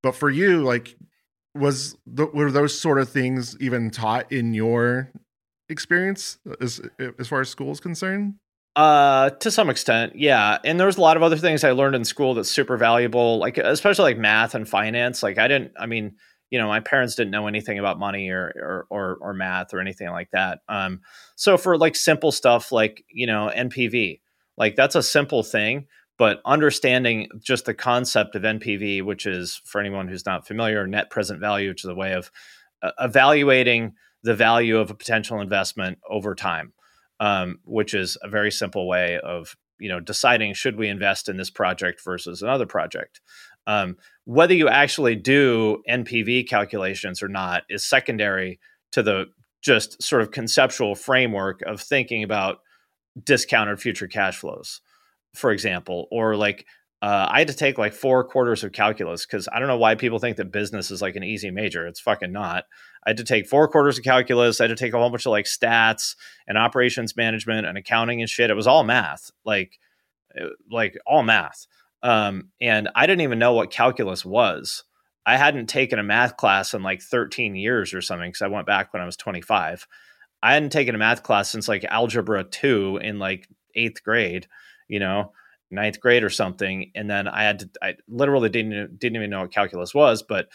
But 0.02 0.12
for 0.14 0.30
you, 0.30 0.62
like, 0.62 0.94
was 1.54 1.96
the, 2.06 2.26
were 2.26 2.52
those 2.52 2.78
sort 2.78 2.98
of 3.00 3.08
things 3.08 3.56
even 3.60 3.90
taught 3.90 4.30
in 4.30 4.54
your 4.54 5.10
experience 5.68 6.38
uh, 6.48 6.54
as 6.60 6.80
as 7.18 7.26
far 7.26 7.40
as 7.40 7.48
school 7.48 7.72
is 7.72 7.80
concerned? 7.80 8.34
Uh, 8.76 9.30
to 9.30 9.50
some 9.50 9.70
extent, 9.70 10.14
yeah. 10.16 10.58
And 10.62 10.78
there 10.78 10.86
was 10.86 10.98
a 10.98 11.00
lot 11.00 11.16
of 11.16 11.22
other 11.22 11.38
things 11.38 11.64
I 11.64 11.70
learned 11.72 11.96
in 11.96 12.04
school 12.04 12.34
that's 12.34 12.50
super 12.50 12.76
valuable, 12.76 13.38
like 13.38 13.56
especially 13.56 14.02
like 14.12 14.18
math 14.18 14.54
and 14.54 14.68
finance. 14.68 15.22
Like 15.22 15.38
I 15.38 15.48
didn't, 15.48 15.72
I 15.80 15.86
mean, 15.86 16.16
you 16.50 16.58
know, 16.58 16.68
my 16.68 16.80
parents 16.80 17.14
didn't 17.14 17.30
know 17.30 17.46
anything 17.46 17.78
about 17.78 17.98
money 17.98 18.28
or 18.28 18.52
or 18.54 18.86
or, 18.90 19.18
or 19.22 19.34
math 19.34 19.72
or 19.72 19.80
anything 19.80 20.10
like 20.10 20.30
that. 20.32 20.60
Um, 20.68 21.00
so 21.36 21.56
for 21.56 21.78
like 21.78 21.96
simple 21.96 22.30
stuff 22.32 22.70
like 22.70 23.02
you 23.10 23.26
know 23.26 23.50
NPV, 23.54 24.20
like 24.58 24.76
that's 24.76 24.94
a 24.94 25.02
simple 25.02 25.42
thing, 25.42 25.86
but 26.18 26.42
understanding 26.44 27.28
just 27.42 27.64
the 27.64 27.74
concept 27.74 28.34
of 28.34 28.44
NPV, 28.44 29.02
which 29.02 29.24
is 29.24 29.60
for 29.64 29.80
anyone 29.80 30.06
who's 30.06 30.26
not 30.26 30.46
familiar, 30.46 30.86
net 30.86 31.08
present 31.08 31.40
value, 31.40 31.70
which 31.70 31.82
is 31.84 31.90
a 31.90 31.94
way 31.94 32.12
of 32.12 32.30
uh, 32.82 32.90
evaluating 33.00 33.94
the 34.22 34.34
value 34.34 34.76
of 34.78 34.90
a 34.90 34.94
potential 34.94 35.40
investment 35.40 35.98
over 36.10 36.34
time 36.34 36.74
um, 37.20 37.58
which 37.64 37.94
is 37.94 38.16
a 38.22 38.28
very 38.28 38.50
simple 38.50 38.86
way 38.86 39.18
of 39.18 39.56
you 39.78 39.88
know 39.88 40.00
deciding 40.00 40.54
should 40.54 40.76
we 40.76 40.88
invest 40.88 41.28
in 41.28 41.36
this 41.36 41.50
project 41.50 42.02
versus 42.04 42.42
another 42.42 42.66
project. 42.66 43.20
Um, 43.66 43.96
whether 44.24 44.54
you 44.54 44.68
actually 44.68 45.16
do 45.16 45.82
NPV 45.88 46.48
calculations 46.48 47.22
or 47.22 47.28
not 47.28 47.64
is 47.68 47.84
secondary 47.84 48.60
to 48.92 49.02
the 49.02 49.26
just 49.60 50.00
sort 50.00 50.22
of 50.22 50.30
conceptual 50.30 50.94
framework 50.94 51.60
of 51.62 51.80
thinking 51.80 52.22
about 52.22 52.58
discounted 53.22 53.80
future 53.80 54.06
cash 54.06 54.36
flows. 54.36 54.80
for 55.34 55.50
example, 55.52 56.08
or 56.10 56.34
like 56.34 56.64
uh, 57.02 57.28
I 57.30 57.40
had 57.40 57.48
to 57.48 57.54
take 57.54 57.76
like 57.76 57.92
four 57.92 58.24
quarters 58.24 58.64
of 58.64 58.72
calculus 58.72 59.26
because 59.26 59.48
I 59.52 59.58
don't 59.58 59.68
know 59.68 59.76
why 59.76 59.94
people 59.94 60.18
think 60.18 60.38
that 60.38 60.50
business 60.50 60.90
is 60.90 61.02
like 61.02 61.14
an 61.14 61.24
easy 61.24 61.50
major. 61.50 61.86
It's 61.86 62.00
fucking 62.00 62.32
not. 62.32 62.64
I 63.04 63.10
had 63.10 63.18
to 63.18 63.24
take 63.24 63.46
four 63.46 63.68
quarters 63.68 63.98
of 63.98 64.04
calculus. 64.04 64.60
I 64.60 64.64
had 64.64 64.76
to 64.76 64.82
take 64.82 64.94
a 64.94 64.98
whole 64.98 65.10
bunch 65.10 65.26
of 65.26 65.30
like 65.30 65.44
stats 65.44 66.16
and 66.48 66.56
operations 66.56 67.14
management 67.14 67.66
and 67.66 67.76
accounting 67.76 68.22
and 68.22 68.30
shit. 68.30 68.48
It 68.48 68.56
was 68.56 68.66
all 68.66 68.82
math, 68.82 69.30
like, 69.44 69.78
uh, 70.40 70.46
like 70.70 70.96
all 71.06 71.22
math. 71.22 71.66
Um, 72.02 72.48
and 72.62 72.88
I 72.94 73.06
didn't 73.06 73.22
even 73.22 73.38
know 73.38 73.52
what 73.52 73.70
calculus 73.70 74.24
was. 74.24 74.82
I 75.26 75.36
hadn't 75.36 75.66
taken 75.66 75.98
a 75.98 76.04
math 76.04 76.36
class 76.38 76.72
in 76.72 76.82
like 76.82 77.02
13 77.02 77.56
years 77.56 77.92
or 77.92 78.00
something 78.00 78.30
because 78.30 78.42
I 78.42 78.48
went 78.48 78.66
back 78.66 78.92
when 78.92 79.02
I 79.02 79.06
was 79.06 79.16
25. 79.16 79.86
I 80.42 80.54
hadn't 80.54 80.70
taken 80.70 80.94
a 80.94 80.98
math 80.98 81.22
class 81.22 81.50
since 81.50 81.68
like 81.68 81.84
algebra 81.84 82.44
two 82.44 82.98
in 83.02 83.18
like 83.18 83.48
eighth 83.74 84.02
grade, 84.02 84.46
you 84.88 84.98
know 84.98 85.32
ninth 85.70 86.00
grade 86.00 86.24
or 86.24 86.30
something, 86.30 86.90
and 86.94 87.10
then 87.10 87.28
I 87.28 87.42
had 87.42 87.60
to. 87.60 87.70
I 87.82 87.94
literally 88.08 88.48
didn't 88.48 88.98
didn't 88.98 89.16
even 89.16 89.30
know 89.30 89.40
what 89.40 89.52
calculus 89.52 89.94
was, 89.94 90.22
but 90.22 90.48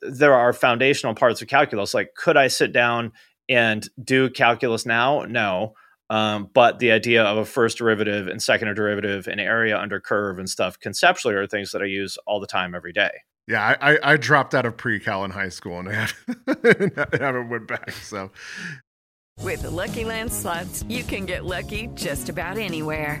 there 0.00 0.34
are 0.34 0.52
foundational 0.52 1.14
parts 1.14 1.42
of 1.42 1.48
calculus. 1.48 1.94
Like, 1.94 2.14
could 2.16 2.36
I 2.36 2.48
sit 2.48 2.72
down 2.72 3.12
and 3.48 3.88
do 4.02 4.30
calculus 4.30 4.84
now? 4.84 5.22
No. 5.22 5.74
Um, 6.10 6.50
but 6.52 6.78
the 6.78 6.90
idea 6.92 7.22
of 7.24 7.38
a 7.38 7.44
first 7.44 7.78
derivative 7.78 8.26
and 8.26 8.42
second 8.42 8.74
derivative 8.74 9.26
and 9.28 9.40
area 9.40 9.78
under 9.78 9.98
curve 9.98 10.38
and 10.38 10.48
stuff 10.48 10.78
conceptually 10.78 11.34
are 11.34 11.46
things 11.46 11.72
that 11.72 11.80
I 11.80 11.86
use 11.86 12.18
all 12.26 12.38
the 12.38 12.46
time 12.46 12.74
every 12.74 12.92
day. 12.92 13.12
Yeah, 13.48 13.76
I, 13.80 13.92
I, 13.92 14.12
I 14.12 14.16
dropped 14.18 14.54
out 14.54 14.66
of 14.66 14.76
pre-cal 14.76 15.24
in 15.24 15.30
high 15.30 15.48
school 15.48 15.78
and 15.78 15.88
I 15.88 15.92
haven't 17.16 17.48
went 17.48 17.66
back. 17.66 17.92
So, 17.92 18.30
with 19.40 19.62
the 19.62 19.70
Lucky 19.70 20.04
Land 20.04 20.32
slots, 20.32 20.84
you 20.88 21.02
can 21.02 21.26
get 21.26 21.44
lucky 21.44 21.88
just 21.94 22.28
about 22.28 22.58
anywhere. 22.58 23.20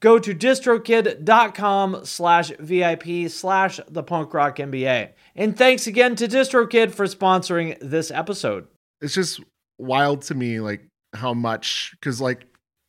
go 0.00 0.18
to 0.18 0.34
distrokid.com 0.34 2.04
slash 2.04 2.50
VIP 2.58 3.30
slash 3.30 3.80
the 3.88 4.02
punk 4.02 4.34
rock 4.34 4.56
MBA. 4.56 5.10
And 5.36 5.56
thanks 5.56 5.86
again 5.86 6.16
to 6.16 6.26
DistroKid 6.26 6.92
for 6.92 7.06
sponsoring 7.06 7.78
this 7.80 8.10
episode. 8.10 8.66
It's 9.00 9.14
just 9.14 9.40
wild 9.78 10.22
to 10.22 10.34
me, 10.34 10.60
like 10.60 10.86
how 11.14 11.34
much, 11.34 11.92
because 12.00 12.20
like 12.20 12.46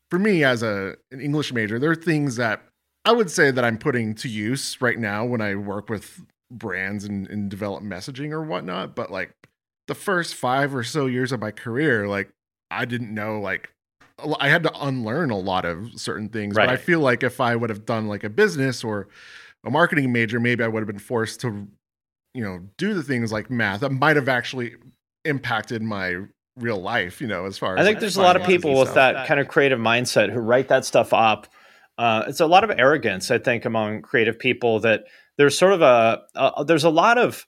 for 0.10 0.19
me 0.19 0.43
as 0.43 0.63
a 0.63 0.95
an 1.12 1.21
English 1.21 1.54
major, 1.54 1.80
there 1.80 1.91
are 1.91 1.95
things 1.95 2.38
that 2.38 2.63
I 3.06 3.12
would 3.12 3.32
say 3.32 3.52
that 3.52 3.63
I'm 3.63 3.78
putting 3.78 4.15
to 4.15 4.30
use 4.30 4.78
right 4.82 4.97
now 4.97 5.26
when 5.26 5.41
I 5.41 5.56
work 5.56 5.89
with 5.89 6.21
brands 6.52 7.04
and, 7.06 7.28
and 7.30 7.50
develop 7.50 7.84
messaging 7.84 8.32
or 8.32 8.43
whatnot. 8.43 8.95
But 8.95 9.12
like 9.12 9.34
the 9.88 9.95
first 9.95 10.36
five 10.36 10.76
or 10.76 10.84
so 10.84 11.08
years 11.08 11.32
of 11.32 11.39
my 11.39 11.52
career, 11.52 12.08
like 12.08 12.30
I 12.69 12.86
didn't 12.86 13.13
know 13.13 13.39
like 13.39 13.71
I 14.39 14.49
had 14.49 14.63
to 14.63 14.71
unlearn 14.79 15.31
a 15.31 15.38
lot 15.38 15.65
of 15.65 15.99
certain 15.99 16.29
things. 16.29 16.55
Right. 16.55 16.67
But 16.67 16.73
I 16.73 16.77
feel 16.77 16.99
like 16.99 17.23
if 17.23 17.39
I 17.39 17.55
would 17.55 17.69
have 17.69 17.86
done 17.86 18.07
like 18.07 18.23
a 18.23 18.29
business 18.29 18.84
or 18.84 19.07
a 19.65 19.71
marketing 19.71 20.12
major, 20.12 20.39
maybe 20.39 20.63
I 20.63 20.67
would 20.67 20.81
have 20.81 20.88
been 20.88 20.99
forced 20.99 21.41
to, 21.41 21.67
you 22.34 22.43
know, 22.43 22.62
do 22.77 22.93
the 22.93 23.03
things 23.03 23.31
like 23.31 23.49
math 23.49 23.81
that 23.81 23.91
might 23.91 24.15
have 24.15 24.29
actually 24.29 24.75
impacted 25.25 25.81
my 25.81 26.25
real 26.57 26.79
life, 26.79 27.21
you 27.21 27.27
know, 27.27 27.45
as 27.45 27.57
far 27.57 27.77
as 27.77 27.81
I 27.81 27.88
think 27.88 27.99
there's 27.99 28.17
a 28.17 28.21
lot 28.21 28.36
of 28.36 28.43
people 28.43 28.77
with 28.77 28.93
that, 28.93 29.13
that 29.13 29.27
kind 29.27 29.39
of 29.39 29.47
creative 29.47 29.79
mindset 29.79 30.31
who 30.31 30.39
write 30.39 30.67
that 30.69 30.86
stuff 30.86 31.13
up. 31.13 31.47
Uh, 31.97 32.23
it's 32.27 32.39
a 32.39 32.47
lot 32.47 32.63
of 32.63 32.71
arrogance, 32.71 33.29
I 33.31 33.38
think, 33.38 33.65
among 33.65 34.01
creative 34.01 34.39
people 34.39 34.79
that 34.81 35.05
there's 35.38 35.57
sort 35.57 35.73
of 35.73 35.81
a, 35.81 36.21
a 36.36 36.65
there's 36.65 36.84
a 36.84 36.89
lot 36.89 37.17
of 37.17 37.45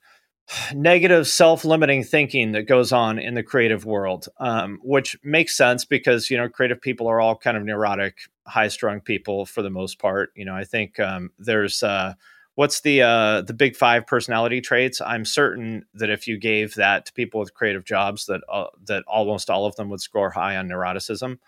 negative 0.74 1.26
self-limiting 1.26 2.04
thinking 2.04 2.52
that 2.52 2.64
goes 2.64 2.92
on 2.92 3.18
in 3.18 3.34
the 3.34 3.42
creative 3.42 3.84
world 3.86 4.28
um, 4.38 4.78
which 4.82 5.16
makes 5.24 5.56
sense 5.56 5.84
because 5.84 6.30
you 6.30 6.36
know 6.36 6.48
creative 6.48 6.80
people 6.80 7.06
are 7.06 7.20
all 7.20 7.36
kind 7.36 7.56
of 7.56 7.64
neurotic 7.64 8.18
high-strung 8.46 9.00
people 9.00 9.46
for 9.46 9.62
the 9.62 9.70
most 9.70 9.98
part. 9.98 10.30
You 10.34 10.44
know 10.44 10.54
i 10.54 10.64
think 10.64 11.00
um, 11.00 11.30
there's 11.38 11.82
uh, 11.82 12.14
what's 12.54 12.80
the 12.80 13.02
uh, 13.02 13.42
the 13.42 13.54
big 13.54 13.76
five 13.76 14.06
personality 14.06 14.60
traits? 14.60 15.00
I'm 15.00 15.24
certain 15.24 15.84
that 15.94 16.10
if 16.10 16.26
you 16.26 16.38
gave 16.38 16.74
that 16.74 17.06
to 17.06 17.12
people 17.12 17.40
with 17.40 17.54
creative 17.54 17.84
jobs 17.84 18.26
that 18.26 18.42
uh, 18.50 18.66
that 18.86 19.04
almost 19.06 19.50
all 19.50 19.66
of 19.66 19.76
them 19.76 19.88
would 19.90 20.00
score 20.00 20.30
high 20.30 20.56
on 20.56 20.68
neuroticism. 20.68 21.38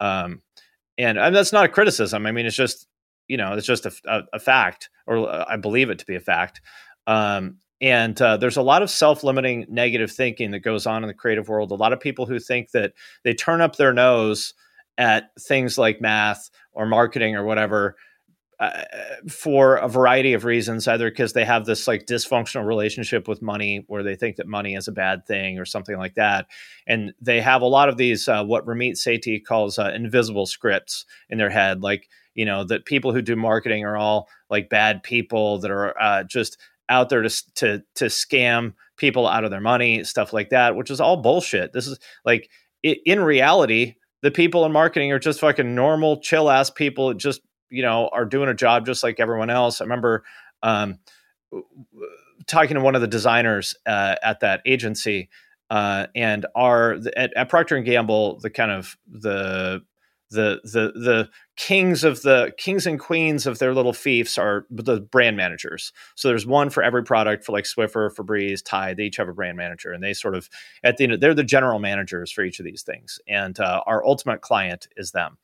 Um, 0.00 0.42
and, 0.98 1.18
and 1.18 1.34
that's 1.34 1.52
not 1.52 1.64
a 1.66 1.68
criticism. 1.68 2.26
I 2.26 2.32
mean 2.32 2.46
it's 2.46 2.56
just 2.56 2.86
you 3.28 3.36
know 3.36 3.54
it's 3.54 3.66
just 3.66 3.86
a, 3.86 3.92
a, 4.06 4.22
a 4.34 4.38
fact 4.38 4.88
or 5.06 5.28
uh, 5.28 5.44
i 5.48 5.56
believe 5.56 5.90
it 5.90 5.98
to 6.00 6.06
be 6.06 6.16
a 6.16 6.20
fact. 6.20 6.60
Um, 7.06 7.58
and 7.80 8.20
uh, 8.22 8.36
there's 8.36 8.56
a 8.56 8.62
lot 8.62 8.82
of 8.82 8.90
self-limiting 8.90 9.66
negative 9.68 10.10
thinking 10.10 10.50
that 10.50 10.60
goes 10.60 10.86
on 10.86 11.02
in 11.02 11.08
the 11.08 11.14
creative 11.14 11.48
world 11.48 11.70
a 11.70 11.74
lot 11.74 11.92
of 11.92 12.00
people 12.00 12.26
who 12.26 12.38
think 12.38 12.70
that 12.70 12.92
they 13.22 13.34
turn 13.34 13.60
up 13.60 13.76
their 13.76 13.92
nose 13.92 14.54
at 14.98 15.30
things 15.40 15.76
like 15.76 16.00
math 16.00 16.50
or 16.72 16.86
marketing 16.86 17.36
or 17.36 17.44
whatever 17.44 17.96
uh, 18.58 18.84
for 19.28 19.76
a 19.76 19.88
variety 19.88 20.32
of 20.32 20.46
reasons, 20.46 20.88
either 20.88 21.10
because 21.10 21.34
they 21.34 21.44
have 21.44 21.66
this 21.66 21.86
like 21.86 22.06
dysfunctional 22.06 22.64
relationship 22.64 23.28
with 23.28 23.42
money 23.42 23.84
where 23.86 24.02
they 24.02 24.16
think 24.16 24.36
that 24.36 24.46
money 24.46 24.74
is 24.74 24.88
a 24.88 24.92
bad 24.92 25.26
thing 25.26 25.58
or 25.58 25.66
something 25.66 25.98
like 25.98 26.14
that. 26.14 26.46
And 26.86 27.12
they 27.20 27.42
have 27.42 27.60
a 27.60 27.66
lot 27.66 27.90
of 27.90 27.98
these, 27.98 28.28
uh, 28.28 28.44
what 28.44 28.64
Ramit 28.64 28.92
Sethi 28.92 29.44
calls 29.44 29.78
uh, 29.78 29.92
invisible 29.94 30.46
scripts 30.46 31.04
in 31.28 31.36
their 31.36 31.50
head. 31.50 31.82
Like, 31.82 32.08
you 32.34 32.46
know, 32.46 32.64
that 32.64 32.86
people 32.86 33.12
who 33.12 33.20
do 33.20 33.36
marketing 33.36 33.84
are 33.84 33.96
all 33.96 34.28
like 34.48 34.70
bad 34.70 35.02
people 35.02 35.58
that 35.58 35.70
are 35.70 36.00
uh, 36.00 36.24
just 36.24 36.56
out 36.88 37.08
there 37.08 37.22
to, 37.22 37.54
to, 37.54 37.82
to 37.96 38.04
scam 38.06 38.74
people 38.96 39.26
out 39.26 39.44
of 39.44 39.50
their 39.50 39.60
money, 39.60 40.04
stuff 40.04 40.32
like 40.32 40.50
that, 40.50 40.76
which 40.76 40.90
is 40.90 41.00
all 41.00 41.16
bullshit. 41.16 41.72
This 41.72 41.86
is 41.86 41.98
like, 42.24 42.50
it, 42.82 42.98
in 43.04 43.20
reality, 43.20 43.96
the 44.22 44.30
people 44.30 44.64
in 44.64 44.72
marketing 44.72 45.12
are 45.12 45.18
just 45.18 45.40
fucking 45.40 45.74
normal, 45.74 46.20
chill 46.20 46.50
ass 46.50 46.70
people 46.70 47.14
just 47.14 47.42
you 47.70 47.82
know 47.82 48.08
are 48.12 48.24
doing 48.24 48.48
a 48.48 48.54
job 48.54 48.86
just 48.86 49.02
like 49.02 49.20
everyone 49.20 49.50
else. 49.50 49.80
I 49.80 49.84
remember 49.84 50.24
um, 50.62 50.98
talking 52.46 52.74
to 52.74 52.80
one 52.80 52.94
of 52.94 53.00
the 53.00 53.06
designers 53.06 53.74
uh, 53.86 54.16
at 54.22 54.40
that 54.40 54.62
agency, 54.66 55.28
uh, 55.70 56.06
and 56.14 56.46
our 56.54 56.98
at, 57.16 57.34
at 57.34 57.48
Procter 57.48 57.76
and 57.76 57.84
Gamble, 57.84 58.40
the 58.40 58.50
kind 58.50 58.70
of 58.70 58.96
the 59.06 59.82
the 60.30 60.60
the 60.64 60.92
the 60.98 61.28
kings 61.56 62.04
of 62.04 62.22
the 62.22 62.52
kings 62.58 62.86
and 62.86 62.98
queens 62.98 63.46
of 63.46 63.58
their 63.58 63.72
little 63.72 63.92
fiefs 63.92 64.38
are 64.38 64.66
the 64.70 65.00
brand 65.00 65.36
managers. 65.36 65.92
So 66.14 66.28
there's 66.28 66.46
one 66.46 66.70
for 66.70 66.82
every 66.82 67.04
product 67.04 67.44
for 67.44 67.52
like 67.52 67.64
Swiffer, 67.64 68.14
Febreze, 68.14 68.64
Tide. 68.64 68.96
They 68.96 69.04
each 69.04 69.16
have 69.16 69.28
a 69.28 69.32
brand 69.34 69.56
manager, 69.56 69.92
and 69.92 70.02
they 70.02 70.12
sort 70.12 70.34
of 70.34 70.48
at 70.82 70.96
the 70.96 71.04
end 71.04 71.20
they're 71.20 71.34
the 71.34 71.44
general 71.44 71.78
managers 71.78 72.32
for 72.32 72.42
each 72.44 72.58
of 72.58 72.64
these 72.64 72.82
things. 72.82 73.20
And 73.28 73.58
uh, 73.60 73.82
our 73.86 74.04
ultimate 74.04 74.40
client 74.40 74.88
is 74.96 75.12
them. 75.12 75.38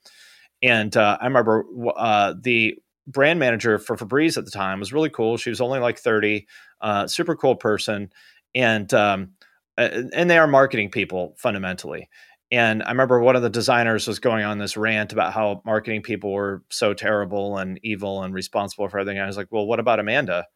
And 0.62 0.97
uh, 0.97 1.18
I 1.20 1.24
remember 1.24 1.64
uh, 1.97 2.35
the 2.41 2.78
brand 3.07 3.41
manager 3.41 3.78
for 3.78 3.97
Febreze 3.97 4.39
at 4.39 4.45
the 4.45 4.51
time 4.51 4.78
was 4.78 4.93
really 4.93 5.11
cool. 5.11 5.37
She 5.37 5.51
was 5.51 5.61
only 5.61 5.80
like 5.80 5.99
30, 5.99 6.47
uh, 6.80 7.07
super 7.09 7.35
cool 7.35 7.57
person. 7.57 8.12
And, 8.55 8.93
um, 8.95 9.33
and 9.76 10.30
they 10.30 10.39
are 10.39 10.47
marketing 10.47 10.91
people 10.91 11.35
fundamentally. 11.39 12.09
And 12.53 12.82
I 12.84 12.90
remember 12.90 13.18
one 13.18 13.34
of 13.34 13.42
the 13.42 13.50
designers 13.50 14.07
was 14.07 14.20
going 14.20 14.44
on 14.44 14.59
this 14.59 14.76
rant 14.76 15.12
about 15.12 15.32
how 15.32 15.62
marketing 15.64 16.03
people 16.03 16.32
were 16.32 16.62
so 16.70 16.94
terrible 16.94 17.59
and 17.59 17.80
evil 17.82 18.22
and 18.22 18.32
responsible 18.32 18.88
for 18.88 19.00
everything. 19.00 19.18
I 19.18 19.26
was 19.26 19.36
like, 19.36 19.48
well, 19.50 19.66
what 19.66 19.80
about 19.80 19.98
Amanda? 19.98 20.46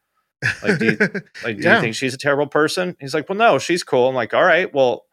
Like, 0.63 0.79
do 0.79 0.85
you, 0.85 0.97
like, 1.43 1.57
do 1.57 1.63
yeah. 1.63 1.75
you 1.75 1.81
think 1.81 1.95
she's 1.95 2.13
a 2.13 2.17
terrible 2.17 2.47
person? 2.47 2.95
He's 2.99 3.13
like, 3.13 3.27
well, 3.27 3.37
no, 3.37 3.57
she's 3.57 3.83
cool. 3.83 4.07
I'm 4.07 4.15
like, 4.15 4.33
all 4.33 4.45
right, 4.45 4.73
well, 4.73 5.05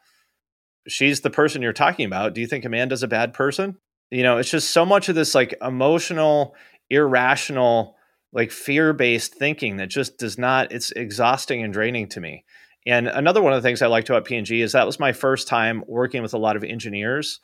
she's 0.87 1.22
the 1.22 1.30
person 1.30 1.62
you're 1.62 1.72
talking 1.72 2.05
about. 2.05 2.35
Do 2.35 2.41
you 2.43 2.47
think 2.47 2.64
Amanda's 2.64 3.03
a 3.03 3.09
bad 3.09 3.32
person? 3.32 3.78
you 4.14 4.22
know 4.22 4.39
it's 4.39 4.51
just 4.51 4.70
so 4.70 4.87
much 4.87 5.09
of 5.09 5.14
this 5.14 5.35
like 5.35 5.55
emotional 5.61 6.55
irrational 6.91 7.97
like 8.32 8.51
fear-based 8.51 9.35
thinking 9.35 9.76
that 9.76 9.89
just 9.89 10.18
does 10.18 10.39
not 10.39 10.70
it's 10.72 10.93
exhausting 10.93 11.62
and 11.62 11.72
draining 11.72 12.09
to 12.09 12.20
me 12.20 12.45
and 12.87 13.09
another 13.09 13.43
one 13.43 13.53
of 13.53 13.62
the 13.62 13.66
things 13.66 13.82
i 13.82 13.87
liked 13.87 14.09
about 14.09 14.24
P&G 14.24 14.61
is 14.61 14.72
that 14.72 14.87
was 14.87 15.01
my 15.01 15.12
first 15.12 15.49
time 15.49 15.85
working 15.87 16.22
with 16.22 16.35
a 16.35 16.39
lot 16.39 16.57
of 16.57 16.64
engineers. 16.64 17.41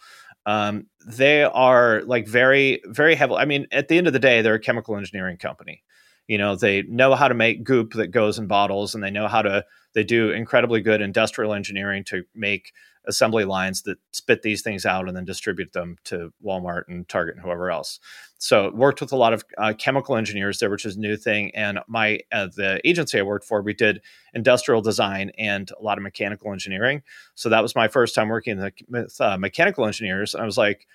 Um, 0.47 0.86
they 1.07 1.45
are 1.45 2.03
like 2.07 2.26
very 2.26 2.80
very 2.86 3.14
heavily 3.14 3.41
i 3.41 3.45
mean 3.45 3.66
at 3.72 3.88
the 3.88 3.99
end 3.99 4.07
of 4.07 4.14
the 4.14 4.18
day 4.18 4.41
they're 4.41 4.55
a 4.55 4.61
chemical 4.61 4.97
engineering 4.97 5.36
company 5.36 5.82
you 6.31 6.39
know 6.39 6.55
they 6.55 6.83
know 6.83 7.16
how 7.16 7.26
to 7.26 7.35
make 7.35 7.64
goop 7.64 7.95
that 7.95 8.12
goes 8.12 8.39
in 8.39 8.47
bottles 8.47 8.95
and 8.95 9.03
they 9.03 9.11
know 9.11 9.26
how 9.26 9.43
to 9.43 9.64
they 9.95 10.05
do 10.05 10.31
incredibly 10.31 10.81
good 10.81 11.01
industrial 11.01 11.53
engineering 11.53 12.05
to 12.05 12.22
make 12.37 12.72
assembly 13.07 13.45
lines 13.45 13.83
that 13.83 13.99
spit 14.12 14.43
these 14.43 14.62
things 14.62 14.87
out 14.87 15.09
and 15.09 15.16
then 15.16 15.24
distribute 15.24 15.72
them 15.72 15.97
to 16.05 16.33
Walmart 16.45 16.83
and 16.87 17.09
Target 17.09 17.35
and 17.35 17.43
whoever 17.43 17.70
else. 17.70 17.99
So 18.39 18.70
worked 18.72 19.01
with 19.01 19.11
a 19.11 19.16
lot 19.16 19.33
of 19.33 19.43
uh, 19.59 19.72
chemical 19.76 20.16
engineers 20.16 20.59
there, 20.59 20.70
which 20.70 20.85
is 20.85 20.97
a 20.97 21.01
new 21.01 21.16
thing. 21.16 21.51
And 21.57 21.81
my 21.89 22.20
uh, 22.31 22.47
the 22.55 22.81
agency 22.85 23.18
I 23.18 23.22
worked 23.22 23.47
for, 23.47 23.61
we 23.61 23.74
did 23.74 24.01
industrial 24.33 24.83
design 24.83 25.33
and 25.37 25.68
a 25.72 25.83
lot 25.83 25.99
of 25.99 26.05
mechanical 26.05 26.53
engineering. 26.53 27.03
So 27.35 27.49
that 27.49 27.62
was 27.62 27.74
my 27.74 27.89
first 27.89 28.14
time 28.14 28.28
working 28.28 28.70
with 28.89 29.20
uh, 29.20 29.37
mechanical 29.37 29.85
engineers, 29.85 30.35
and 30.35 30.43
I 30.45 30.47
was 30.47 30.59
like, 30.59 30.87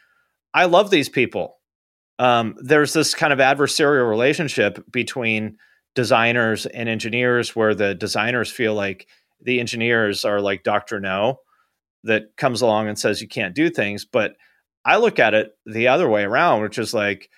I 0.54 0.64
love 0.66 0.92
these 0.92 1.10
people. 1.10 1.58
Um, 2.18 2.55
there's 2.59 2.93
this 2.93 3.13
kind 3.13 3.34
of 3.34 3.39
adversarial 3.39 4.09
relationship 4.09 4.84
between 4.91 5.57
designers 5.95 6.66
and 6.66 6.88
engineers, 6.89 7.55
where 7.55 7.76
the 7.76 7.95
designers 7.95 8.51
feel 8.51 8.74
like 8.74 9.07
the 9.41 9.59
engineers 9.59 10.26
are 10.26 10.41
like 10.41 10.63
Doctor 10.63 10.99
No, 10.99 11.39
that 12.03 12.36
comes 12.38 12.61
along 12.61 12.88
and 12.88 12.97
says 12.97 13.22
you 13.22 13.28
can't 13.28 13.55
do 13.55 13.70
things. 13.70 14.05
But 14.05 14.36
I 14.86 14.97
look 14.97 15.20
at 15.20 15.34
it 15.34 15.57
the 15.66 15.88
other 15.88 16.07
way 16.07 16.24
around, 16.24 16.61
which 16.61 16.78
is 16.78 16.93
like 16.93 17.30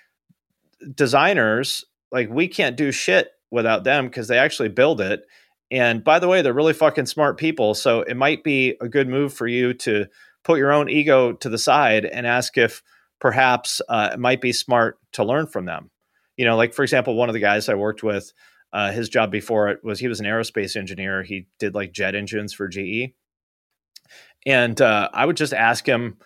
designers, 0.94 1.86
like 2.12 2.30
we 2.30 2.48
can't 2.48 2.78
do 2.78 2.92
shit 2.92 3.32
without 3.50 3.84
them 3.84 4.08
because 4.08 4.28
they 4.28 4.38
actually 4.38 4.70
build 4.70 5.02
it. 5.02 5.26
And 5.72 6.04
by 6.04 6.20
the 6.20 6.28
way, 6.28 6.42
they're 6.42 6.54
really 6.54 6.74
fucking 6.74 7.08
smart 7.08 7.38
people. 7.38 7.74
So 7.74 8.02
it 8.02 8.16
might 8.16 8.44
be 8.44 8.76
a 8.82 8.88
good 8.88 9.08
move 9.08 9.34
for 9.34 9.48
you 9.48 9.74
to 9.76 10.06
put 10.44 10.60
your 10.60 10.72
own 10.72 10.90
ego 10.90 11.34
to 11.34 11.50
the 11.50 11.58
side 11.58 12.06
and 12.06 12.26
ask 12.26 12.58
if 12.58 12.84
perhaps 13.20 13.82
uh, 13.90 14.12
it 14.14 14.20
might 14.20 14.42
be 14.42 14.54
smart 14.54 15.00
to 15.14 15.24
learn 15.24 15.48
from 15.48 15.66
them. 15.66 15.90
You 16.36 16.46
know, 16.46 16.56
like 16.56 16.74
for 16.74 16.84
example, 16.84 17.16
one 17.16 17.30
of 17.30 17.34
the 17.34 17.40
guys 17.40 17.68
I 17.68 17.76
worked 17.76 18.04
with, 18.04 18.32
uh, 18.74 18.92
his 18.92 19.10
job 19.10 19.32
before 19.32 19.70
it 19.70 19.84
was 19.84 20.00
he 20.00 20.08
was 20.08 20.20
an 20.20 20.26
aerospace 20.26 20.76
engineer. 20.76 21.24
He 21.24 21.48
did 21.60 21.74
like 21.74 21.94
jet 21.94 22.16
engines 22.16 22.54
for 22.54 22.68
GE. 22.68 23.14
And 24.46 24.80
uh, 24.82 25.10
I 25.14 25.26
would 25.26 25.38
just 25.38 25.54
ask 25.54 25.86
him 25.86 26.18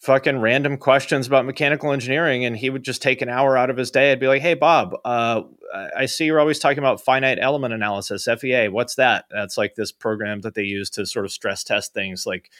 fucking 0.00 0.38
random 0.40 0.78
questions 0.78 1.26
about 1.26 1.44
mechanical 1.44 1.92
engineering, 1.92 2.44
and 2.44 2.56
he 2.56 2.70
would 2.70 2.82
just 2.82 3.02
take 3.02 3.20
an 3.20 3.28
hour 3.28 3.56
out 3.56 3.70
of 3.70 3.76
his 3.76 3.90
day. 3.90 4.10
I'd 4.10 4.20
be 4.20 4.26
like, 4.26 4.42
"Hey, 4.42 4.54
Bob, 4.54 4.94
uh, 5.04 5.42
I 5.96 6.06
see 6.06 6.24
you're 6.24 6.40
always 6.40 6.58
talking 6.58 6.78
about 6.78 7.00
finite 7.00 7.38
element 7.40 7.74
analysis, 7.74 8.26
FEA. 8.38 8.68
What's 8.68 8.96
that? 8.96 9.26
That's 9.30 9.56
like 9.56 9.74
this 9.74 9.92
program 9.92 10.40
that 10.40 10.54
they 10.54 10.62
use 10.62 10.90
to 10.90 11.06
sort 11.06 11.24
of 11.24 11.32
stress 11.32 11.62
test 11.62 11.94
things. 11.94 12.26
Like 12.26 12.50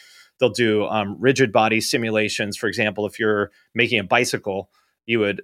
they'll 0.40 0.50
do 0.50 0.86
um, 0.86 1.16
rigid 1.20 1.52
body 1.52 1.80
simulations. 1.80 2.56
For 2.56 2.66
example, 2.66 3.06
if 3.06 3.18
you're 3.18 3.50
making 3.74 4.00
a 4.00 4.04
bicycle." 4.04 4.70
you 5.10 5.18
would 5.18 5.42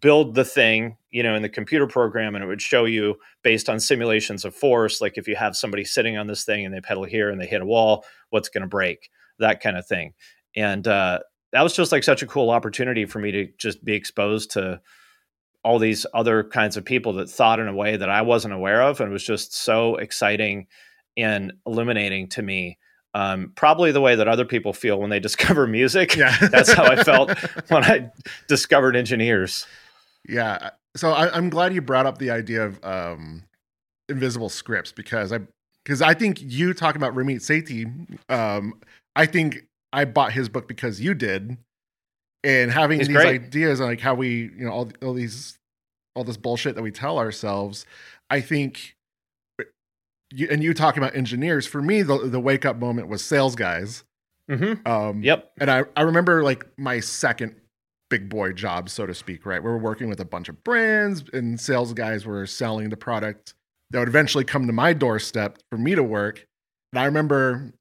build 0.00 0.36
the 0.36 0.44
thing 0.44 0.96
you 1.10 1.22
know 1.22 1.34
in 1.34 1.42
the 1.42 1.48
computer 1.48 1.86
program 1.86 2.36
and 2.36 2.44
it 2.44 2.46
would 2.46 2.62
show 2.62 2.84
you 2.84 3.16
based 3.42 3.68
on 3.68 3.80
simulations 3.80 4.44
of 4.44 4.54
force 4.54 5.00
like 5.00 5.18
if 5.18 5.26
you 5.26 5.34
have 5.34 5.56
somebody 5.56 5.84
sitting 5.84 6.16
on 6.16 6.28
this 6.28 6.44
thing 6.44 6.64
and 6.64 6.72
they 6.72 6.80
pedal 6.80 7.02
here 7.02 7.28
and 7.28 7.40
they 7.40 7.46
hit 7.46 7.60
a 7.60 7.66
wall 7.66 8.04
what's 8.30 8.48
going 8.48 8.62
to 8.62 8.68
break 8.68 9.10
that 9.40 9.60
kind 9.60 9.76
of 9.76 9.84
thing 9.84 10.12
and 10.54 10.86
uh, 10.86 11.18
that 11.52 11.62
was 11.62 11.74
just 11.74 11.90
like 11.90 12.04
such 12.04 12.22
a 12.22 12.26
cool 12.26 12.50
opportunity 12.50 13.04
for 13.04 13.18
me 13.18 13.32
to 13.32 13.48
just 13.58 13.84
be 13.84 13.94
exposed 13.94 14.52
to 14.52 14.80
all 15.64 15.80
these 15.80 16.06
other 16.14 16.44
kinds 16.44 16.76
of 16.76 16.84
people 16.84 17.14
that 17.14 17.28
thought 17.28 17.58
in 17.58 17.66
a 17.66 17.74
way 17.74 17.96
that 17.96 18.10
i 18.10 18.22
wasn't 18.22 18.54
aware 18.54 18.80
of 18.80 19.00
and 19.00 19.10
it 19.10 19.12
was 19.12 19.24
just 19.24 19.56
so 19.56 19.96
exciting 19.96 20.68
and 21.16 21.52
illuminating 21.66 22.28
to 22.28 22.42
me 22.42 22.78
um, 23.14 23.52
probably 23.54 23.92
the 23.92 24.00
way 24.00 24.16
that 24.16 24.28
other 24.28 24.44
people 24.44 24.72
feel 24.72 24.98
when 24.98 25.10
they 25.10 25.20
discover 25.28 25.66
music. 25.66 26.16
Yeah. 26.16 26.36
That's 26.50 26.72
how 26.72 26.84
I 26.84 27.02
felt 27.02 27.38
when 27.70 27.84
I 27.84 28.10
discovered 28.48 28.96
engineers. 28.96 29.66
Yeah. 30.28 30.70
So 30.96 31.10
I, 31.10 31.36
am 31.36 31.50
glad 31.50 31.74
you 31.74 31.80
brought 31.80 32.06
up 32.06 32.18
the 32.18 32.30
idea 32.30 32.64
of 32.64 32.84
um, 32.84 33.44
invisible 34.08 34.48
scripts 34.48 34.92
because 34.92 35.32
I 35.32 35.40
because 35.84 36.00
I 36.00 36.14
think 36.14 36.40
you 36.40 36.72
talking 36.72 37.00
about 37.00 37.14
Ramit 37.14 37.36
Sethi, 37.36 38.18
um, 38.30 38.80
I 39.14 39.26
think 39.26 39.66
I 39.92 40.06
bought 40.06 40.32
his 40.32 40.48
book 40.48 40.66
because 40.66 41.00
you 41.00 41.12
did, 41.14 41.58
and 42.42 42.70
having 42.70 43.00
He's 43.00 43.08
these 43.08 43.16
great. 43.16 43.42
ideas 43.42 43.80
like 43.80 44.00
how 44.00 44.14
we 44.14 44.50
you 44.56 44.64
know 44.64 44.70
all, 44.70 44.90
all 45.02 45.12
these 45.12 45.58
all 46.14 46.24
this 46.24 46.36
bullshit 46.36 46.74
that 46.76 46.82
we 46.82 46.90
tell 46.90 47.18
ourselves. 47.18 47.84
I 48.30 48.40
think 48.40 48.96
you, 50.34 50.48
and 50.50 50.62
you 50.62 50.74
talking 50.74 51.02
about 51.02 51.14
engineers 51.16 51.66
for 51.66 51.80
me 51.80 52.02
the, 52.02 52.18
the 52.18 52.40
wake 52.40 52.64
up 52.64 52.76
moment 52.76 53.08
was 53.08 53.24
sales 53.24 53.54
guys. 53.54 54.04
Mm-hmm. 54.50 54.86
um, 54.86 55.22
yep. 55.22 55.52
and 55.58 55.70
I, 55.70 55.84
I 55.96 56.02
remember 56.02 56.44
like 56.44 56.66
my 56.76 57.00
second 57.00 57.54
big 58.10 58.28
boy 58.28 58.52
job 58.52 58.90
so 58.90 59.06
to 59.06 59.14
speak 59.14 59.46
right? 59.46 59.62
We 59.62 59.70
were 59.70 59.78
working 59.78 60.08
with 60.08 60.20
a 60.20 60.24
bunch 60.24 60.50
of 60.50 60.62
brands 60.64 61.24
and 61.32 61.58
sales 61.58 61.94
guys 61.94 62.26
were 62.26 62.46
selling 62.46 62.90
the 62.90 62.96
product 62.96 63.54
that 63.90 64.00
would 64.00 64.08
eventually 64.08 64.44
come 64.44 64.66
to 64.66 64.72
my 64.72 64.92
doorstep 64.92 65.58
for 65.70 65.78
me 65.78 65.94
to 65.94 66.02
work. 66.02 66.46
And 66.92 67.00
i 67.00 67.06
remember 67.06 67.72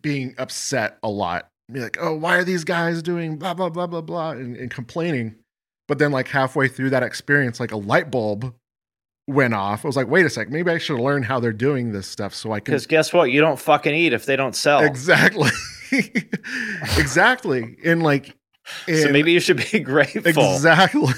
being 0.00 0.34
upset 0.38 0.98
a 1.02 1.10
lot. 1.10 1.48
Be 1.70 1.80
like 1.80 1.98
oh 2.00 2.14
why 2.14 2.38
are 2.38 2.44
these 2.44 2.64
guys 2.64 3.02
doing 3.02 3.36
blah 3.36 3.52
blah 3.52 3.68
blah 3.68 3.86
blah 3.86 4.00
blah 4.00 4.30
and, 4.30 4.56
and 4.56 4.70
complaining. 4.70 5.34
But 5.88 5.98
then 5.98 6.10
like 6.10 6.28
halfway 6.28 6.68
through 6.68 6.90
that 6.90 7.02
experience 7.02 7.60
like 7.60 7.72
a 7.72 7.76
light 7.76 8.10
bulb 8.10 8.54
went 9.28 9.54
off. 9.54 9.84
I 9.84 9.88
was 9.88 9.96
like, 9.96 10.08
wait 10.08 10.26
a 10.26 10.30
sec, 10.30 10.50
maybe 10.50 10.70
I 10.70 10.78
should 10.78 10.98
learn 10.98 11.22
how 11.22 11.40
they're 11.40 11.52
doing 11.52 11.92
this 11.92 12.06
stuff 12.06 12.34
so 12.34 12.52
I 12.52 12.60
can. 12.60 12.72
Because 12.72 12.86
guess 12.86 13.12
what? 13.12 13.30
You 13.30 13.40
don't 13.40 13.58
fucking 13.58 13.94
eat 13.94 14.12
if 14.12 14.26
they 14.26 14.36
don't 14.36 14.56
sell. 14.56 14.80
Exactly. 14.80 15.50
exactly. 16.98 17.76
And 17.84 18.02
like, 18.02 18.36
and 18.86 18.98
so 18.98 19.08
maybe 19.10 19.32
you 19.32 19.40
should 19.40 19.64
be 19.72 19.80
grateful. 19.80 20.54
Exactly. 20.54 21.12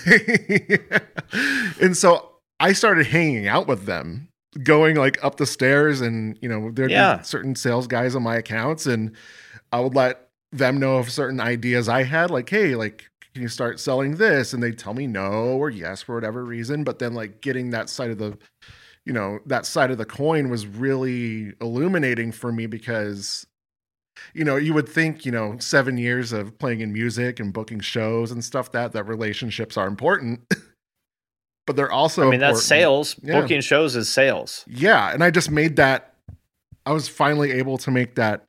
and 1.80 1.96
so 1.96 2.30
I 2.61 2.72
started 2.72 3.07
hanging 3.07 3.48
out 3.48 3.66
with 3.66 3.84
them, 3.84 4.28
going 4.62 4.96
like 4.96 5.22
up 5.22 5.36
the 5.36 5.46
stairs, 5.46 6.00
and 6.00 6.38
you 6.40 6.48
know, 6.48 6.70
there'd 6.70 6.90
yeah. 6.90 7.16
be 7.16 7.24
certain 7.24 7.55
sales 7.55 7.86
guys 7.86 8.14
on 8.14 8.22
my 8.22 8.36
accounts, 8.36 8.86
and 8.86 9.14
I 9.72 9.80
would 9.80 9.94
let 9.94 10.28
them 10.52 10.78
know 10.78 10.96
of 10.96 11.11
certain 11.11 11.40
ideas 11.40 11.88
I 11.88 12.05
had, 12.05 12.30
like, 12.30 12.48
hey, 12.48 12.76
like, 12.76 13.11
can 13.35 13.43
you 13.43 13.49
start 13.49 13.80
selling 13.80 14.14
this? 14.16 14.53
And 14.53 14.62
they 14.62 14.70
tell 14.70 14.95
me 14.95 15.09
no 15.09 15.32
or 15.32 15.68
yes 15.68 16.03
for 16.03 16.14
whatever 16.14 16.45
reason. 16.45 16.85
But 16.85 17.01
then, 17.01 17.14
like, 17.14 17.41
getting 17.41 17.70
that 17.70 17.91
side 17.91 18.11
of 18.11 18.18
the, 18.18 18.39
you 19.05 19.12
know, 19.12 19.41
that 19.47 19.66
side 19.66 19.91
of 19.91 19.99
the 19.99 20.05
coin 20.05 20.49
was 20.49 20.66
really 20.66 21.53
illuminating 21.61 22.30
for 22.30 22.53
me 22.53 22.66
because, 22.66 23.45
you 24.35 24.45
know, 24.45 24.55
you 24.55 24.72
would 24.72 24.89
think, 24.89 25.26
you 25.26 25.32
know, 25.32 25.57
seven 25.59 25.99
years 25.99 26.32
of 26.32 26.57
playing 26.59 26.80
in 26.80 26.93
music 26.93 27.41
and 27.41 27.53
booking 27.53 27.80
shows 27.80 28.30
and 28.30 28.45
stuff 28.45 28.70
that 28.70 28.93
that 28.93 29.03
relationships 29.03 29.76
are 29.76 29.89
important. 29.89 30.41
but 31.66 31.74
they're 31.74 31.93
also 31.93 32.28
I 32.28 32.30
mean, 32.30 32.41
that's 32.41 32.62
sales. 32.62 33.16
Yeah. 33.20 33.41
Booking 33.41 33.62
shows 33.62 33.97
is 33.97 34.09
sales. 34.09 34.64
Yeah, 34.68 35.12
and 35.12 35.24
I 35.24 35.30
just 35.30 35.51
made 35.51 35.74
that. 35.76 36.14
I 36.87 36.93
was 36.93 37.09
finally 37.09 37.51
able 37.51 37.78
to 37.78 37.91
make 37.91 38.14
that 38.14 38.45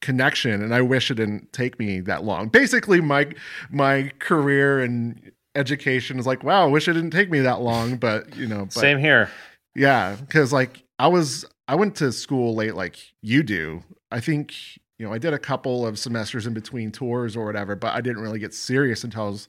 connection, 0.00 0.62
and 0.62 0.74
I 0.74 0.82
wish 0.82 1.10
it 1.10 1.16
didn't 1.16 1.52
take 1.52 1.78
me 1.78 2.00
that 2.00 2.24
long. 2.24 2.48
Basically, 2.48 3.00
my 3.00 3.30
my 3.70 4.10
career 4.18 4.80
and 4.80 5.32
education 5.54 6.18
is 6.18 6.26
like, 6.26 6.42
wow, 6.42 6.64
I 6.64 6.66
wish 6.66 6.88
it 6.88 6.94
didn't 6.94 7.10
take 7.10 7.30
me 7.30 7.40
that 7.40 7.60
long. 7.60 7.96
But 7.96 8.36
you 8.36 8.46
know, 8.46 8.64
but, 8.64 8.72
Same 8.72 8.98
here. 8.98 9.30
Yeah, 9.74 10.16
because 10.16 10.52
like 10.52 10.82
I 10.98 11.08
was, 11.08 11.44
I 11.68 11.74
went 11.74 11.96
to 11.96 12.12
school 12.12 12.54
late, 12.54 12.74
like 12.74 12.98
you 13.22 13.42
do. 13.42 13.82
I 14.10 14.20
think 14.20 14.54
you 14.98 15.06
know, 15.06 15.12
I 15.14 15.18
did 15.18 15.32
a 15.32 15.38
couple 15.38 15.86
of 15.86 15.98
semesters 15.98 16.46
in 16.46 16.52
between 16.52 16.92
tours 16.92 17.34
or 17.34 17.46
whatever, 17.46 17.74
but 17.74 17.94
I 17.94 18.02
didn't 18.02 18.22
really 18.22 18.38
get 18.38 18.52
serious 18.52 19.02
until 19.02 19.22
I 19.22 19.28
was 19.30 19.48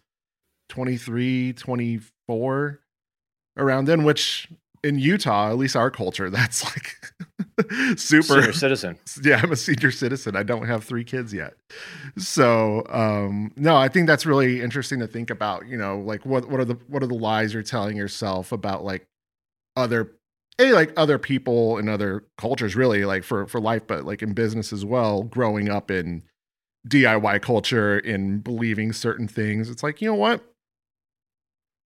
23, 0.70 1.52
24 1.54 2.80
around 3.58 3.86
then, 3.86 4.06
which 4.06 4.47
in 4.84 4.98
Utah, 4.98 5.50
at 5.50 5.58
least 5.58 5.76
our 5.76 5.92
culture, 5.92 6.30
that's 6.32 6.64
like 6.64 8.00
super 8.00 8.24
Senior 8.24 8.54
citizen. 8.54 8.98
Yeah, 9.24 9.40
I'm 9.44 9.52
a 9.52 9.56
senior 9.56 9.92
citizen. 9.92 10.36
I 10.36 10.44
don't 10.44 10.66
have 10.68 10.84
three 10.84 11.04
kids 11.04 11.34
yet. 11.34 11.54
So, 12.18 12.86
um, 12.90 13.52
no, 13.56 13.76
I 13.76 13.88
think 13.88 14.08
that's 14.08 14.26
really 14.26 14.62
interesting 14.62 15.00
to 15.00 15.08
think 15.08 15.30
about, 15.30 15.68
you 15.68 15.78
know, 15.78 16.00
like 16.00 16.26
what 16.26 16.50
what 16.50 16.60
are 16.60 16.66
the 16.66 16.78
what 16.88 17.04
are 17.04 17.08
the 17.08 17.14
lies 17.16 17.54
you're 17.54 17.64
telling 17.64 17.98
yourself 17.98 18.52
about 18.52 18.84
like 18.84 19.06
other 19.76 20.12
a 20.60 20.74
like 20.74 20.94
other 20.98 21.18
people 21.18 21.78
and 21.78 21.90
other 21.90 22.26
cultures 22.38 22.76
really 22.76 23.06
like 23.06 23.24
for 23.24 23.46
for 23.48 23.60
life 23.60 23.84
but 23.88 24.06
like 24.06 24.22
in 24.22 24.34
business 24.34 24.74
as 24.74 24.86
well 24.86 25.24
growing 25.24 25.70
up 25.70 25.90
in 25.90 26.24
DIY 26.88 27.42
culture 27.42 27.98
in 27.98 28.40
believing 28.40 28.92
certain 28.92 29.28
things 29.28 29.70
it's 29.70 29.82
like 29.84 30.02
you 30.02 30.10
know 30.10 30.16
what 30.16 30.51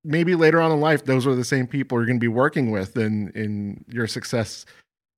maybe 0.05 0.35
later 0.35 0.61
on 0.61 0.71
in 0.71 0.79
life 0.79 1.05
those 1.05 1.27
are 1.27 1.35
the 1.35 1.43
same 1.43 1.67
people 1.67 1.97
you're 1.97 2.05
going 2.05 2.19
to 2.19 2.23
be 2.23 2.27
working 2.27 2.71
with 2.71 2.95
and 2.95 3.35
and 3.35 3.83
your 3.87 4.07
success 4.07 4.65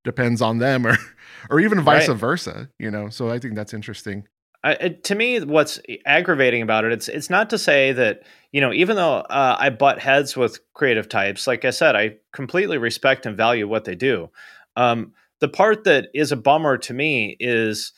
depends 0.03 0.41
on 0.41 0.57
them 0.59 0.87
or 0.87 0.97
or 1.49 1.59
even 1.59 1.81
vice 1.81 2.07
Right. 2.07 2.17
versa 2.17 2.69
you 2.79 2.89
know 2.89 3.09
so 3.09 3.29
i 3.29 3.37
think 3.39 3.55
that's 3.55 3.73
interesting 3.73 4.27
I, 4.63 4.71
it, 4.73 5.03
to 5.05 5.15
me, 5.15 5.39
what's 5.39 5.79
aggravating 6.05 6.61
about 6.63 6.83
it, 6.83 6.91
it's 6.91 7.07
it's 7.07 7.29
not 7.29 7.51
to 7.51 7.57
say 7.57 7.91
that 7.93 8.23
you 8.51 8.59
know, 8.59 8.73
even 8.73 8.95
though 8.95 9.17
uh, 9.17 9.55
I 9.57 9.69
butt 9.69 9.99
heads 9.99 10.35
with 10.35 10.59
creative 10.73 11.07
types, 11.07 11.45
like 11.47 11.63
I 11.63 11.69
said, 11.69 11.95
I 11.95 12.15
completely 12.33 12.77
respect 12.77 13.25
and 13.25 13.37
value 13.37 13.67
what 13.67 13.85
they 13.85 13.95
do. 13.95 14.29
Um, 14.75 15.13
the 15.39 15.47
part 15.47 15.83
that 15.83 16.07
is 16.13 16.31
a 16.31 16.37
bummer 16.37 16.77
to 16.79 16.93
me 16.93 17.37
is 17.39 17.93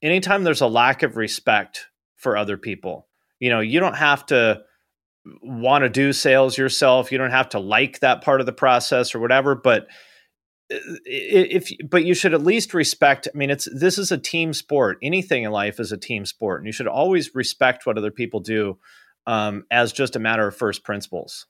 anytime 0.00 0.42
there's 0.42 0.62
a 0.62 0.66
lack 0.66 1.02
of 1.02 1.16
respect 1.16 1.86
for 2.16 2.36
other 2.36 2.56
people. 2.56 3.06
You 3.38 3.50
know, 3.50 3.60
you 3.60 3.78
don't 3.78 3.96
have 3.96 4.24
to 4.26 4.62
want 5.42 5.82
to 5.82 5.88
do 5.88 6.12
sales 6.12 6.56
yourself. 6.56 7.12
You 7.12 7.18
don't 7.18 7.30
have 7.30 7.50
to 7.50 7.58
like 7.58 8.00
that 8.00 8.22
part 8.22 8.40
of 8.40 8.46
the 8.46 8.52
process 8.52 9.14
or 9.14 9.20
whatever, 9.20 9.54
but 9.54 9.86
uh, 10.72 10.78
if 11.04 11.70
but 11.88 12.04
you 12.04 12.14
should 12.14 12.32
at 12.32 12.44
least 12.44 12.74
respect 12.74 13.26
i 13.32 13.36
mean 13.36 13.50
it's 13.50 13.68
this 13.74 13.98
is 13.98 14.12
a 14.12 14.18
team 14.18 14.52
sport 14.52 14.98
anything 15.02 15.42
in 15.42 15.50
life 15.50 15.80
is 15.80 15.90
a 15.90 15.96
team 15.96 16.24
sport 16.24 16.60
and 16.60 16.66
you 16.66 16.72
should 16.72 16.86
always 16.86 17.34
respect 17.34 17.86
what 17.86 17.98
other 17.98 18.12
people 18.12 18.38
do 18.38 18.78
um, 19.26 19.64
as 19.70 19.92
just 19.92 20.14
a 20.14 20.20
matter 20.20 20.46
of 20.46 20.56
first 20.56 20.84
principles 20.84 21.46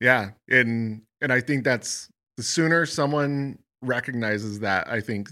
yeah 0.00 0.30
and 0.48 1.02
and 1.20 1.32
i 1.32 1.40
think 1.40 1.62
that's 1.62 2.08
the 2.36 2.42
sooner 2.42 2.84
someone 2.84 3.58
recognizes 3.80 4.58
that 4.58 4.88
i 4.88 5.00
think 5.00 5.28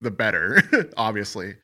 the 0.00 0.10
better 0.10 0.62
obviously. 0.96 1.54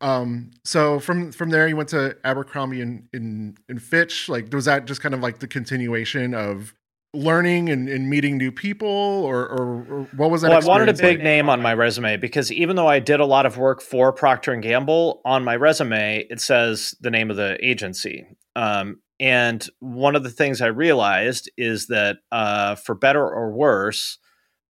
Um 0.00 0.50
so 0.64 1.00
from 1.00 1.32
from 1.32 1.50
there 1.50 1.68
you 1.68 1.76
went 1.76 1.88
to 1.90 2.16
abercrombie 2.24 2.80
and 2.80 3.08
in 3.12 3.56
in 3.68 3.78
fitch. 3.78 4.28
Like 4.28 4.52
was 4.52 4.66
that 4.66 4.84
just 4.84 5.00
kind 5.00 5.14
of 5.14 5.20
like 5.20 5.38
the 5.38 5.48
continuation 5.48 6.34
of 6.34 6.74
learning 7.12 7.68
and, 7.68 7.88
and 7.88 8.08
meeting 8.08 8.38
new 8.38 8.52
people 8.52 8.88
or, 8.88 9.40
or, 9.40 9.86
or 9.90 10.08
what 10.16 10.30
was 10.30 10.42
that 10.42 10.50
well 10.50 10.62
i 10.62 10.64
wanted 10.64 10.88
a 10.88 10.92
big 10.92 11.18
like? 11.18 11.24
name 11.24 11.48
on 11.48 11.60
my 11.60 11.74
resume 11.74 12.16
because 12.16 12.52
even 12.52 12.76
though 12.76 12.86
i 12.86 13.00
did 13.00 13.18
a 13.18 13.24
lot 13.24 13.46
of 13.46 13.58
work 13.58 13.82
for 13.82 14.12
procter 14.12 14.52
and 14.52 14.62
gamble 14.62 15.20
on 15.24 15.42
my 15.42 15.56
resume 15.56 16.24
it 16.30 16.40
says 16.40 16.94
the 17.00 17.10
name 17.10 17.30
of 17.30 17.36
the 17.36 17.58
agency. 17.66 18.26
Um, 18.54 19.00
and 19.18 19.66
one 19.80 20.14
of 20.14 20.22
the 20.22 20.30
things 20.30 20.62
i 20.62 20.66
realized 20.66 21.50
is 21.56 21.88
that 21.88 22.18
uh, 22.30 22.76
for 22.76 22.94
better 22.94 23.22
or 23.22 23.50
worse 23.50 24.18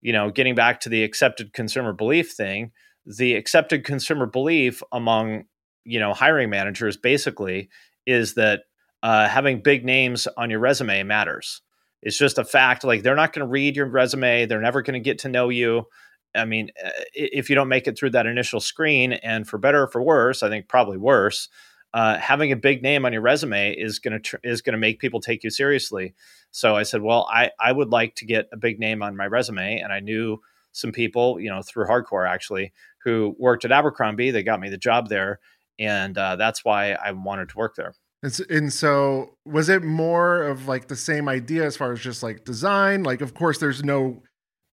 you 0.01 0.12
know 0.12 0.31
getting 0.31 0.55
back 0.55 0.81
to 0.81 0.89
the 0.89 1.05
accepted 1.05 1.53
consumer 1.53 1.93
belief 1.93 2.33
thing 2.33 2.73
the 3.07 3.34
accepted 3.34 3.84
consumer 3.84 4.26
belief 4.26 4.82
among 4.92 5.44
you 5.84 5.98
know 5.98 6.12
hiring 6.12 6.51
managers 6.51 6.96
basically 6.96 7.68
is 8.07 8.34
that 8.34 8.62
uh, 9.03 9.28
having 9.28 9.62
big 9.62 9.84
names 9.84 10.28
on 10.36 10.51
your 10.51 10.61
resume 10.61 11.03
matters. 11.03 11.62
It's 12.03 12.18
just 12.18 12.38
a 12.38 12.44
fact 12.44 12.84
like 12.84 13.03
they're 13.03 13.14
not 13.14 13.32
going 13.32 13.46
to 13.46 13.51
read 13.51 13.76
your 13.76 13.86
resume 13.86 14.46
they're 14.46 14.61
never 14.61 14.82
going 14.82 14.94
to 14.94 15.01
get 15.01 15.20
to 15.20 15.28
know 15.28 15.48
you. 15.48 15.86
I 16.34 16.44
mean 16.44 16.70
uh, 16.82 16.90
if 17.12 17.48
you 17.48 17.57
don't 17.57 17.68
make 17.68 17.86
it 17.86 17.98
through 17.98 18.11
that 18.11 18.26
initial 18.26 18.61
screen 18.61 19.12
and 19.14 19.46
for 19.48 19.59
better 19.59 19.82
or 19.82 19.88
for 19.88 20.01
worse 20.01 20.44
i 20.44 20.48
think 20.48 20.68
probably 20.68 20.96
worse 20.96 21.48
uh, 21.92 22.18
having 22.18 22.53
a 22.53 22.57
big 22.57 22.82
name 22.82 23.05
on 23.05 23.12
your 23.12 23.22
resume 23.22 23.72
is 23.72 23.98
going 23.98 24.12
to 24.12 24.20
tr- 24.20 24.36
is 24.44 24.62
going 24.62 24.74
to 24.74 24.78
make 24.78 25.01
people 25.01 25.20
take 25.20 25.42
you 25.42 25.51
seriously. 25.51 26.14
So 26.53 26.76
i 26.76 26.84
said 26.84 27.03
well 27.03 27.28
i 27.30 27.51
i 27.59 27.72
would 27.72 27.90
like 27.90 28.14
to 28.16 28.24
get 28.26 28.48
a 28.53 28.57
big 28.57 28.78
name 28.78 29.03
on 29.03 29.16
my 29.16 29.26
resume 29.26 29.80
and 29.80 29.92
i 29.92 30.01
knew 30.01 30.40
some 30.72 30.92
people 30.92 31.40
you 31.40 31.51
know 31.51 31.62
through 31.62 31.86
hardcore 31.86 32.28
actually 32.28 32.72
who 33.05 33.34
worked 33.38 33.64
at 33.64 33.72
abercrombie 33.72 34.30
they 34.30 34.42
got 34.42 34.61
me 34.61 34.68
the 34.68 34.78
job 34.78 35.09
there 35.09 35.38
and 35.78 36.16
uh, 36.18 36.36
that's 36.36 36.64
why 36.64 36.92
i 36.92 37.11
wanted 37.11 37.48
to 37.48 37.57
work 37.57 37.74
there. 37.76 37.94
And 38.22 38.32
so, 38.32 38.44
and 38.51 38.72
so 38.72 39.36
was 39.46 39.68
it 39.68 39.82
more 39.82 40.42
of 40.42 40.68
like 40.68 40.88
the 40.88 40.96
same 40.96 41.28
idea 41.28 41.64
as 41.64 41.76
far 41.76 41.92
as 41.92 42.01
just 42.01 42.22
like 42.22 42.44
design? 42.44 43.03
Like, 43.03 43.22
of 43.22 43.32
course, 43.34 43.59
there's 43.59 43.82
no 43.82 44.22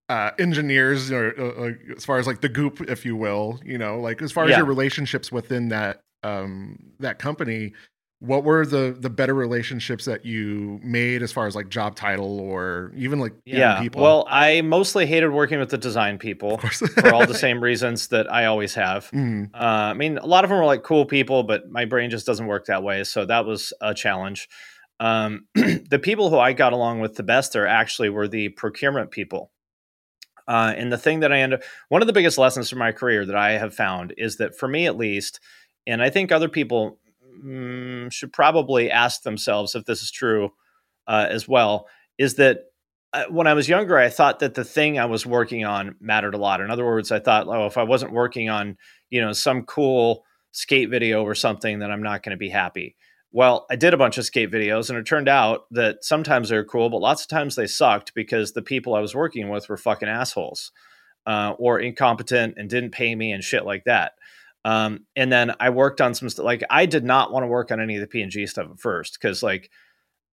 uh, 0.09 0.31
engineers 0.37 1.11
or 1.11 1.33
uh, 1.39 1.95
as 1.95 2.03
far 2.03 2.17
as 2.17 2.27
like 2.27 2.41
the 2.41 2.49
goop, 2.49 2.81
if 2.89 3.05
you 3.05 3.15
will, 3.15 3.59
you 3.63 3.77
know, 3.77 3.99
like 3.99 4.21
as 4.21 4.31
far 4.31 4.45
as 4.45 4.57
your 4.57 4.65
relationships 4.65 5.31
within 5.31 5.69
that 5.69 6.01
um, 6.23 6.77
that 6.99 7.19
company, 7.19 7.73
what 8.19 8.43
were 8.43 8.65
the 8.65 8.95
the 8.99 9.09
better 9.09 9.33
relationships 9.33 10.05
that 10.05 10.25
you 10.25 10.79
made 10.83 11.21
as 11.21 11.31
far 11.31 11.45
as 11.45 11.55
like 11.55 11.69
job 11.69 11.95
title 11.95 12.39
or 12.39 12.91
even 12.95 13.19
like 13.19 13.33
yeah. 13.45 13.79
people? 13.79 14.01
well 14.01 14.25
i 14.27 14.61
mostly 14.61 15.05
hated 15.05 15.29
working 15.29 15.59
with 15.59 15.69
the 15.69 15.77
design 15.77 16.17
people 16.17 16.57
for 16.57 17.13
all 17.13 17.27
the 17.27 17.33
same 17.37 17.61
reasons 17.61 18.07
that 18.07 18.31
i 18.31 18.45
always 18.45 18.73
have. 18.73 19.09
Mhm. 19.11 19.49
uh, 19.53 19.57
i 19.57 19.93
mean 19.93 20.17
a 20.17 20.25
lot 20.25 20.43
of 20.43 20.49
them 20.49 20.57
were 20.57 20.65
like 20.65 20.83
cool 20.83 21.05
people 21.05 21.43
but 21.43 21.69
my 21.69 21.85
brain 21.85 22.09
just 22.09 22.25
doesn't 22.25 22.47
work 22.47 22.65
that 22.65 22.81
way 22.81 23.03
so 23.03 23.25
that 23.25 23.45
was 23.45 23.73
a 23.81 23.93
challenge. 23.93 24.49
Um, 24.99 25.45
the 25.53 25.99
people 26.01 26.31
who 26.31 26.39
i 26.39 26.53
got 26.53 26.73
along 26.73 27.01
with 27.01 27.15
the 27.15 27.23
best 27.23 27.53
there 27.53 27.67
actually 27.67 28.09
were 28.09 28.27
the 28.27 28.49
procurement 28.49 29.11
people. 29.11 29.51
Uh, 30.47 30.73
and 30.77 30.91
the 30.91 30.97
thing 30.97 31.19
that 31.19 31.33
I 31.33 31.39
end 31.41 31.55
up, 31.55 31.61
one 31.89 32.01
of 32.01 32.07
the 32.07 32.13
biggest 32.13 32.37
lessons 32.37 32.69
from 32.69 32.79
my 32.79 32.93
career 32.93 33.25
that 33.25 33.35
I 33.35 33.51
have 33.57 33.75
found 33.75 34.13
is 34.17 34.37
that 34.37 34.57
for 34.57 34.67
me 34.67 34.85
at 34.85 34.95
least, 34.95 35.41
and 35.85 36.01
I 36.01 36.09
think 36.09 36.31
other 36.31 36.47
people 36.47 36.99
mm, 37.43 38.11
should 38.11 38.33
probably 38.33 38.91
ask 38.91 39.23
themselves 39.23 39.75
if 39.75 39.85
this 39.85 40.01
is 40.01 40.11
true 40.11 40.51
uh, 41.07 41.27
as 41.29 41.47
well, 41.47 41.87
is 42.17 42.35
that 42.35 42.65
uh, 43.13 43.25
when 43.29 43.47
I 43.47 43.53
was 43.53 43.69
younger, 43.69 43.97
I 43.97 44.09
thought 44.09 44.39
that 44.39 44.55
the 44.55 44.63
thing 44.63 44.99
I 44.99 45.05
was 45.05 45.25
working 45.25 45.65
on 45.65 45.95
mattered 45.99 46.33
a 46.33 46.37
lot. 46.37 46.61
In 46.61 46.69
other 46.69 46.85
words, 46.85 47.11
I 47.11 47.19
thought, 47.19 47.47
oh, 47.47 47.65
if 47.65 47.77
I 47.77 47.83
wasn't 47.83 48.11
working 48.11 48.49
on, 48.49 48.77
you 49.09 49.21
know, 49.21 49.31
some 49.33 49.63
cool 49.63 50.25
skate 50.51 50.89
video 50.89 51.23
or 51.23 51.35
something, 51.35 51.79
then 51.79 51.91
I'm 51.91 52.03
not 52.03 52.23
going 52.23 52.31
to 52.31 52.37
be 52.37 52.49
happy. 52.49 52.95
Well, 53.31 53.65
I 53.69 53.75
did 53.75 53.93
a 53.93 53.97
bunch 53.97 54.17
of 54.17 54.25
skate 54.25 54.51
videos, 54.51 54.89
and 54.89 54.97
it 54.97 55.05
turned 55.05 55.29
out 55.29 55.65
that 55.71 56.03
sometimes 56.03 56.49
they 56.49 56.55
were 56.55 56.63
cool, 56.63 56.89
but 56.89 57.01
lots 57.01 57.21
of 57.21 57.27
times 57.27 57.55
they 57.55 57.67
sucked 57.67 58.13
because 58.13 58.53
the 58.53 58.61
people 58.61 58.95
I 58.95 58.99
was 58.99 59.15
working 59.15 59.49
with 59.49 59.69
were 59.69 59.77
fucking 59.77 60.07
assholes 60.07 60.71
uh, 61.25 61.53
or 61.57 61.79
incompetent 61.79 62.55
and 62.57 62.69
didn't 62.69 62.91
pay 62.91 63.13
me 63.13 63.31
and 63.31 63.43
shit 63.43 63.65
like 63.65 63.83
that. 63.83 64.13
Um, 64.67 65.05
and 65.15 65.31
then 65.31 65.53
I 65.61 65.69
worked 65.69 66.01
on 66.01 66.13
some 66.13 66.27
stuff. 66.27 66.43
Like 66.43 66.61
I 66.69 66.85
did 66.85 67.05
not 67.05 67.31
want 67.31 67.43
to 67.43 67.47
work 67.47 67.71
on 67.71 67.79
any 67.79 67.95
of 67.95 68.01
the 68.01 68.07
P&G 68.07 68.45
stuff 68.47 68.69
at 68.69 68.81
first 68.81 69.13
because, 69.13 69.41
like, 69.41 69.71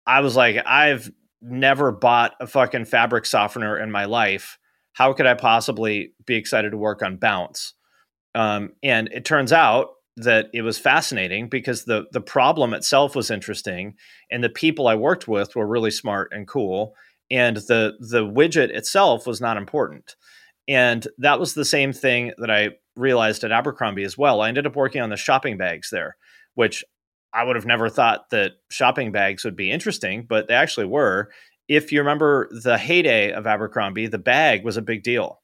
I 0.05 0.19
was 0.19 0.35
like, 0.35 0.61
I've 0.67 1.09
never 1.41 1.91
bought 1.91 2.35
a 2.39 2.45
fucking 2.45 2.85
fabric 2.85 3.25
softener 3.25 3.79
in 3.79 3.89
my 3.89 4.05
life. 4.05 4.59
How 4.93 5.13
could 5.13 5.25
I 5.25 5.33
possibly 5.33 6.13
be 6.27 6.35
excited 6.35 6.69
to 6.69 6.77
work 6.77 7.01
on 7.01 7.17
Bounce? 7.17 7.73
Um, 8.35 8.73
and 8.83 9.09
it 9.11 9.25
turns 9.25 9.51
out 9.51 9.87
that 10.17 10.49
it 10.53 10.61
was 10.61 10.77
fascinating 10.77 11.49
because 11.49 11.85
the 11.85 12.05
the 12.11 12.21
problem 12.21 12.75
itself 12.75 13.15
was 13.15 13.31
interesting, 13.31 13.95
and 14.29 14.43
the 14.43 14.49
people 14.49 14.87
I 14.87 14.93
worked 14.93 15.27
with 15.27 15.55
were 15.55 15.65
really 15.65 15.91
smart 15.91 16.29
and 16.33 16.47
cool, 16.47 16.93
and 17.31 17.57
the 17.57 17.93
the 17.99 18.25
widget 18.27 18.69
itself 18.69 19.25
was 19.25 19.41
not 19.41 19.57
important. 19.57 20.15
And 20.67 21.07
that 21.17 21.39
was 21.39 21.55
the 21.55 21.65
same 21.65 21.93
thing 21.93 22.31
that 22.37 22.51
I 22.51 22.69
realized 22.99 23.43
at 23.43 23.51
Abercrombie 23.51 24.03
as 24.03 24.17
well. 24.17 24.41
I 24.41 24.49
ended 24.49 24.67
up 24.67 24.75
working 24.75 25.01
on 25.01 25.09
the 25.09 25.17
shopping 25.17 25.57
bags 25.57 25.89
there, 25.89 26.17
which 26.55 26.83
I 27.33 27.43
would 27.43 27.55
have 27.55 27.65
never 27.65 27.89
thought 27.89 28.29
that 28.31 28.53
shopping 28.69 29.11
bags 29.11 29.43
would 29.45 29.55
be 29.55 29.71
interesting, 29.71 30.25
but 30.27 30.47
they 30.47 30.55
actually 30.55 30.87
were. 30.87 31.29
If 31.67 31.91
you 31.91 31.99
remember 31.99 32.49
the 32.51 32.77
heyday 32.77 33.31
of 33.31 33.45
Abercrombie, 33.45 34.07
the 34.07 34.17
bag 34.17 34.63
was 34.63 34.77
a 34.77 34.81
big 34.81 35.03
deal 35.03 35.41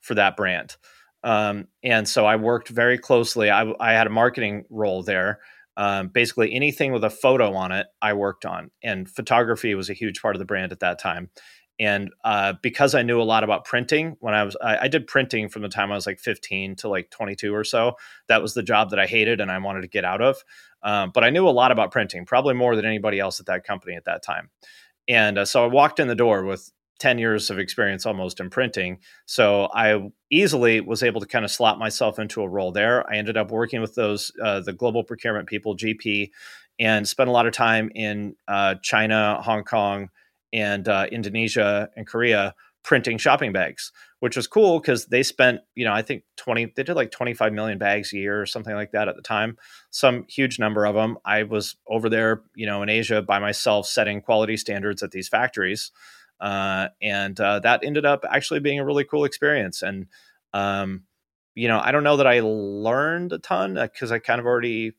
for 0.00 0.14
that 0.14 0.36
brand. 0.36 0.76
Um, 1.24 1.68
and 1.82 2.08
so 2.08 2.26
I 2.26 2.36
worked 2.36 2.68
very 2.68 2.98
closely. 2.98 3.50
I, 3.50 3.72
I 3.80 3.92
had 3.92 4.06
a 4.06 4.10
marketing 4.10 4.64
role 4.70 5.02
there. 5.02 5.40
Um, 5.76 6.08
basically, 6.08 6.52
anything 6.52 6.92
with 6.92 7.04
a 7.04 7.10
photo 7.10 7.54
on 7.54 7.70
it, 7.70 7.86
I 8.02 8.14
worked 8.14 8.44
on. 8.44 8.70
And 8.82 9.08
photography 9.08 9.74
was 9.76 9.88
a 9.88 9.94
huge 9.94 10.20
part 10.20 10.34
of 10.34 10.40
the 10.40 10.44
brand 10.44 10.72
at 10.72 10.80
that 10.80 10.98
time. 10.98 11.30
And 11.80 12.10
uh, 12.24 12.54
because 12.60 12.94
I 12.94 13.02
knew 13.02 13.20
a 13.20 13.22
lot 13.22 13.44
about 13.44 13.64
printing, 13.64 14.16
when 14.20 14.34
I 14.34 14.42
was, 14.42 14.56
I, 14.60 14.78
I, 14.82 14.88
did 14.88 15.06
printing 15.06 15.48
from 15.48 15.62
the 15.62 15.68
time 15.68 15.92
I 15.92 15.94
was 15.94 16.06
like 16.06 16.18
15 16.18 16.74
to 16.76 16.88
like 16.88 17.10
22 17.10 17.54
or 17.54 17.62
so. 17.62 17.94
That 18.26 18.42
was 18.42 18.54
the 18.54 18.64
job 18.64 18.90
that 18.90 18.98
I 18.98 19.06
hated 19.06 19.40
and 19.40 19.50
I 19.50 19.58
wanted 19.58 19.82
to 19.82 19.88
get 19.88 20.04
out 20.04 20.20
of. 20.20 20.42
Um, 20.82 21.12
but 21.14 21.22
I 21.22 21.30
knew 21.30 21.48
a 21.48 21.50
lot 21.50 21.70
about 21.70 21.92
printing, 21.92 22.24
probably 22.24 22.54
more 22.54 22.74
than 22.74 22.84
anybody 22.84 23.20
else 23.20 23.38
at 23.38 23.46
that 23.46 23.64
company 23.64 23.94
at 23.94 24.06
that 24.06 24.22
time. 24.22 24.50
And 25.06 25.38
uh, 25.38 25.44
so 25.44 25.64
I 25.64 25.68
walked 25.68 26.00
in 26.00 26.08
the 26.08 26.14
door 26.14 26.44
with 26.44 26.70
10 26.98 27.18
years 27.18 27.48
of 27.50 27.58
experience 27.58 28.06
almost 28.06 28.40
in 28.40 28.50
printing. 28.50 28.98
So 29.26 29.68
I 29.72 30.10
easily 30.30 30.80
was 30.80 31.02
able 31.02 31.20
to 31.20 31.26
kind 31.26 31.44
of 31.44 31.50
slot 31.50 31.78
myself 31.78 32.18
into 32.18 32.42
a 32.42 32.48
role 32.48 32.72
there. 32.72 33.08
I 33.08 33.16
ended 33.16 33.36
up 33.36 33.50
working 33.50 33.80
with 33.80 33.94
those, 33.94 34.32
uh, 34.42 34.60
the 34.60 34.72
global 34.72 35.04
procurement 35.04 35.48
people, 35.48 35.76
GP, 35.76 36.30
and 36.80 37.06
spent 37.06 37.28
a 37.28 37.32
lot 37.32 37.46
of 37.46 37.52
time 37.52 37.90
in 37.94 38.34
uh, 38.46 38.76
China, 38.82 39.40
Hong 39.42 39.64
Kong, 39.64 40.10
and 40.52 40.88
uh, 40.88 41.06
Indonesia 41.10 41.88
and 41.96 42.06
Korea 42.06 42.54
printing 42.88 43.18
shopping 43.18 43.52
bags, 43.52 43.92
which 44.20 44.36
was 44.36 44.46
cool 44.46 44.80
because 44.80 45.06
they 45.06 45.22
spent, 45.22 45.60
you 45.74 45.84
know, 45.84 45.92
I 45.92 46.02
think 46.02 46.22
20, 46.36 46.72
they 46.74 46.82
did 46.82 46.96
like 46.96 47.10
25 47.10 47.52
million 47.52 47.76
bags 47.76 48.12
a 48.12 48.16
year 48.16 48.40
or 48.40 48.46
something 48.46 48.74
like 48.74 48.92
that 48.92 49.08
at 49.08 49.16
the 49.16 49.22
time, 49.22 49.58
some 49.90 50.24
huge 50.28 50.58
number 50.58 50.86
of 50.86 50.94
them. 50.94 51.18
I 51.24 51.42
was 51.42 51.76
over 51.86 52.08
there, 52.08 52.42
you 52.54 52.66
know, 52.66 52.82
in 52.82 52.88
Asia 52.88 53.20
by 53.20 53.40
myself 53.40 53.86
setting 53.86 54.22
quality 54.22 54.56
standards 54.56 55.02
at 55.02 55.10
these 55.10 55.28
factories. 55.28 55.90
Uh, 56.40 56.88
and 57.02 57.38
uh, 57.40 57.58
that 57.60 57.84
ended 57.84 58.06
up 58.06 58.24
actually 58.28 58.60
being 58.60 58.78
a 58.78 58.84
really 58.86 59.04
cool 59.04 59.24
experience. 59.24 59.82
And, 59.82 60.06
um, 60.54 61.02
you 61.54 61.68
know, 61.68 61.80
I 61.80 61.90
don't 61.90 62.04
know 62.04 62.16
that 62.16 62.26
I 62.26 62.40
learned 62.40 63.32
a 63.32 63.38
ton 63.38 63.74
because 63.74 64.12
uh, 64.12 64.14
I 64.14 64.18
kind 64.18 64.40
of 64.40 64.46
already, 64.46 64.92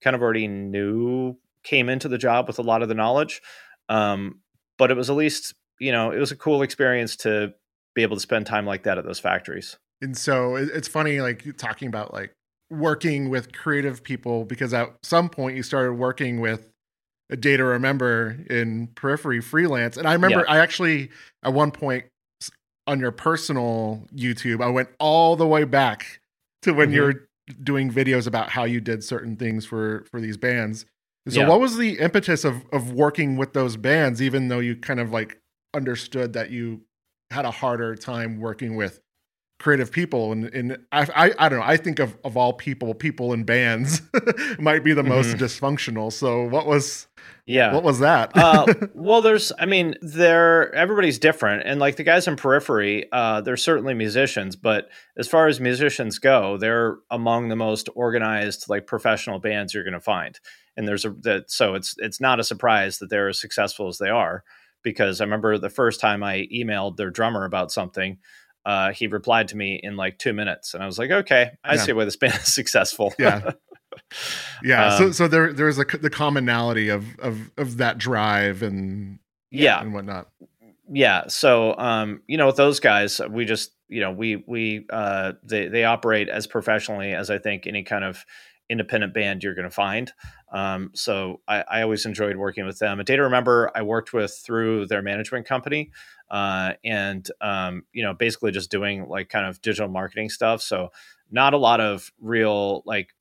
kind 0.00 0.16
of 0.16 0.22
already 0.22 0.48
knew, 0.48 1.36
came 1.62 1.88
into 1.88 2.08
the 2.08 2.18
job 2.18 2.48
with 2.48 2.58
a 2.58 2.62
lot 2.62 2.82
of 2.82 2.88
the 2.88 2.94
knowledge. 2.94 3.42
Um, 3.88 4.40
but 4.80 4.90
it 4.90 4.96
was 4.96 5.08
at 5.08 5.16
least 5.16 5.54
you 5.80 5.90
know, 5.90 6.12
it 6.12 6.18
was 6.18 6.30
a 6.30 6.36
cool 6.36 6.62
experience 6.62 7.16
to 7.16 7.54
be 7.94 8.02
able 8.02 8.16
to 8.16 8.20
spend 8.20 8.46
time 8.46 8.66
like 8.66 8.84
that 8.84 8.98
at 8.98 9.04
those 9.04 9.18
factories. 9.18 9.78
And 10.02 10.16
so 10.16 10.56
it's 10.56 10.86
funny, 10.86 11.20
like 11.20 11.56
talking 11.56 11.88
about 11.88 12.12
like 12.12 12.32
working 12.70 13.30
with 13.30 13.52
creative 13.52 14.04
people 14.04 14.44
because 14.44 14.72
at 14.72 14.94
some 15.02 15.28
point 15.28 15.56
you 15.56 15.62
started 15.62 15.94
working 15.94 16.40
with 16.40 16.68
A 17.30 17.36
Day 17.36 17.56
to 17.56 17.64
Remember 17.64 18.38
in 18.48 18.88
periphery 18.88 19.40
freelance. 19.40 19.96
And 19.96 20.06
I 20.06 20.12
remember 20.12 20.44
yeah. 20.46 20.52
I 20.52 20.58
actually 20.58 21.10
at 21.42 21.52
one 21.52 21.72
point 21.72 22.04
on 22.86 23.00
your 23.00 23.10
personal 23.10 24.06
YouTube, 24.14 24.62
I 24.62 24.68
went 24.68 24.90
all 24.98 25.36
the 25.36 25.46
way 25.46 25.64
back 25.64 26.20
to 26.62 26.72
when 26.72 26.88
mm-hmm. 26.88 26.94
you 26.94 27.02
were 27.02 27.28
doing 27.62 27.90
videos 27.92 28.26
about 28.26 28.50
how 28.50 28.64
you 28.64 28.80
did 28.80 29.02
certain 29.02 29.36
things 29.36 29.66
for 29.66 30.04
for 30.10 30.20
these 30.20 30.36
bands. 30.36 30.86
So 31.30 31.40
yeah. 31.40 31.48
what 31.48 31.60
was 31.60 31.76
the 31.76 31.98
impetus 31.98 32.44
of 32.44 32.64
of 32.72 32.92
working 32.92 33.36
with 33.36 33.52
those 33.52 33.76
bands 33.76 34.20
even 34.22 34.48
though 34.48 34.60
you 34.60 34.76
kind 34.76 35.00
of 35.00 35.10
like 35.12 35.40
understood 35.74 36.32
that 36.34 36.50
you 36.50 36.82
had 37.30 37.44
a 37.44 37.50
harder 37.50 37.94
time 37.94 38.40
working 38.40 38.76
with 38.76 39.00
creative 39.60 39.92
people? 39.92 40.32
And, 40.32 40.46
and 40.46 40.78
I, 40.90 41.02
I, 41.14 41.32
I 41.38 41.48
don't 41.48 41.60
know. 41.60 41.64
I 41.64 41.76
think 41.76 42.00
of, 42.00 42.16
of 42.24 42.36
all 42.36 42.52
people 42.52 42.94
people 42.94 43.32
in 43.32 43.44
bands 43.44 44.02
might 44.58 44.82
be 44.82 44.92
the 44.92 45.04
most 45.04 45.36
mm-hmm. 45.36 45.44
dysfunctional. 45.44 46.12
So 46.12 46.42
what 46.44 46.66
was 46.66 47.06
yeah. 47.46 47.72
what 47.72 47.84
was 47.84 48.00
that? 48.00 48.32
Uh, 48.34 48.66
well 48.94 49.22
there's 49.22 49.52
i 49.58 49.66
mean 49.66 49.94
they're 50.02 50.74
everybody's 50.74 51.18
different. 51.18 51.62
And 51.66 51.78
like 51.78 51.96
the 51.96 52.02
guys 52.02 52.26
in 52.26 52.36
periphery 52.36 53.06
uh, 53.12 53.42
they're 53.42 53.56
certainly 53.56 53.94
musicians. 53.94 54.56
But 54.56 54.88
as 55.16 55.28
far 55.28 55.46
as 55.46 55.60
musicians 55.60 56.18
go 56.18 56.56
they're 56.56 56.96
among 57.10 57.48
the 57.48 57.56
most 57.56 57.88
organized 57.94 58.68
like 58.68 58.86
professional 58.86 59.38
bands 59.38 59.74
you're 59.74 59.84
going 59.84 59.94
to 59.94 60.00
find 60.00 60.40
and 60.80 60.88
there's 60.88 61.04
a 61.04 61.10
that 61.20 61.50
so 61.50 61.74
it's 61.74 61.94
it's 61.98 62.22
not 62.22 62.40
a 62.40 62.44
surprise 62.44 62.98
that 62.98 63.10
they're 63.10 63.28
as 63.28 63.38
successful 63.38 63.88
as 63.88 63.98
they 63.98 64.08
are 64.08 64.42
because 64.82 65.20
I 65.20 65.24
remember 65.24 65.58
the 65.58 65.68
first 65.68 66.00
time 66.00 66.22
I 66.22 66.48
emailed 66.50 66.96
their 66.96 67.10
drummer 67.10 67.44
about 67.44 67.70
something, 67.70 68.16
uh, 68.64 68.92
he 68.92 69.06
replied 69.06 69.48
to 69.48 69.58
me 69.58 69.78
in 69.82 69.98
like 69.98 70.18
two 70.18 70.32
minutes, 70.32 70.72
and 70.72 70.82
I 70.82 70.86
was 70.86 70.98
like, 70.98 71.10
"Okay, 71.10 71.50
I 71.62 71.74
yeah. 71.74 71.82
see 71.82 71.92
why 71.92 72.06
this 72.06 72.16
band 72.16 72.32
is 72.32 72.54
successful." 72.54 73.12
yeah, 73.18 73.50
yeah. 74.62 74.94
Um, 74.94 74.98
so, 74.98 75.12
so 75.12 75.28
there, 75.28 75.52
there's 75.52 75.78
a, 75.78 75.84
the 75.84 76.08
commonality 76.08 76.88
of 76.88 77.04
of 77.18 77.50
of 77.58 77.76
that 77.76 77.98
drive 77.98 78.62
and 78.62 79.18
yeah 79.50 79.82
and 79.82 79.92
whatnot. 79.92 80.28
Yeah. 80.92 81.28
So, 81.28 81.76
um, 81.76 82.22
you 82.26 82.38
know, 82.38 82.46
with 82.46 82.56
those 82.56 82.80
guys, 82.80 83.20
we 83.30 83.44
just, 83.44 83.70
you 83.88 84.00
know, 84.00 84.10
we 84.10 84.42
we 84.48 84.86
uh, 84.90 85.34
they 85.44 85.68
they 85.68 85.84
operate 85.84 86.30
as 86.30 86.46
professionally 86.46 87.12
as 87.12 87.28
I 87.28 87.36
think 87.38 87.66
any 87.66 87.84
kind 87.84 88.02
of 88.02 88.24
independent 88.70 89.12
band 89.12 89.42
you're 89.42 89.54
going 89.54 89.68
to 89.68 89.74
find. 89.74 90.12
Um, 90.50 90.90
so 90.94 91.40
I, 91.46 91.64
I, 91.68 91.82
always 91.82 92.06
enjoyed 92.06 92.36
working 92.36 92.66
with 92.66 92.78
them. 92.80 92.98
A 92.98 93.04
Day 93.04 93.16
to 93.16 93.22
Remember 93.22 93.70
I 93.74 93.82
worked 93.82 94.12
with 94.12 94.36
through 94.44 94.86
their 94.86 95.00
management 95.00 95.46
company, 95.46 95.92
uh, 96.30 96.72
and 96.84 97.28
um, 97.40 97.84
you 97.92 98.02
know 98.02 98.14
basically 98.14 98.50
just 98.50 98.70
doing 98.70 99.08
like 99.08 99.28
kind 99.28 99.46
of 99.46 99.62
digital 99.62 99.88
marketing 99.88 100.28
stuff. 100.28 100.60
So 100.60 100.90
not 101.30 101.54
a 101.54 101.58
lot 101.58 101.80
of 101.80 102.10
real 102.20 102.82
like 102.84 103.14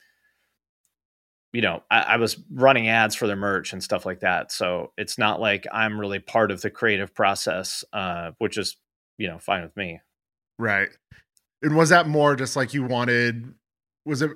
you 1.53 1.61
know 1.61 1.83
I, 1.91 1.99
I 2.01 2.17
was 2.17 2.37
running 2.51 2.87
ads 2.87 3.13
for 3.13 3.27
their 3.27 3.35
merch 3.35 3.73
and 3.73 3.83
stuff 3.83 4.05
like 4.07 4.21
that. 4.21 4.51
So 4.51 4.91
it's 4.97 5.19
not 5.19 5.39
like 5.39 5.67
I'm 5.71 5.99
really 5.99 6.19
part 6.19 6.49
of 6.49 6.61
the 6.61 6.71
creative 6.71 7.13
process, 7.13 7.83
uh, 7.93 8.31
which 8.39 8.57
is 8.57 8.75
you 9.19 9.27
know 9.27 9.37
fine 9.37 9.61
with 9.61 9.77
me. 9.77 10.01
Right. 10.57 10.89
And 11.61 11.75
was 11.75 11.89
that 11.89 12.07
more 12.07 12.35
just 12.35 12.55
like 12.55 12.73
you 12.73 12.83
wanted? 12.83 13.53
Was 14.05 14.21
it 14.21 14.31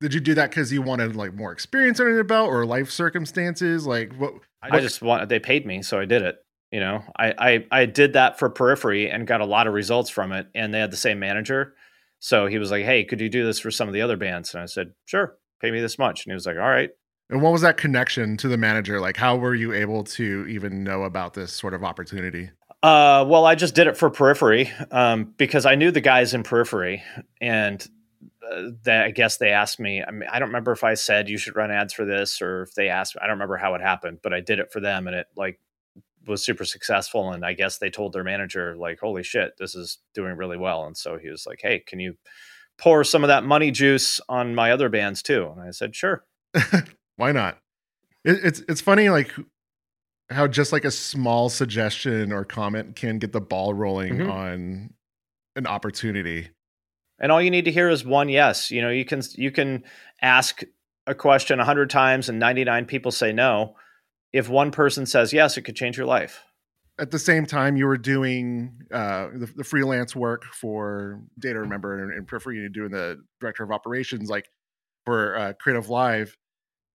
did 0.00 0.14
you 0.14 0.20
do 0.20 0.34
that 0.34 0.50
because 0.50 0.72
you 0.72 0.82
wanted 0.82 1.16
like 1.16 1.34
more 1.34 1.52
experience 1.52 1.98
under 2.00 2.12
your 2.12 2.24
belt 2.24 2.48
or 2.48 2.64
life 2.64 2.90
circumstances? 2.90 3.86
Like 3.86 4.14
what? 4.14 4.34
I 4.62 4.80
just 4.80 5.02
want 5.02 5.28
they 5.28 5.38
paid 5.38 5.66
me, 5.66 5.82
so 5.82 5.98
I 5.98 6.04
did 6.04 6.22
it. 6.22 6.36
You 6.70 6.80
know, 6.80 7.02
I, 7.16 7.34
I 7.38 7.66
I 7.80 7.86
did 7.86 8.12
that 8.12 8.38
for 8.38 8.50
Periphery 8.50 9.10
and 9.10 9.26
got 9.26 9.40
a 9.40 9.46
lot 9.46 9.66
of 9.66 9.74
results 9.74 10.10
from 10.10 10.32
it. 10.32 10.48
And 10.54 10.72
they 10.72 10.80
had 10.80 10.90
the 10.90 10.96
same 10.96 11.18
manager, 11.18 11.74
so 12.18 12.46
he 12.46 12.58
was 12.58 12.70
like, 12.70 12.84
"Hey, 12.84 13.04
could 13.04 13.20
you 13.20 13.28
do 13.28 13.44
this 13.44 13.58
for 13.58 13.70
some 13.70 13.88
of 13.88 13.94
the 13.94 14.02
other 14.02 14.16
bands?" 14.16 14.54
And 14.54 14.62
I 14.62 14.66
said, 14.66 14.92
"Sure, 15.06 15.36
pay 15.60 15.70
me 15.70 15.80
this 15.80 15.98
much." 15.98 16.24
And 16.24 16.32
he 16.32 16.34
was 16.34 16.46
like, 16.46 16.56
"All 16.56 16.62
right." 16.62 16.90
And 17.30 17.42
what 17.42 17.52
was 17.52 17.62
that 17.62 17.76
connection 17.76 18.36
to 18.38 18.48
the 18.48 18.56
manager? 18.56 19.00
Like, 19.00 19.16
how 19.16 19.36
were 19.36 19.54
you 19.54 19.72
able 19.74 20.02
to 20.04 20.46
even 20.48 20.82
know 20.82 21.02
about 21.02 21.34
this 21.34 21.52
sort 21.52 21.74
of 21.74 21.84
opportunity? 21.84 22.50
Uh, 22.82 23.24
well, 23.28 23.44
I 23.44 23.54
just 23.54 23.74
did 23.74 23.86
it 23.86 23.98
for 23.98 24.08
Periphery 24.08 24.70
um, 24.90 25.34
because 25.36 25.66
I 25.66 25.74
knew 25.74 25.90
the 25.90 26.00
guys 26.00 26.32
in 26.32 26.42
Periphery, 26.42 27.02
and 27.40 27.86
that 28.84 29.04
I 29.04 29.10
guess 29.10 29.36
they 29.36 29.50
asked 29.50 29.80
me. 29.80 30.02
I 30.02 30.10
mean, 30.10 30.28
I 30.30 30.38
don't 30.38 30.48
remember 30.48 30.72
if 30.72 30.84
I 30.84 30.94
said 30.94 31.28
you 31.28 31.38
should 31.38 31.56
run 31.56 31.70
ads 31.70 31.92
for 31.92 32.04
this 32.04 32.40
or 32.40 32.62
if 32.62 32.74
they 32.74 32.88
asked. 32.88 33.16
I 33.20 33.26
don't 33.26 33.36
remember 33.36 33.56
how 33.56 33.74
it 33.74 33.80
happened, 33.80 34.18
but 34.22 34.32
I 34.32 34.40
did 34.40 34.58
it 34.58 34.72
for 34.72 34.80
them, 34.80 35.06
and 35.06 35.16
it 35.16 35.26
like 35.36 35.60
was 36.26 36.44
super 36.44 36.64
successful. 36.64 37.32
And 37.32 37.44
I 37.44 37.54
guess 37.54 37.78
they 37.78 37.90
told 37.90 38.12
their 38.12 38.24
manager 38.24 38.76
like, 38.76 39.00
"Holy 39.00 39.22
shit, 39.22 39.54
this 39.58 39.74
is 39.74 39.98
doing 40.14 40.36
really 40.36 40.56
well." 40.56 40.86
And 40.86 40.96
so 40.96 41.18
he 41.18 41.28
was 41.28 41.46
like, 41.46 41.60
"Hey, 41.62 41.80
can 41.80 42.00
you 42.00 42.16
pour 42.78 43.02
some 43.04 43.24
of 43.24 43.28
that 43.28 43.44
money 43.44 43.70
juice 43.70 44.20
on 44.28 44.54
my 44.54 44.70
other 44.70 44.88
bands 44.88 45.22
too?" 45.22 45.50
And 45.50 45.60
I 45.60 45.70
said, 45.70 45.96
"Sure." 45.96 46.24
Why 47.16 47.32
not? 47.32 47.58
It, 48.24 48.38
it's 48.44 48.62
it's 48.68 48.80
funny 48.80 49.08
like 49.08 49.32
how 50.30 50.46
just 50.46 50.72
like 50.72 50.84
a 50.84 50.90
small 50.90 51.48
suggestion 51.48 52.32
or 52.32 52.44
comment 52.44 52.96
can 52.96 53.18
get 53.18 53.32
the 53.32 53.40
ball 53.40 53.74
rolling 53.74 54.18
mm-hmm. 54.18 54.30
on 54.30 54.90
an 55.56 55.66
opportunity 55.66 56.48
and 57.18 57.32
all 57.32 57.42
you 57.42 57.50
need 57.50 57.64
to 57.64 57.72
hear 57.72 57.88
is 57.88 58.04
one 58.04 58.28
yes. 58.28 58.70
You 58.70 58.82
know 58.82 58.90
you 58.90 59.04
can 59.04 59.22
you 59.34 59.50
can 59.50 59.84
ask 60.22 60.62
a 61.06 61.14
question 61.14 61.58
100 61.58 61.88
times 61.88 62.28
and 62.28 62.38
99 62.38 62.86
people 62.86 63.12
say 63.12 63.32
no. 63.32 63.76
If 64.32 64.48
one 64.48 64.70
person 64.70 65.06
says 65.06 65.32
yes 65.32 65.56
it 65.56 65.62
could 65.62 65.76
change 65.76 65.96
your 65.96 66.06
life. 66.06 66.44
At 67.00 67.10
the 67.10 67.18
same 67.18 67.46
time 67.46 67.76
you 67.76 67.86
were 67.86 67.96
doing 67.96 68.82
uh, 68.92 69.28
the, 69.32 69.52
the, 69.56 69.64
freelance 69.64 70.16
work 70.16 70.44
for 70.44 71.20
Day 71.38 71.52
to 71.52 71.60
Remember 71.60 72.02
and, 72.02 72.12
and 72.12 72.26
periphery 72.26 72.64
and 72.64 72.74
doing 72.74 72.90
the 72.90 73.22
director 73.40 73.62
of 73.62 73.70
operations 73.70 74.28
like 74.28 74.50
for 75.04 75.36
uh, 75.36 75.52
creative 75.60 75.88
live. 75.88 76.36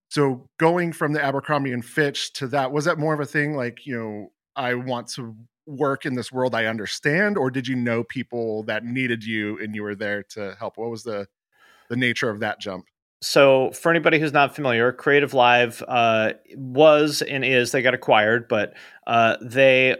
So 0.09 0.47
going 0.59 0.93
from 0.93 1.13
the 1.13 1.24
abercrombie 1.24 1.71
and 1.71 1.84
fitch 1.84 2.34
to 2.34 2.47
that 2.47 2.71
was 2.71 2.86
that 2.86 2.99
more 2.99 3.13
of 3.13 3.19
a 3.19 3.26
thing 3.26 3.55
like 3.55 3.86
you 3.86 3.97
know 3.97 4.32
i 4.55 4.76
want 4.76 5.07
to 5.07 5.36
work 5.66 6.05
in 6.05 6.16
this 6.16 6.32
world 6.32 6.55
I 6.55 6.66
understand, 6.66 7.38
or 7.38 7.49
did 7.51 7.68
you 7.68 7.76
know 7.76 8.03
people 8.03 8.64
that 8.64 8.84
needed 8.84 9.24
you 9.24 9.59
and 9.59 9.76
you 9.76 9.84
were 9.84 9.95
there 9.95 10.24
to 10.32 10.55
help? 10.59 10.78
What 10.78 10.89
was 10.89 11.03
the 11.03 11.28
the 11.89 11.95
nature 11.95 12.30
of 12.30 12.39
that 12.39 12.59
jump? 12.59 12.86
So, 13.22 13.72
for 13.72 13.89
anybody 13.89 14.20
who's 14.20 14.34
not 14.34 14.53
familiar, 14.53 14.91
Creative 14.91 15.34
Live 15.34 15.82
uh, 15.88 16.34
was 16.55 17.22
and 17.22 17.45
is 17.45 17.72
they 17.72 17.82
got 17.82 17.93
acquired, 17.93 18.49
but 18.49 18.74
uh, 19.07 19.38
they 19.41 19.95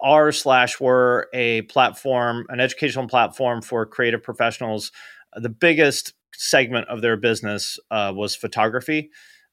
are 0.00 0.32
slash 0.32 0.80
were 0.80 1.28
a 1.34 1.62
platform, 1.62 2.46
an 2.48 2.60
educational 2.60 3.08
platform 3.08 3.60
for 3.60 3.84
creative 3.84 4.22
professionals. 4.22 4.90
The 5.34 5.50
biggest 5.50 6.14
segment 6.34 6.88
of 6.88 7.02
their 7.02 7.18
business 7.18 7.78
uh, 7.90 8.12
was 8.16 8.34
photography. 8.34 9.10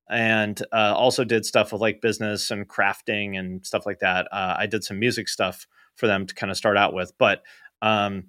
And 0.10 0.62
uh, 0.72 0.94
also 0.96 1.24
did 1.24 1.46
stuff 1.46 1.72
with 1.72 1.82
like 1.82 2.02
business 2.02 2.52
and 2.52 2.68
crafting 2.68 3.38
and 3.38 3.66
stuff 3.66 3.86
like 3.86 4.00
that. 4.00 4.28
Uh, 4.32 4.56
I 4.58 4.66
did 4.66 4.84
some 4.84 5.00
music 5.00 5.30
stuff 5.30 5.68
for 5.96 6.08
them 6.08 6.26
to 6.26 6.34
kind 6.34 6.50
of 6.50 6.58
start 6.58 6.78
out 6.78 6.94
with, 6.94 7.14
but 7.18 7.44
um, 7.82 8.26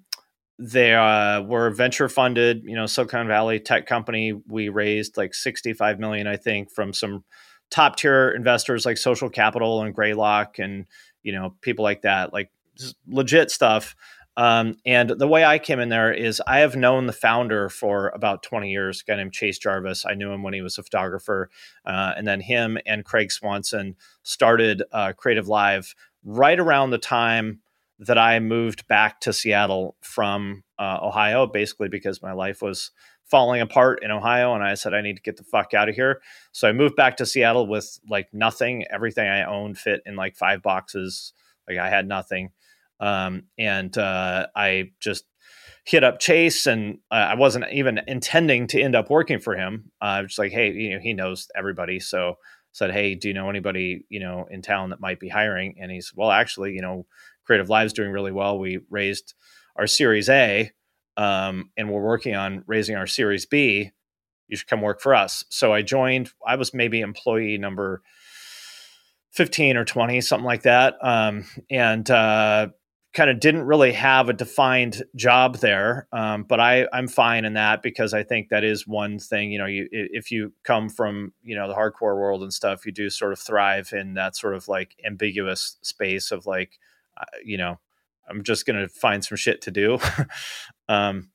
they 0.59 0.93
uh, 0.93 1.41
were 1.41 1.71
venture 1.71 2.07
funded, 2.07 2.63
you 2.63 2.75
know, 2.75 2.85
Silicon 2.85 3.27
Valley 3.27 3.59
tech 3.59 3.87
company. 3.87 4.33
We 4.47 4.69
raised 4.69 5.17
like 5.17 5.33
65 5.33 5.99
million, 5.99 6.27
I 6.27 6.37
think, 6.37 6.71
from 6.71 6.93
some 6.93 7.23
top 7.71 7.95
tier 7.95 8.29
investors 8.29 8.85
like 8.85 8.97
Social 8.97 9.29
Capital 9.29 9.81
and 9.81 9.95
Greylock 9.95 10.59
and, 10.59 10.85
you 11.23 11.31
know, 11.31 11.55
people 11.61 11.83
like 11.83 12.03
that, 12.03 12.31
like 12.31 12.51
legit 13.07 13.49
stuff. 13.49 13.95
Um, 14.37 14.77
and 14.85 15.09
the 15.09 15.27
way 15.27 15.43
I 15.43 15.59
came 15.59 15.79
in 15.79 15.89
there 15.89 16.11
is 16.11 16.41
I 16.47 16.59
have 16.59 16.75
known 16.75 17.05
the 17.05 17.13
founder 17.13 17.69
for 17.69 18.09
about 18.09 18.43
20 18.43 18.69
years, 18.71 19.01
a 19.01 19.11
guy 19.11 19.17
named 19.17 19.33
Chase 19.33 19.59
Jarvis. 19.59 20.05
I 20.05 20.13
knew 20.13 20.31
him 20.31 20.41
when 20.41 20.53
he 20.53 20.61
was 20.61 20.77
a 20.77 20.83
photographer. 20.83 21.49
Uh, 21.85 22.13
and 22.15 22.25
then 22.25 22.39
him 22.41 22.77
and 22.85 23.03
Craig 23.03 23.31
Swanson 23.31 23.95
started 24.23 24.83
uh, 24.91 25.13
Creative 25.13 25.47
Live 25.47 25.95
right 26.23 26.59
around 26.59 26.91
the 26.91 26.97
time 26.97 27.59
that 27.99 28.17
I 28.17 28.39
moved 28.39 28.87
back 28.87 29.19
to 29.21 29.33
Seattle 29.33 29.95
from 30.01 30.63
uh, 30.79 30.99
Ohio, 31.01 31.45
basically 31.45 31.89
because 31.89 32.21
my 32.21 32.31
life 32.31 32.61
was 32.61 32.91
falling 33.25 33.61
apart 33.61 33.99
in 34.01 34.11
Ohio. 34.11 34.55
And 34.55 34.63
I 34.63 34.73
said, 34.73 34.93
I 34.93 35.01
need 35.01 35.17
to 35.17 35.21
get 35.21 35.37
the 35.37 35.43
fuck 35.43 35.73
out 35.73 35.87
of 35.87 35.95
here. 35.95 36.21
So 36.51 36.67
I 36.67 36.71
moved 36.71 36.95
back 36.95 37.17
to 37.17 37.25
Seattle 37.25 37.67
with 37.67 37.99
like 38.09 38.33
nothing. 38.33 38.85
Everything 38.91 39.29
I 39.29 39.43
owned 39.43 39.77
fit 39.77 40.01
in 40.05 40.15
like 40.15 40.35
five 40.35 40.63
boxes. 40.63 41.33
Like 41.67 41.77
I 41.77 41.89
had 41.89 42.07
nothing. 42.07 42.51
Um, 43.01 43.43
and 43.57 43.97
uh, 43.97 44.47
I 44.55 44.91
just 45.01 45.25
hit 45.83 46.03
up 46.03 46.19
Chase, 46.19 46.67
and 46.67 46.99
uh, 47.09 47.15
I 47.15 47.35
wasn't 47.35 47.65
even 47.71 47.99
intending 48.07 48.67
to 48.67 48.81
end 48.81 48.95
up 48.95 49.09
working 49.09 49.39
for 49.39 49.55
him. 49.55 49.91
Uh, 50.01 50.05
I 50.05 50.21
was 50.21 50.29
just 50.29 50.39
like, 50.39 50.51
hey, 50.51 50.71
you 50.71 50.91
know, 50.91 50.99
he 51.01 51.13
knows 51.13 51.47
everybody, 51.55 51.99
so 51.99 52.35
said, 52.71 52.91
hey, 52.91 53.15
do 53.15 53.27
you 53.27 53.33
know 53.33 53.49
anybody 53.49 54.05
you 54.07 54.19
know 54.19 54.45
in 54.49 54.61
town 54.61 54.91
that 54.91 55.01
might 55.01 55.19
be 55.19 55.27
hiring? 55.27 55.75
And 55.81 55.91
he's, 55.91 56.13
well, 56.15 56.31
actually, 56.31 56.73
you 56.73 56.81
know, 56.81 57.05
Creative 57.43 57.69
Live's 57.69 57.93
doing 57.93 58.11
really 58.11 58.31
well. 58.31 58.59
We 58.59 58.79
raised 58.89 59.33
our 59.75 59.87
Series 59.87 60.29
A, 60.29 60.71
um, 61.17 61.71
and 61.75 61.89
we're 61.89 62.01
working 62.01 62.35
on 62.35 62.63
raising 62.67 62.95
our 62.95 63.07
Series 63.07 63.45
B. 63.45 63.91
You 64.47 64.57
should 64.57 64.67
come 64.67 64.81
work 64.81 65.01
for 65.01 65.15
us. 65.15 65.43
So 65.49 65.73
I 65.73 65.81
joined. 65.81 66.31
I 66.45 66.55
was 66.55 66.73
maybe 66.73 67.01
employee 67.01 67.57
number 67.57 68.01
15 69.31 69.77
or 69.77 69.85
20 69.85 70.19
something 70.19 70.45
like 70.45 70.63
that 70.63 70.95
um, 71.01 71.45
and 71.69 72.09
uh, 72.11 72.67
kind 73.13 73.29
of 73.29 73.39
didn't 73.39 73.63
really 73.63 73.91
have 73.91 74.29
a 74.29 74.33
defined 74.33 75.03
job 75.15 75.57
there 75.57 76.07
um, 76.13 76.43
but 76.43 76.59
I, 76.59 76.87
i'm 76.93 77.07
fine 77.07 77.45
in 77.45 77.53
that 77.53 77.81
because 77.81 78.13
i 78.13 78.23
think 78.23 78.49
that 78.49 78.63
is 78.63 78.87
one 78.87 79.19
thing 79.19 79.51
you 79.51 79.59
know 79.59 79.65
you 79.65 79.87
if 79.91 80.31
you 80.31 80.53
come 80.63 80.89
from 80.89 81.33
you 81.43 81.55
know 81.55 81.67
the 81.67 81.73
hardcore 81.73 82.17
world 82.17 82.41
and 82.41 82.53
stuff 82.53 82.85
you 82.85 82.91
do 82.91 83.09
sort 83.09 83.33
of 83.33 83.39
thrive 83.39 83.91
in 83.93 84.13
that 84.13 84.35
sort 84.35 84.55
of 84.55 84.67
like 84.67 84.95
ambiguous 85.05 85.77
space 85.81 86.31
of 86.31 86.45
like 86.45 86.79
uh, 87.17 87.25
you 87.43 87.57
know 87.57 87.79
i'm 88.29 88.43
just 88.43 88.65
going 88.65 88.79
to 88.79 88.87
find 88.87 89.23
some 89.25 89.35
shit 89.35 89.61
to 89.61 89.71
do. 89.71 89.97
Um, 90.89 91.29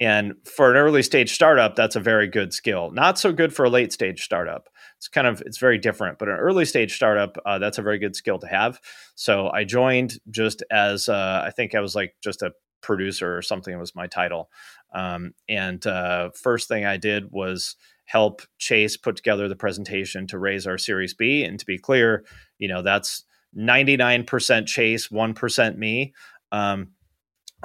and 0.00 0.34
for 0.44 0.70
an 0.70 0.78
early 0.78 1.02
stage 1.02 1.34
startup 1.34 1.76
that's 1.76 1.96
a 1.96 2.00
very 2.00 2.28
good 2.28 2.54
skill. 2.54 2.90
Not 2.92 3.18
so 3.18 3.30
good 3.30 3.54
for 3.54 3.64
a 3.64 3.70
late 3.70 3.92
stage 3.92 4.24
startup 4.24 4.70
it's 5.02 5.08
kind 5.08 5.26
of 5.26 5.40
it's 5.44 5.58
very 5.58 5.78
different 5.78 6.16
but 6.16 6.28
an 6.28 6.36
early 6.36 6.64
stage 6.64 6.94
startup 6.94 7.36
uh, 7.44 7.58
that's 7.58 7.78
a 7.78 7.82
very 7.82 7.98
good 7.98 8.14
skill 8.14 8.38
to 8.38 8.46
have. 8.46 8.80
So 9.16 9.50
i 9.50 9.64
joined 9.64 10.20
just 10.30 10.62
as 10.70 11.08
uh, 11.08 11.42
i 11.44 11.50
think 11.50 11.74
i 11.74 11.80
was 11.80 11.96
like 11.96 12.14
just 12.22 12.40
a 12.40 12.52
producer 12.82 13.36
or 13.36 13.42
something 13.42 13.76
was 13.78 13.94
my 13.94 14.06
title. 14.06 14.50
Um, 14.94 15.34
and 15.48 15.84
uh, 15.84 16.30
first 16.40 16.68
thing 16.68 16.84
i 16.84 16.98
did 16.98 17.32
was 17.32 17.74
help 18.04 18.42
chase 18.58 18.96
put 18.96 19.16
together 19.16 19.48
the 19.48 19.56
presentation 19.56 20.28
to 20.28 20.38
raise 20.38 20.68
our 20.68 20.78
series 20.78 21.14
b. 21.14 21.42
And 21.42 21.58
to 21.58 21.66
be 21.66 21.78
clear 21.78 22.24
you 22.58 22.68
know 22.68 22.82
that's 22.82 23.24
99% 23.58 24.66
chase 24.66 25.08
1% 25.08 25.76
me. 25.76 26.14
Um, 26.52 26.92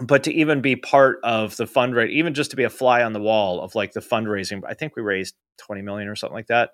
but 0.02 0.24
to 0.24 0.34
even 0.34 0.62
be 0.62 0.76
part 0.76 1.20
of 1.24 1.56
the 1.58 1.66
fundraising, 1.66 2.10
even 2.10 2.34
just 2.34 2.50
to 2.52 2.58
be 2.58 2.66
a 2.66 2.70
fly 2.70 3.04
on 3.04 3.14
the 3.14 3.22
wall 3.22 3.62
of 3.62 3.74
like 3.74 3.94
the 3.94 4.00
fundraising, 4.00 4.62
I 4.68 4.74
think 4.74 4.96
we 4.96 5.02
raised 5.02 5.36
20 5.58 5.82
million 5.82 6.08
or 6.08 6.16
something 6.16 6.36
like 6.36 6.48
that 6.48 6.72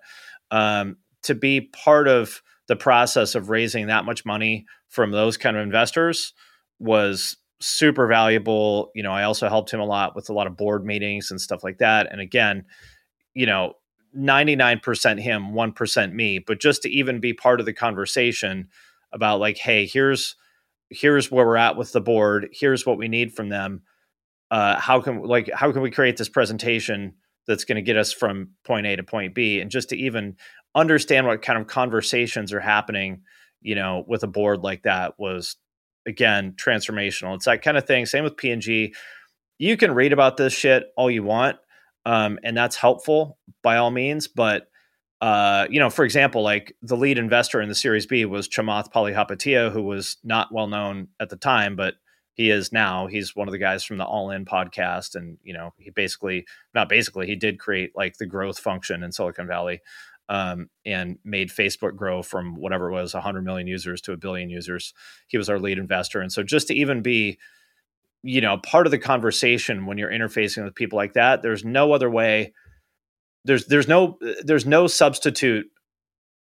um, 0.54 0.96
to 1.24 1.34
be 1.34 1.60
part 1.60 2.06
of 2.06 2.40
the 2.68 2.76
process 2.76 3.34
of 3.34 3.50
raising 3.50 3.88
that 3.88 4.04
much 4.04 4.24
money 4.24 4.66
from 4.88 5.10
those 5.10 5.36
kind 5.36 5.56
of 5.56 5.64
investors 5.64 6.32
was 6.78 7.36
super 7.60 8.06
valuable. 8.06 8.92
You 8.94 9.02
know, 9.02 9.10
I 9.10 9.24
also 9.24 9.48
helped 9.48 9.72
him 9.72 9.80
a 9.80 9.84
lot 9.84 10.14
with 10.14 10.30
a 10.30 10.32
lot 10.32 10.46
of 10.46 10.56
board 10.56 10.86
meetings 10.86 11.32
and 11.32 11.40
stuff 11.40 11.64
like 11.64 11.78
that. 11.78 12.06
And 12.10 12.20
again, 12.20 12.66
you 13.34 13.46
know, 13.46 13.74
99% 14.16 15.20
him, 15.20 15.48
1% 15.48 16.12
me, 16.12 16.38
but 16.38 16.60
just 16.60 16.82
to 16.82 16.88
even 16.88 17.18
be 17.18 17.32
part 17.32 17.58
of 17.58 17.66
the 17.66 17.72
conversation 17.72 18.68
about 19.12 19.40
like, 19.40 19.58
hey, 19.58 19.86
here's 19.86 20.36
here's 20.88 21.32
where 21.32 21.44
we're 21.44 21.56
at 21.56 21.76
with 21.76 21.90
the 21.90 22.00
board, 22.00 22.48
here's 22.52 22.86
what 22.86 22.98
we 22.98 23.08
need 23.08 23.32
from 23.32 23.48
them. 23.48 23.82
Uh, 24.52 24.78
how 24.78 25.00
can 25.00 25.24
like 25.24 25.50
how 25.52 25.72
can 25.72 25.82
we 25.82 25.90
create 25.90 26.16
this 26.16 26.28
presentation 26.28 27.14
that's 27.46 27.64
going 27.64 27.76
to 27.76 27.82
get 27.82 27.96
us 27.96 28.12
from 28.12 28.50
point 28.64 28.86
A 28.86 28.96
to 28.96 29.02
point 29.02 29.34
B, 29.34 29.60
and 29.60 29.70
just 29.70 29.90
to 29.90 29.96
even 29.96 30.36
understand 30.74 31.26
what 31.26 31.42
kind 31.42 31.58
of 31.58 31.66
conversations 31.66 32.52
are 32.52 32.60
happening, 32.60 33.22
you 33.60 33.74
know, 33.74 34.04
with 34.06 34.22
a 34.22 34.28
board 34.28 34.62
like 34.62 34.82
that 34.82 35.18
was 35.18 35.56
again 36.06 36.54
transformational. 36.56 37.34
It's 37.34 37.46
that 37.46 37.62
kind 37.62 37.76
of 37.76 37.86
thing. 37.86 38.06
Same 38.06 38.24
with 38.24 38.36
P&G. 38.36 38.94
You 39.58 39.76
can 39.76 39.92
read 39.94 40.12
about 40.12 40.36
this 40.36 40.52
shit 40.52 40.86
all 40.96 41.10
you 41.10 41.22
want, 41.22 41.56
um, 42.04 42.38
and 42.42 42.56
that's 42.56 42.76
helpful 42.76 43.38
by 43.62 43.76
all 43.76 43.90
means. 43.90 44.28
But 44.28 44.68
uh, 45.20 45.66
you 45.70 45.80
know, 45.80 45.90
for 45.90 46.04
example, 46.04 46.42
like 46.42 46.76
the 46.82 46.96
lead 46.96 47.18
investor 47.18 47.60
in 47.60 47.68
the 47.68 47.74
Series 47.74 48.06
B 48.06 48.24
was 48.24 48.48
Chamath 48.48 48.92
Palihapitiya, 48.92 49.72
who 49.72 49.82
was 49.82 50.18
not 50.22 50.52
well 50.52 50.66
known 50.66 51.08
at 51.20 51.30
the 51.30 51.36
time, 51.36 51.76
but 51.76 51.94
he 52.34 52.50
is 52.50 52.72
now. 52.72 53.06
He's 53.06 53.34
one 53.34 53.48
of 53.48 53.52
the 53.52 53.58
guys 53.58 53.84
from 53.84 53.96
the 53.96 54.04
All 54.04 54.30
In 54.30 54.44
podcast, 54.44 55.14
and 55.14 55.38
you 55.42 55.54
know, 55.54 55.72
he 55.78 55.90
basically 55.90 56.46
not 56.74 56.88
basically 56.88 57.26
he 57.26 57.36
did 57.36 57.60
create 57.60 57.92
like 57.94 58.18
the 58.18 58.26
growth 58.26 58.58
function 58.58 59.02
in 59.04 59.12
Silicon 59.12 59.46
Valley, 59.46 59.80
um, 60.28 60.68
and 60.84 61.18
made 61.24 61.48
Facebook 61.48 61.94
grow 61.94 62.22
from 62.22 62.56
whatever 62.56 62.90
it 62.90 62.92
was 62.92 63.14
100 63.14 63.42
million 63.42 63.68
users 63.68 64.00
to 64.02 64.12
a 64.12 64.16
billion 64.16 64.50
users. 64.50 64.92
He 65.28 65.38
was 65.38 65.48
our 65.48 65.60
lead 65.60 65.78
investor, 65.78 66.20
and 66.20 66.32
so 66.32 66.42
just 66.42 66.68
to 66.68 66.74
even 66.74 67.02
be, 67.02 67.38
you 68.24 68.40
know, 68.40 68.58
part 68.58 68.88
of 68.88 68.90
the 68.90 68.98
conversation 68.98 69.86
when 69.86 69.96
you're 69.96 70.10
interfacing 70.10 70.64
with 70.64 70.74
people 70.74 70.96
like 70.96 71.12
that, 71.14 71.42
there's 71.42 71.64
no 71.64 71.92
other 71.92 72.10
way. 72.10 72.52
There's 73.44 73.66
there's 73.66 73.88
no 73.88 74.18
there's 74.42 74.66
no 74.66 74.88
substitute 74.88 75.66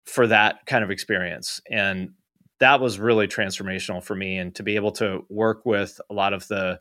for 0.06 0.28
that 0.28 0.66
kind 0.66 0.84
of 0.84 0.90
experience, 0.92 1.60
and 1.68 2.10
that 2.60 2.80
was 2.80 2.98
really 2.98 3.26
transformational 3.26 4.02
for 4.02 4.14
me 4.14 4.36
and 4.36 4.54
to 4.54 4.62
be 4.62 4.76
able 4.76 4.92
to 4.92 5.24
work 5.28 5.64
with 5.64 6.00
a 6.10 6.14
lot 6.14 6.32
of 6.32 6.46
the 6.48 6.78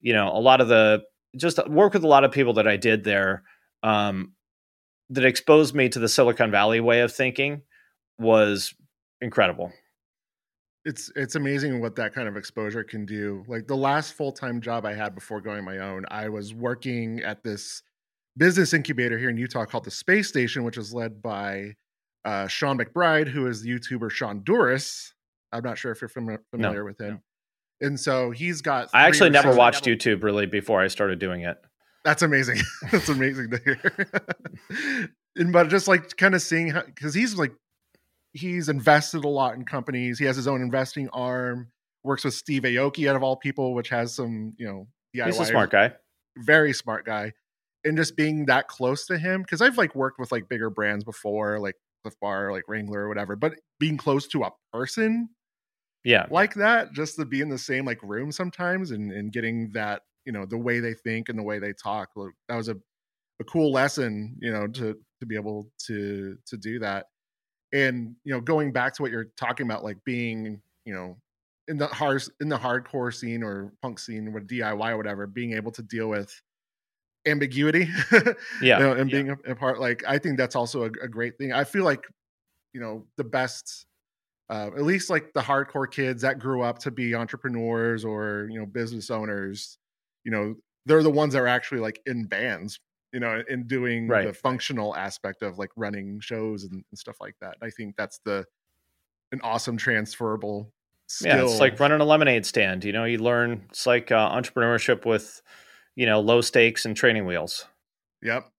you 0.00 0.12
know 0.12 0.28
a 0.28 0.38
lot 0.38 0.60
of 0.60 0.68
the 0.68 1.02
just 1.36 1.58
work 1.68 1.94
with 1.94 2.04
a 2.04 2.08
lot 2.08 2.24
of 2.24 2.30
people 2.30 2.54
that 2.54 2.68
i 2.68 2.76
did 2.76 3.02
there 3.02 3.42
um, 3.82 4.32
that 5.10 5.24
exposed 5.24 5.74
me 5.74 5.88
to 5.88 5.98
the 5.98 6.08
silicon 6.08 6.50
valley 6.50 6.80
way 6.80 7.00
of 7.00 7.12
thinking 7.12 7.62
was 8.18 8.74
incredible 9.20 9.72
it's 10.84 11.10
it's 11.16 11.34
amazing 11.34 11.80
what 11.80 11.96
that 11.96 12.14
kind 12.14 12.28
of 12.28 12.36
exposure 12.36 12.84
can 12.84 13.04
do 13.04 13.42
like 13.48 13.66
the 13.66 13.76
last 13.76 14.12
full-time 14.12 14.60
job 14.60 14.84
i 14.84 14.94
had 14.94 15.14
before 15.14 15.40
going 15.40 15.64
my 15.64 15.78
own 15.78 16.04
i 16.10 16.28
was 16.28 16.54
working 16.54 17.20
at 17.20 17.42
this 17.42 17.82
business 18.36 18.74
incubator 18.74 19.18
here 19.18 19.30
in 19.30 19.36
utah 19.36 19.64
called 19.64 19.84
the 19.84 19.90
space 19.90 20.28
station 20.28 20.64
which 20.64 20.76
is 20.76 20.92
led 20.92 21.22
by 21.22 21.74
uh, 22.24 22.48
Shaun 22.48 22.78
McBride, 22.78 23.28
who 23.28 23.46
is 23.46 23.62
the 23.62 23.70
YouTuber 23.70 24.10
Shonduras. 24.10 25.12
I'm 25.54 25.62
not 25.62 25.78
sure 25.78 25.92
if 25.92 26.00
you're 26.00 26.08
familiar, 26.08 26.42
familiar 26.50 26.80
no, 26.80 26.84
with 26.84 27.00
him. 27.00 27.20
No. 27.80 27.86
And 27.86 27.98
so 27.98 28.30
he's 28.30 28.60
got. 28.60 28.90
I 28.92 29.06
actually 29.06 29.30
never 29.30 29.54
watched 29.54 29.84
YouTube 29.84 30.22
really 30.22 30.46
before 30.46 30.82
I 30.82 30.88
started 30.88 31.18
doing 31.18 31.42
it. 31.42 31.58
That's 32.04 32.22
amazing. 32.22 32.58
That's 32.92 33.08
amazing 33.08 33.50
to 33.50 33.58
hear. 33.58 35.10
and 35.36 35.52
but 35.52 35.68
just 35.68 35.88
like 35.88 36.16
kind 36.16 36.34
of 36.34 36.42
seeing 36.42 36.68
how, 36.68 36.82
because 36.82 37.14
he's 37.14 37.36
like, 37.36 37.52
he's 38.32 38.68
invested 38.68 39.24
a 39.24 39.28
lot 39.28 39.54
in 39.54 39.64
companies. 39.64 40.18
He 40.18 40.24
has 40.26 40.36
his 40.36 40.46
own 40.46 40.60
investing 40.60 41.08
arm. 41.10 41.70
Works 42.02 42.24
with 42.24 42.34
Steve 42.34 42.62
Aoki 42.62 43.08
out 43.08 43.16
of 43.16 43.22
all 43.22 43.36
people, 43.36 43.74
which 43.74 43.88
has 43.88 44.14
some, 44.14 44.52
you 44.58 44.66
know, 44.66 44.86
DIY. 45.16 45.26
He's 45.26 45.40
a 45.40 45.46
smart 45.46 45.70
guy. 45.70 45.92
Very 46.36 46.74
smart 46.74 47.06
guy. 47.06 47.32
And 47.84 47.96
just 47.96 48.16
being 48.16 48.46
that 48.46 48.68
close 48.68 49.06
to 49.06 49.16
him, 49.16 49.42
because 49.42 49.62
I've 49.62 49.78
like 49.78 49.94
worked 49.94 50.18
with 50.18 50.30
like 50.30 50.48
bigger 50.48 50.68
brands 50.68 51.04
before, 51.04 51.58
like 51.58 51.76
Clif 52.02 52.14
Bar, 52.20 52.52
like 52.52 52.64
Wrangler 52.68 53.00
or 53.00 53.08
whatever, 53.08 53.36
but 53.36 53.54
being 53.78 53.96
close 53.96 54.26
to 54.28 54.42
a 54.42 54.50
person 54.72 55.30
yeah 56.04 56.26
like 56.30 56.54
that 56.54 56.92
just 56.92 57.16
to 57.16 57.24
be 57.24 57.40
in 57.40 57.48
the 57.48 57.58
same 57.58 57.84
like 57.84 58.02
room 58.02 58.30
sometimes 58.30 58.90
and 58.90 59.12
and 59.12 59.32
getting 59.32 59.70
that 59.72 60.02
you 60.24 60.32
know 60.32 60.44
the 60.46 60.56
way 60.56 60.80
they 60.80 60.94
think 60.94 61.28
and 61.28 61.38
the 61.38 61.42
way 61.42 61.58
they 61.58 61.72
talk 61.72 62.10
that 62.48 62.56
was 62.56 62.68
a, 62.68 62.76
a 63.40 63.44
cool 63.44 63.72
lesson 63.72 64.36
you 64.40 64.52
know 64.52 64.66
to 64.66 64.96
to 65.20 65.26
be 65.26 65.34
able 65.34 65.70
to 65.78 66.36
to 66.46 66.56
do 66.56 66.78
that 66.78 67.06
and 67.72 68.14
you 68.24 68.32
know 68.32 68.40
going 68.40 68.72
back 68.72 68.94
to 68.94 69.02
what 69.02 69.10
you're 69.10 69.30
talking 69.36 69.66
about 69.66 69.84
like 69.84 69.98
being 70.04 70.60
you 70.84 70.94
know 70.94 71.16
in 71.68 71.78
the 71.78 71.86
hard 71.86 72.22
in 72.40 72.48
the 72.48 72.58
hardcore 72.58 73.12
scene 73.12 73.42
or 73.42 73.72
punk 73.80 73.98
scene 73.98 74.28
or 74.28 74.40
diy 74.40 74.92
or 74.92 74.96
whatever 74.96 75.26
being 75.26 75.54
able 75.54 75.72
to 75.72 75.82
deal 75.82 76.08
with 76.08 76.42
ambiguity. 77.26 77.88
Yeah, 78.62 78.78
you 78.78 78.84
know, 78.84 78.92
and 78.92 79.10
yeah. 79.10 79.16
being 79.16 79.30
a, 79.30 79.52
a 79.52 79.54
part. 79.54 79.80
Like 79.80 80.04
I 80.06 80.18
think 80.18 80.38
that's 80.38 80.56
also 80.56 80.82
a, 80.82 80.86
a 80.86 81.08
great 81.08 81.36
thing. 81.38 81.52
I 81.52 81.64
feel 81.64 81.84
like 81.84 82.04
you 82.72 82.80
know 82.80 83.06
the 83.16 83.24
best. 83.24 83.86
Uh, 84.50 84.70
at 84.76 84.82
least 84.82 85.08
like 85.08 85.32
the 85.32 85.40
hardcore 85.40 85.90
kids 85.90 86.22
that 86.22 86.38
grew 86.38 86.62
up 86.62 86.78
to 86.78 86.90
be 86.90 87.14
entrepreneurs 87.14 88.04
or 88.04 88.46
you 88.50 88.58
know 88.58 88.66
business 88.66 89.10
owners 89.10 89.78
you 90.24 90.30
know 90.30 90.54
they're 90.86 91.02
the 91.02 91.10
ones 91.10 91.32
that 91.32 91.40
are 91.40 91.46
actually 91.46 91.80
like 91.80 91.98
in 92.06 92.26
bands 92.26 92.78
you 93.12 93.20
know 93.20 93.42
in 93.48 93.66
doing 93.66 94.20
Right. 94.20 94.22
the 94.22 94.34
functional 94.34 94.94
aspect 94.96 95.42
of 95.42 95.58
like 95.58 95.70
running 95.76 96.20
shows 96.20 96.64
and, 96.64 96.72
and 96.90 96.98
stuff 96.98 97.16
like 97.20 97.34
that 97.40 97.56
i 97.62 97.70
think 97.70 97.96
that's 97.96 98.20
the 98.26 98.44
an 99.32 99.40
awesome 99.42 99.76
transferable 99.76 100.72
skill 101.08 101.30
Yeah, 101.30 101.40
it's 101.42 101.60
like 101.60 101.78
running 101.80 102.00
a 102.00 102.04
lemonade 102.04 102.44
stand. 102.46 102.84
You 102.84 102.92
know, 102.92 103.04
you 103.04 103.18
learn 103.18 103.66
it's 103.70 103.86
like 103.86 104.10
uh, 104.12 104.30
entrepreneurship 104.30 105.06
with, 105.06 105.42
you 105.96 106.06
know, 106.06 106.20
low 106.20 106.40
stakes 106.40 106.84
and 106.86 106.96
training 106.96 107.26
wheels. 107.26 107.66
yep 108.22 108.53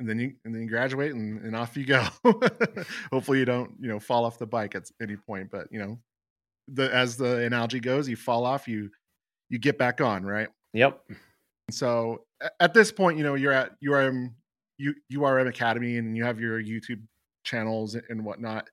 and 0.00 0.08
then 0.08 0.18
you 0.18 0.32
and 0.44 0.54
then 0.54 0.62
you 0.62 0.68
graduate 0.68 1.14
and, 1.14 1.40
and 1.42 1.54
off 1.54 1.76
you 1.76 1.84
go. 1.84 2.04
Hopefully 3.12 3.38
you 3.38 3.44
don't 3.44 3.72
you 3.78 3.88
know 3.88 4.00
fall 4.00 4.24
off 4.24 4.38
the 4.38 4.46
bike 4.46 4.74
at 4.74 4.90
any 5.00 5.16
point 5.16 5.50
but 5.50 5.68
you 5.70 5.78
know 5.78 5.98
the 6.68 6.92
as 6.94 7.16
the 7.16 7.44
analogy 7.44 7.78
goes 7.78 8.08
you 8.08 8.16
fall 8.16 8.44
off 8.44 8.66
you 8.66 8.90
you 9.48 9.58
get 9.58 9.78
back 9.78 10.00
on 10.00 10.24
right? 10.24 10.48
Yep. 10.72 11.00
so 11.70 12.24
at 12.58 12.74
this 12.74 12.90
point 12.90 13.18
you 13.18 13.24
know 13.24 13.34
you're 13.34 13.52
at 13.52 13.72
urm 13.84 14.32
U, 14.78 14.94
urm 15.12 15.48
academy 15.48 15.98
and 15.98 16.16
you 16.16 16.24
have 16.24 16.40
your 16.40 16.60
youtube 16.60 17.02
channels 17.44 17.96
and 18.08 18.24
whatnot. 18.24 18.68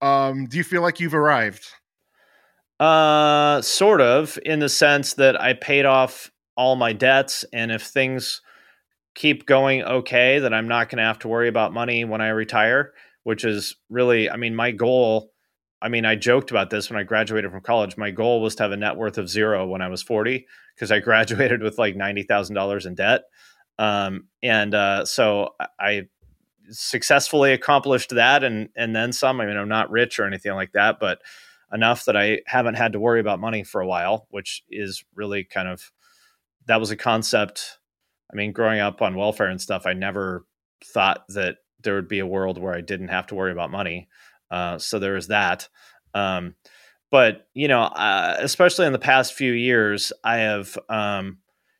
Um 0.00 0.46
do 0.46 0.56
you 0.56 0.64
feel 0.64 0.82
like 0.82 0.98
you've 0.98 1.14
arrived? 1.14 1.66
Uh, 2.80 3.62
sort 3.62 4.00
of 4.00 4.36
in 4.44 4.58
the 4.58 4.68
sense 4.68 5.14
that 5.14 5.40
I 5.40 5.52
paid 5.52 5.84
off 5.84 6.32
all 6.56 6.74
my 6.74 6.92
debts, 6.92 7.44
and 7.52 7.70
if 7.70 7.82
things 7.82 8.40
keep 9.14 9.46
going 9.46 9.82
okay, 9.82 10.38
that 10.38 10.54
I'm 10.54 10.68
not 10.68 10.88
going 10.88 10.98
to 10.98 11.04
have 11.04 11.18
to 11.20 11.28
worry 11.28 11.48
about 11.48 11.72
money 11.72 12.04
when 12.04 12.20
I 12.20 12.28
retire, 12.28 12.92
which 13.24 13.44
is 13.44 13.76
really, 13.90 14.30
I 14.30 14.36
mean, 14.36 14.54
my 14.54 14.70
goal. 14.70 15.30
I 15.80 15.88
mean, 15.88 16.04
I 16.04 16.14
joked 16.14 16.52
about 16.52 16.70
this 16.70 16.88
when 16.88 16.98
I 17.00 17.02
graduated 17.02 17.50
from 17.50 17.60
college. 17.60 17.96
My 17.96 18.12
goal 18.12 18.40
was 18.40 18.54
to 18.54 18.62
have 18.62 18.72
a 18.72 18.76
net 18.76 18.96
worth 18.96 19.18
of 19.18 19.28
zero 19.28 19.66
when 19.66 19.82
I 19.82 19.88
was 19.88 20.02
40 20.02 20.46
because 20.74 20.92
I 20.92 21.00
graduated 21.00 21.60
with 21.62 21.78
like 21.78 21.96
$90,000 21.96 22.86
in 22.86 22.94
debt. 22.94 23.22
Um, 23.78 24.28
and 24.42 24.74
uh, 24.74 25.04
so 25.04 25.50
I- 25.80 26.06
successfully 26.70 27.52
accomplished 27.52 28.10
that 28.10 28.44
and 28.44 28.68
and 28.76 28.94
then 28.94 29.12
some. 29.12 29.40
I 29.40 29.46
mean, 29.46 29.56
I'm 29.56 29.68
not 29.68 29.90
rich 29.90 30.18
or 30.18 30.26
anything 30.26 30.52
like 30.54 30.72
that, 30.72 30.98
but 31.00 31.20
enough 31.72 32.04
that 32.04 32.16
I 32.16 32.40
haven't 32.46 32.74
had 32.74 32.92
to 32.92 33.00
worry 33.00 33.20
about 33.20 33.40
money 33.40 33.64
for 33.64 33.80
a 33.80 33.86
while, 33.86 34.26
which 34.30 34.62
is 34.70 35.04
really 35.14 35.44
kind 35.44 35.68
of 35.68 35.90
that 36.66 36.80
was 36.80 36.90
a 36.90 36.96
concept. 36.96 37.78
I 38.32 38.36
mean, 38.36 38.52
growing 38.52 38.80
up 38.80 39.02
on 39.02 39.16
welfare 39.16 39.48
and 39.48 39.60
stuff, 39.60 39.86
I 39.86 39.92
never 39.92 40.46
thought 40.84 41.24
that 41.28 41.56
there 41.82 41.94
would 41.94 42.08
be 42.08 42.20
a 42.20 42.26
world 42.26 42.58
where 42.58 42.74
I 42.74 42.80
didn't 42.80 43.08
have 43.08 43.26
to 43.28 43.34
worry 43.34 43.52
about 43.52 43.70
money. 43.70 44.08
Uh, 44.50 44.78
so 44.78 44.98
there 44.98 45.16
is 45.16 45.28
that. 45.28 45.68
Um, 46.14 46.54
but 47.10 47.46
you 47.54 47.68
know, 47.68 47.82
uh, 47.82 48.36
especially 48.40 48.86
in 48.86 48.92
the 48.92 48.98
past 48.98 49.34
few 49.34 49.52
years, 49.52 50.12
I 50.24 50.38
have, 50.38 50.78
um, 50.88 51.38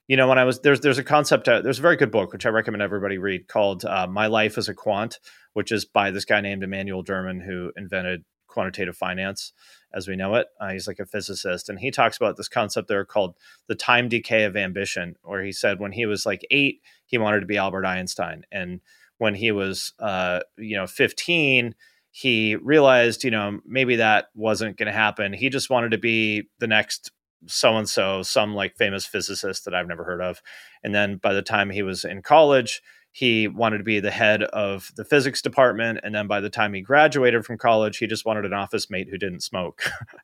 you 0.09 0.17
know, 0.17 0.29
when 0.29 0.39
I 0.39 0.45
was 0.45 0.61
there's 0.61 0.81
there's 0.81 0.99
a 0.99 1.05
concept 1.05 1.49
uh, 1.49 1.63
there's 1.63 1.79
a 1.79 1.83
very 1.83 1.97
good 1.97 2.11
book 2.11 2.33
which 2.33 2.45
I 2.45 2.51
recommend 2.51 2.83
everybody 2.83 3.19
read 3.19 3.49
called 3.49 3.85
uh, 3.85 4.07
My 4.07 4.27
Life 4.27 4.59
as 4.59 4.69
a 4.69 4.75
Quant, 4.75 5.19
which 5.55 5.73
is 5.73 5.85
by 5.87 6.11
this 6.11 6.27
guy 6.27 6.41
named 6.41 6.63
Emanuel 6.63 7.05
Derman 7.05 7.45
who 7.45 7.73
invented 7.77 8.25
quantitative 8.47 8.97
finance 8.97 9.53
as 9.95 10.09
we 10.09 10.17
know 10.17 10.35
it. 10.35 10.49
Uh, 10.61 10.71
he's 10.71 10.87
like 10.87 10.99
a 10.99 11.07
physicist, 11.07 11.69
and 11.69 11.79
he 11.79 11.91
talks 11.91 12.17
about 12.17 12.37
this 12.37 12.49
concept 12.49 12.89
there 12.89 13.05
called 13.05 13.35
the 13.69 13.75
time 13.75 14.09
decay 14.09 14.45
of 14.45 14.57
ambition, 14.57 15.17
where 15.23 15.43
he 15.43 15.53
said 15.53 15.81
when 15.81 15.93
he 15.93 16.07
was 16.07 16.27
like 16.27 16.47
eight, 16.51 16.81
he 17.07 17.19
wanted 17.19 17.41
to 17.41 17.47
be 17.47 17.57
Albert 17.57 17.87
Einstein, 17.87 18.45
and 18.51 18.81
when 19.19 19.35
he 19.35 19.53
was, 19.53 19.93
uh, 19.99 20.41
you 20.57 20.77
know, 20.77 20.87
fifteen, 20.87 21.75
he 22.11 22.57
realized, 22.57 23.25
you 23.25 23.31
know, 23.31 23.61
maybe 23.67 23.97
that 23.97 24.27
wasn't 24.35 24.77
going 24.77 24.87
to 24.87 24.93
happen. 24.93 25.33
He 25.33 25.49
just 25.49 25.71
wanted 25.71 25.93
to 25.93 25.99
be 25.99 26.49
the 26.59 26.67
next 26.67 27.11
so 27.47 27.77
and 27.77 27.89
so, 27.89 28.23
some 28.23 28.55
like 28.55 28.77
famous 28.77 29.07
physicist 29.07 29.65
that 29.65 29.75
I've 29.75 29.89
never 29.89 30.05
heard 30.05 30.21
of. 30.21 30.43
And 30.85 30.95
then 30.95 31.17
by 31.17 31.33
the 31.33 31.43
time 31.43 31.71
he 31.71 31.83
was 31.83 32.05
in 32.05 32.23
college, 32.23 32.83
he 33.13 33.47
wanted 33.47 33.79
to 33.79 33.85
be 33.85 34.01
the 34.01 34.11
head 34.11 34.43
of 34.43 34.91
the 34.97 35.05
physics 35.05 35.43
department. 35.43 36.01
And 36.03 36.15
then 36.15 36.27
by 36.27 36.41
the 36.41 36.51
time 36.51 36.73
he 36.73 36.81
graduated 36.81 37.45
from 37.45 37.59
college, 37.59 37.99
he 37.99 38.07
just 38.07 38.25
wanted 38.25 38.47
an 38.47 38.55
office 38.55 38.91
mate 38.91 39.09
who 39.11 39.19
didn't 39.19 39.43
smoke. 39.43 39.83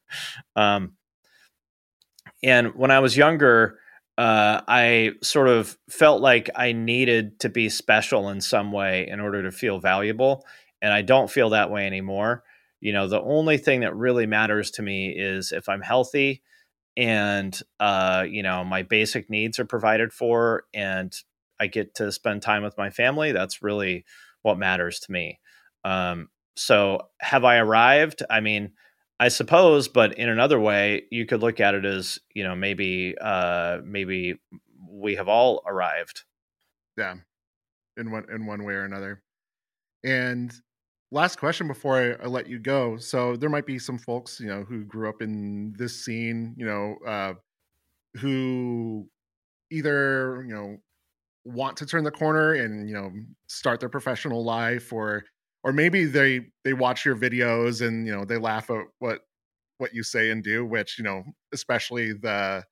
um, 0.56 0.94
and 2.42 2.74
when 2.74 2.90
I 2.90 3.00
was 3.00 3.16
younger, 3.16 3.78
uh, 4.16 4.62
I 4.66 5.12
sort 5.22 5.48
of 5.48 5.76
felt 5.90 6.22
like 6.22 6.48
I 6.56 6.72
needed 6.72 7.38
to 7.40 7.50
be 7.50 7.68
special 7.68 8.30
in 8.30 8.40
some 8.40 8.72
way 8.72 9.06
in 9.06 9.20
order 9.20 9.42
to 9.42 9.52
feel 9.52 9.78
valuable. 9.80 10.44
And 10.80 10.92
I 10.92 11.02
don't 11.02 11.30
feel 11.30 11.50
that 11.50 11.70
way 11.70 11.86
anymore. 11.86 12.42
You 12.80 12.92
know, 12.92 13.06
the 13.06 13.20
only 13.20 13.58
thing 13.58 13.80
that 13.80 13.94
really 13.94 14.26
matters 14.26 14.70
to 14.72 14.82
me 14.82 15.10
is 15.10 15.52
if 15.52 15.68
I'm 15.68 15.82
healthy 15.82 16.42
and, 16.96 17.60
uh, 17.80 18.24
you 18.28 18.42
know, 18.42 18.64
my 18.64 18.82
basic 18.82 19.28
needs 19.28 19.58
are 19.58 19.64
provided 19.64 20.12
for 20.12 20.64
and 20.72 21.12
I 21.60 21.66
get 21.66 21.94
to 21.96 22.12
spend 22.12 22.42
time 22.42 22.62
with 22.62 22.78
my 22.78 22.90
family. 22.90 23.32
That's 23.32 23.62
really 23.62 24.04
what 24.42 24.58
matters 24.58 25.00
to 25.00 25.12
me. 25.12 25.40
Um, 25.84 26.28
so 26.56 27.08
have 27.20 27.44
I 27.44 27.58
arrived? 27.58 28.22
I 28.30 28.40
mean, 28.40 28.72
I 29.20 29.28
suppose, 29.28 29.88
but 29.88 30.16
in 30.18 30.28
another 30.28 30.60
way, 30.60 31.04
you 31.10 31.26
could 31.26 31.40
look 31.40 31.60
at 31.60 31.74
it 31.74 31.84
as, 31.84 32.18
you 32.34 32.44
know, 32.44 32.54
maybe, 32.54 33.16
uh, 33.20 33.78
maybe 33.84 34.34
we 34.90 35.16
have 35.16 35.28
all 35.28 35.62
arrived. 35.66 36.24
yeah 36.96 37.14
in 37.96 38.10
one 38.10 38.24
in 38.32 38.46
one 38.46 38.64
way 38.64 38.74
or 38.74 38.84
another 38.84 39.22
and 40.04 40.52
last 41.10 41.36
question 41.38 41.66
before 41.66 41.98
I, 42.20 42.24
I 42.24 42.26
let 42.26 42.48
you 42.48 42.58
go 42.58 42.96
so 42.96 43.36
there 43.36 43.50
might 43.50 43.66
be 43.66 43.78
some 43.78 43.98
folks 43.98 44.40
you 44.40 44.46
know 44.46 44.62
who 44.64 44.84
grew 44.84 45.08
up 45.08 45.20
in 45.22 45.74
this 45.76 46.04
scene 46.04 46.54
you 46.56 46.66
know 46.66 46.96
uh 47.06 47.34
who 48.18 49.08
either 49.70 50.44
you 50.46 50.54
know 50.54 50.76
want 51.48 51.76
to 51.78 51.86
turn 51.86 52.04
the 52.04 52.10
corner 52.10 52.52
and 52.54 52.88
you 52.88 52.94
know 52.94 53.10
start 53.48 53.80
their 53.80 53.88
professional 53.88 54.44
life 54.44 54.92
or 54.92 55.24
or 55.64 55.72
maybe 55.72 56.04
they 56.04 56.40
they 56.64 56.72
watch 56.72 57.04
your 57.04 57.16
videos 57.16 57.86
and 57.86 58.06
you 58.06 58.14
know 58.14 58.24
they 58.24 58.36
laugh 58.38 58.70
at 58.70 58.84
what 58.98 59.20
what 59.78 59.94
you 59.94 60.02
say 60.02 60.30
and 60.30 60.42
do 60.44 60.64
which 60.64 60.98
you 60.98 61.04
know 61.04 61.22
especially 61.52 62.12
the 62.12 62.62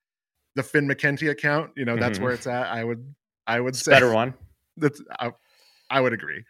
the 0.55 0.63
Finn 0.63 0.87
McKenty 0.87 1.29
account 1.29 1.71
you 1.75 1.85
know 1.85 1.95
that's 1.97 2.19
Mhm. 2.19 2.23
where 2.23 2.33
it's 2.33 2.47
at 2.47 2.67
i 2.67 2.83
would 2.83 3.13
i 3.47 3.59
would 3.59 3.73
It's 3.75 3.83
say 3.85 3.91
better 3.91 4.11
one. 4.13 4.33
that's 4.77 5.01
I, 5.19 5.31
I 5.89 6.01
would 6.01 6.11
agree. 6.13 6.43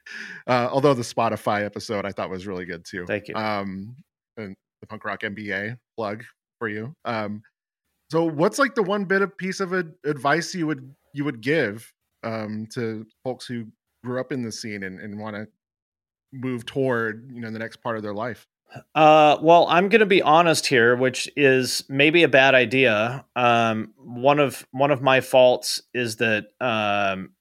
Uh, 0.47 0.67
although 0.71 0.95
the 0.95 1.03
Spotify 1.03 1.63
episode 1.63 2.05
I 2.05 2.11
thought 2.11 2.30
was 2.32 2.47
really 2.47 2.65
good 2.65 2.84
too. 2.84 3.05
Thank 3.05 3.28
you. 3.28 3.36
Um, 3.36 3.95
and 4.36 4.55
the 4.82 4.88
punk 4.88 5.05
rock 5.05 5.21
MBA 5.21 5.78
plug 5.95 6.23
for 6.57 6.67
you. 6.67 6.91
Um, 7.05 7.43
so 8.11 8.25
what's 8.25 8.57
like 8.57 8.73
the 8.73 8.82
one 8.84 9.05
bit 9.05 9.21
of 9.21 9.38
piece 9.38 9.59
of 9.59 9.73
ad- 9.75 9.93
advice 10.05 10.55
you 10.55 10.65
would 10.65 10.91
you 11.13 11.23
would 11.23 11.41
give 11.41 11.93
um 12.24 12.68
to 12.74 13.05
folks 13.24 13.45
who 13.45 13.68
grew 14.03 14.20
up 14.20 14.32
in 14.32 14.43
the 14.43 14.51
scene 14.51 14.84
and, 14.84 14.99
and 14.99 15.20
want 15.20 15.36
to 15.36 15.47
move 16.34 16.65
toward 16.65 17.30
you 17.34 17.41
know 17.41 17.51
the 17.51 17.59
next 17.59 17.78
part 17.78 17.97
of 17.97 18.03
their 18.03 18.13
life? 18.13 18.47
Uh, 18.95 19.38
well, 19.41 19.65
I'm 19.70 19.88
going 19.89 20.01
to 20.01 20.05
be 20.05 20.22
honest 20.22 20.68
here, 20.68 20.95
which 20.95 21.30
is 21.38 21.84
maybe 21.88 22.24
a 22.24 22.28
bad 22.28 22.53
idea. 22.53 23.26
Um, 23.36 23.93
one 23.97 24.39
of 24.39 24.68
one 24.72 24.91
of 24.91 25.01
my 25.01 25.22
faults 25.22 25.82
is 25.93 26.18
that 26.18 26.47
um, 26.59 27.32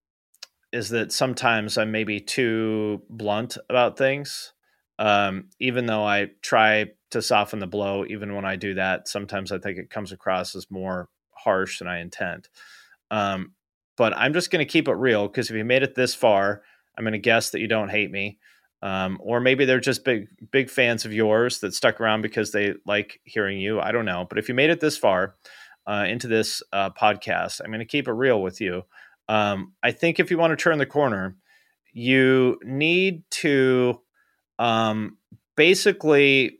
is 0.73 0.91
that 0.91 1.13
sometimes 1.13 1.79
I'm 1.79 1.91
maybe 1.91 2.21
too 2.21 3.03
blunt 3.11 3.59
about 3.69 3.99
things. 3.99 4.53
Um, 4.99 5.51
even 5.59 5.87
though 5.87 6.05
I 6.05 6.31
try 6.43 6.87
to 7.11 7.21
soften 7.21 7.59
the 7.59 7.67
blow, 7.67 8.05
even 8.07 8.35
when 8.35 8.45
I 8.45 8.57
do 8.57 8.75
that, 8.75 9.09
sometimes 9.09 9.53
I 9.53 9.59
think 9.59 9.79
it 9.79 9.91
comes 9.91 10.13
across 10.13 10.55
as 10.55 10.71
more 10.71 11.09
harsh 11.33 11.81
than 11.81 11.89
I 11.89 12.01
intend. 12.01 12.49
Um, 13.11 13.53
but 13.97 14.17
I'm 14.17 14.33
just 14.33 14.51
going 14.51 14.65
to 14.65 14.71
keep 14.71 14.89
it 14.89 14.95
real 14.95 15.29
because 15.29 15.51
if 15.51 15.57
you 15.57 15.65
made 15.65 15.83
it 15.83 15.95
this 15.95 16.15
far, 16.15 16.63
I'm 16.97 17.05
going 17.05 17.13
to 17.13 17.19
guess 17.19 17.51
that 17.51 17.61
you 17.61 17.69
don't 17.69 17.91
hate 17.91 18.11
me 18.11 18.39
um, 18.83 19.19
or 19.21 19.41
maybe 19.41 19.65
they're 19.65 19.81
just 19.81 20.05
big 20.05 20.29
big 20.51 20.71
fans 20.71 21.05
of 21.05 21.13
yours 21.13 21.61
that 21.61 21.75
stuck 21.75 22.01
around 22.01 22.23
because 22.23 22.53
they 22.53 22.75
like 22.85 23.21
hearing 23.25 23.61
you. 23.61 23.81
I 23.81 23.93
don't 23.93 24.05
know, 24.05 24.27
but 24.29 24.39
if 24.39 24.49
you 24.49 24.55
made 24.55 24.71
it 24.71 24.81
this 24.81 24.99
far 24.99 25.35
uh, 25.87 26.05
into 26.09 26.29
this 26.29 26.63
uh, 26.73 26.91
podcast, 26.91 27.61
I'm 27.61 27.71
going 27.71 27.81
to 27.81 27.85
keep 27.87 28.07
it 28.07 28.13
real 28.13 28.43
with 28.43 28.61
you. 28.61 28.83
Um, 29.29 29.73
I 29.83 29.93
think 29.93 30.21
if 30.21 30.31
you 30.31 30.39
want 30.39 30.53
to 30.53 30.63
turn 30.63 30.79
the 30.79 30.87
corner, 30.87 31.37
you 31.93 32.59
need 32.65 33.23
to 33.31 34.01
um, 34.59 35.17
basically 35.57 36.59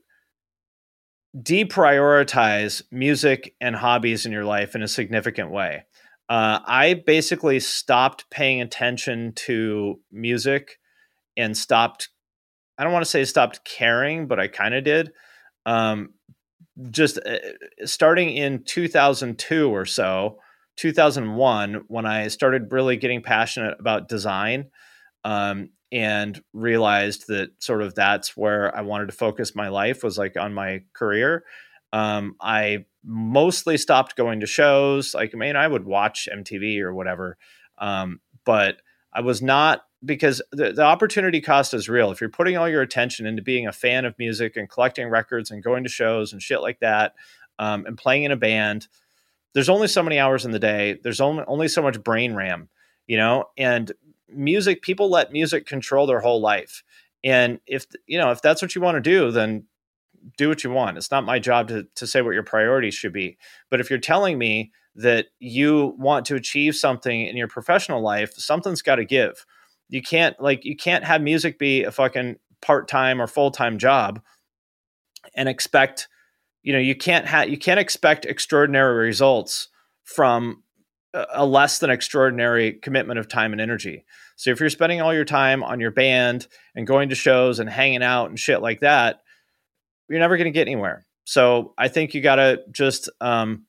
deprioritize 1.37 2.83
music 2.91 3.55
and 3.61 3.77
hobbies 3.77 4.25
in 4.25 4.33
your 4.33 4.45
life 4.45 4.75
in 4.75 4.83
a 4.83 4.89
significant 4.89 5.51
way. 5.51 5.85
Uh, 6.29 6.59
I 6.67 6.95
basically 6.95 7.61
stopped 7.61 8.29
paying 8.31 8.61
attention 8.61 9.33
to 9.35 10.01
music 10.11 10.79
and 11.37 11.57
stopped 11.57 12.09
i 12.79 12.85
don't 12.85 12.93
want 12.93 13.05
to 13.05 13.11
say 13.11 13.25
stopped 13.25 13.65
caring 13.65 14.27
but 14.27 14.41
i 14.41 14.49
kind 14.49 14.75
of 14.75 14.85
did 14.85 15.13
um, 15.67 16.11
just 16.91 17.19
uh, 17.19 17.39
starting 17.85 18.31
in 18.31 18.63
2002 18.65 19.69
or 19.69 19.85
so 19.85 20.39
2001 20.77 21.85
when 21.89 22.07
I 22.07 22.29
started 22.29 22.71
really 22.71 22.97
getting 22.97 23.23
passionate 23.23 23.77
about 23.81 24.09
design 24.09 24.67
um, 25.25 25.71
and 25.91 26.41
realized 26.53 27.27
that 27.29 27.51
sort 27.59 27.83
of 27.83 27.95
that's 27.95 28.37
where 28.37 28.75
I 28.77 28.83
wanted 28.83 29.07
to 29.07 29.17
focus 29.17 29.57
my 29.57 29.69
life 29.69 30.05
was 30.05 30.19
like 30.19 30.37
on 30.37 30.53
my 30.53 30.83
career. 30.95 31.45
Um, 31.93 32.37
I 32.41 32.85
mostly 33.07 33.79
stopped 33.79 34.17
going 34.17 34.41
to 34.41 34.47
shows. 34.47 35.15
Like, 35.15 35.35
I 35.35 35.39
mean, 35.39 35.57
I 35.57 35.69
would 35.69 35.85
watch 35.85 36.29
MTV 36.31 36.81
or 36.81 36.93
whatever, 36.93 37.39
um, 37.79 38.21
but 38.45 38.79
I 39.13 39.21
was 39.21 39.41
not 39.41 39.85
because 40.05 40.43
the, 40.53 40.73
the 40.73 40.83
opportunity 40.83 41.41
cost 41.41 41.73
is 41.73 41.89
real. 41.89 42.11
If 42.11 42.21
you're 42.21 42.29
putting 42.29 42.57
all 42.57 42.69
your 42.69 42.83
attention 42.83 43.27
into 43.27 43.43
being 43.43 43.67
a 43.67 43.73
fan 43.73 44.05
of 44.05 44.19
music 44.19 44.57
and 44.57 44.69
collecting 44.69 45.09
records 45.09 45.51
and 45.51 45.63
going 45.63 45.85
to 45.85 45.89
shows 45.89 46.33
and 46.33 46.43
shit 46.43 46.61
like 46.61 46.81
that, 46.81 47.15
um, 47.59 47.87
and 47.87 47.97
playing 47.97 48.25
in 48.25 48.33
a 48.33 48.37
band, 48.37 48.89
there's 49.55 49.69
only 49.69 49.89
so 49.89 50.03
many 50.03 50.19
hours 50.19 50.45
in 50.45 50.51
the 50.51 50.59
day. 50.59 50.99
There's 51.03 51.21
only 51.21 51.45
only 51.47 51.69
so 51.69 51.81
much 51.81 52.03
brain 52.03 52.35
RAM, 52.35 52.69
you 53.07 53.17
know. 53.17 53.47
And 53.57 53.91
music, 54.29 54.83
people 54.83 55.09
let 55.09 55.33
music 55.33 55.67
control 55.67 56.07
their 56.07 56.21
whole 56.21 56.41
life. 56.41 56.83
And 57.25 57.61
if 57.67 57.87
you 58.07 58.19
know 58.19 58.31
if 58.31 58.43
that's 58.43 58.61
what 58.61 58.75
you 58.75 58.83
want 58.83 58.97
to 58.97 59.01
do, 59.01 59.31
then 59.31 59.65
do 60.37 60.49
what 60.49 60.65
you 60.65 60.71
want. 60.71 60.97
It's 60.97 61.11
not 61.11 61.25
my 61.25 61.39
job 61.39 61.69
to 61.69 61.87
to 61.95 62.07
say 62.07 62.23
what 62.23 62.35
your 62.35 62.43
priorities 62.43 62.95
should 62.95 63.13
be. 63.13 63.39
But 63.71 63.81
if 63.81 63.91
you're 63.91 63.99
telling 63.99 64.39
me 64.39 64.73
that 64.97 65.27
you 65.39 65.95
want 65.99 66.27
to 66.27 66.35
achieve 66.35 66.75
something 66.75 67.27
in 67.27 67.37
your 67.37 67.49
professional 67.49 68.03
life, 68.03 68.33
something's 68.35 68.83
got 68.83 68.97
to 68.97 69.05
give. 69.05 69.45
You 69.89 70.03
can't 70.03 70.41
like 70.41 70.65
you 70.65 70.77
can't 70.77 71.05
have 71.05 71.23
music 71.23 71.59
be 71.59 71.85
a 71.85 71.93
fucking 71.93 72.37
part-time 72.63 73.21
or 73.21 73.27
full-time 73.27 73.79
job 73.79 74.21
and 75.35 75.49
expect 75.49 76.09
you 76.63 76.73
know 76.73 76.79
you 76.79 76.95
can't 76.95 77.27
have 77.27 77.49
you 77.49 77.59
can't 77.59 77.79
expect 77.79 78.25
extraordinary 78.25 79.07
results 79.07 79.69
from 80.03 80.63
a 81.33 81.47
less 81.47 81.79
than 81.79 81.91
extraordinary 81.91 82.73
commitment 82.73 83.19
of 83.19 83.29
time 83.29 83.53
and 83.53 83.61
energy. 83.61 84.05
So 84.37 84.51
if 84.51 84.61
you're 84.61 84.69
spending 84.69 85.01
all 85.01 85.15
your 85.15 85.25
time 85.25 85.63
on 85.63 85.81
your 85.81 85.91
band 85.91 86.47
and 86.75 86.87
going 86.87 87.09
to 87.09 87.15
shows 87.15 87.59
and 87.59 87.71
hanging 87.71 88.03
out 88.03 88.29
and 88.29 88.39
shit 88.39 88.61
like 88.61 88.81
that, 88.81 89.21
you're 90.09 90.21
never 90.21 90.37
going 90.37 90.47
to 90.47 90.51
get 90.51 90.69
anywhere. 90.69 91.07
So 91.25 91.75
I 91.77 91.89
think 91.89 92.15
you 92.15 92.21
got 92.21 92.37
to 92.37 92.61
just 92.71 93.11
um, 93.21 93.67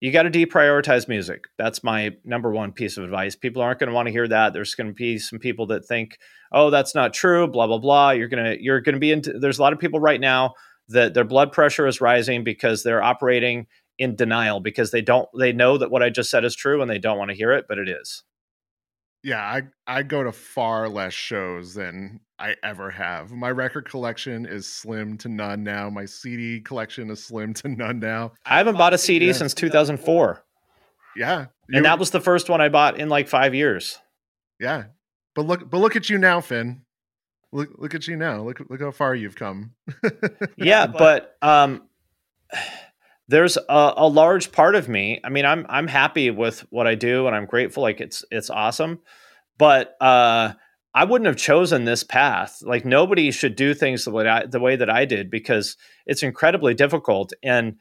you 0.00 0.12
got 0.12 0.22
to 0.22 0.30
deprioritize 0.30 1.08
music. 1.08 1.44
That's 1.58 1.84
my 1.84 2.12
number 2.24 2.50
one 2.50 2.72
piece 2.72 2.96
of 2.96 3.04
advice. 3.04 3.36
People 3.36 3.62
aren't 3.62 3.80
going 3.80 3.88
to 3.88 3.94
want 3.94 4.06
to 4.06 4.12
hear 4.12 4.28
that. 4.28 4.52
There's 4.52 4.74
going 4.74 4.88
to 4.88 4.94
be 4.94 5.18
some 5.18 5.38
people 5.38 5.66
that 5.66 5.86
think, 5.86 6.16
"Oh, 6.52 6.70
that's 6.70 6.94
not 6.94 7.14
true." 7.14 7.46
Blah 7.46 7.66
blah 7.66 7.78
blah. 7.78 8.10
You're 8.10 8.28
gonna 8.28 8.56
you're 8.58 8.80
gonna 8.80 8.98
be 8.98 9.12
into. 9.12 9.38
There's 9.38 9.58
a 9.58 9.62
lot 9.62 9.72
of 9.72 9.78
people 9.78 10.00
right 10.00 10.20
now 10.20 10.54
that 10.88 11.14
their 11.14 11.24
blood 11.24 11.52
pressure 11.52 11.86
is 11.86 12.00
rising 12.00 12.44
because 12.44 12.82
they're 12.82 13.02
operating 13.02 13.66
in 13.98 14.14
denial 14.14 14.60
because 14.60 14.90
they 14.90 15.00
don't 15.00 15.28
they 15.38 15.52
know 15.52 15.78
that 15.78 15.90
what 15.90 16.02
I 16.02 16.10
just 16.10 16.30
said 16.30 16.44
is 16.44 16.54
true 16.54 16.82
and 16.82 16.90
they 16.90 16.98
don't 16.98 17.18
want 17.18 17.30
to 17.30 17.36
hear 17.36 17.52
it, 17.52 17.66
but 17.68 17.78
it 17.78 17.88
is. 17.88 18.22
Yeah, 19.22 19.40
I 19.40 19.62
I 19.86 20.02
go 20.02 20.22
to 20.22 20.32
far 20.32 20.88
less 20.88 21.14
shows 21.14 21.74
than 21.74 22.20
I 22.38 22.54
ever 22.62 22.90
have. 22.90 23.32
My 23.32 23.50
record 23.50 23.88
collection 23.88 24.44
is 24.46 24.66
slim 24.66 25.16
to 25.18 25.28
none 25.28 25.64
now. 25.64 25.88
My 25.88 26.04
CD 26.04 26.60
collection 26.60 27.10
is 27.10 27.24
slim 27.24 27.54
to 27.54 27.68
none 27.68 27.98
now. 27.98 28.32
I 28.44 28.58
haven't 28.58 28.76
bought 28.76 28.92
a 28.92 28.98
CD 28.98 29.26
yeah. 29.26 29.32
since 29.32 29.54
2004. 29.54 30.44
Yeah. 31.16 31.46
You, 31.68 31.76
and 31.76 31.86
that 31.86 31.98
was 31.98 32.10
the 32.10 32.20
first 32.20 32.50
one 32.50 32.60
I 32.60 32.68
bought 32.68 32.98
in 32.98 33.08
like 33.08 33.28
5 33.28 33.54
years. 33.54 33.98
Yeah. 34.60 34.84
But 35.34 35.46
look 35.46 35.68
but 35.70 35.78
look 35.78 35.96
at 35.96 36.08
you 36.10 36.18
now, 36.18 36.40
Finn. 36.40 36.82
Look 37.52 37.70
look 37.76 37.94
at 37.94 38.06
you 38.06 38.16
now. 38.16 38.42
Look 38.42 38.60
look 38.68 38.80
how 38.80 38.90
far 38.90 39.14
you've 39.14 39.36
come. 39.36 39.72
yeah, 40.56 40.86
but 40.86 41.36
um 41.42 41.82
there's 43.28 43.56
a, 43.56 43.94
a 43.96 44.08
large 44.08 44.52
part 44.52 44.74
of 44.74 44.88
me. 44.88 45.20
I 45.24 45.30
mean, 45.30 45.44
I'm 45.44 45.66
I'm 45.68 45.88
happy 45.88 46.30
with 46.30 46.60
what 46.70 46.86
I 46.86 46.94
do 46.94 47.26
and 47.26 47.34
I'm 47.34 47.46
grateful 47.46 47.82
like 47.82 48.00
it's 48.00 48.24
it's 48.30 48.50
awesome. 48.50 49.00
But 49.58 49.96
uh 50.00 50.52
I 50.96 51.04
wouldn't 51.04 51.26
have 51.26 51.36
chosen 51.36 51.84
this 51.84 52.02
path. 52.02 52.62
Like 52.62 52.86
nobody 52.86 53.30
should 53.30 53.54
do 53.54 53.74
things 53.74 54.06
the 54.06 54.10
way 54.10 54.26
I, 54.26 54.46
the 54.46 54.58
way 54.58 54.76
that 54.76 54.88
I 54.88 55.04
did 55.04 55.30
because 55.30 55.76
it's 56.06 56.22
incredibly 56.22 56.72
difficult. 56.72 57.34
And 57.42 57.76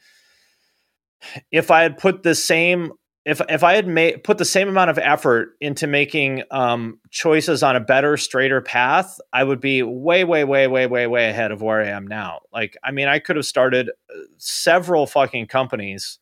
if 1.50 1.72
I 1.72 1.84
had 1.84 1.98
put 1.98 2.24
the 2.24 2.36
same 2.36 2.92
if 3.24 3.40
if 3.48 3.64
I 3.64 3.76
had 3.76 3.88
made 3.88 4.26
put 4.26 4.38
the 4.38 4.44
same 4.44 4.68
amount 4.68 4.90
of 4.90 4.98
effort 4.98 5.54
into 5.62 5.88
making 5.88 6.44
um, 6.52 7.00
choices 7.10 7.64
on 7.64 7.78
a 7.78 7.80
better, 7.80 8.18
straighter 8.18 8.60
path, 8.60 9.18
I 9.32 9.46
would 9.46 9.62
be 9.62 9.82
way, 9.82 10.26
way, 10.26 10.44
way, 10.44 10.68
way, 10.68 10.86
way, 10.86 11.08
way 11.08 11.30
ahead 11.30 11.52
of 11.52 11.62
where 11.62 11.82
I 11.82 11.88
am 11.88 12.06
now. 12.06 12.42
Like, 12.52 12.76
I 12.84 12.92
mean, 12.92 13.08
I 13.08 13.20
could 13.20 13.38
have 13.38 13.46
started 13.46 13.90
uh, 13.90 14.14
several 14.38 15.08
fucking 15.08 15.48
companies. 15.48 16.20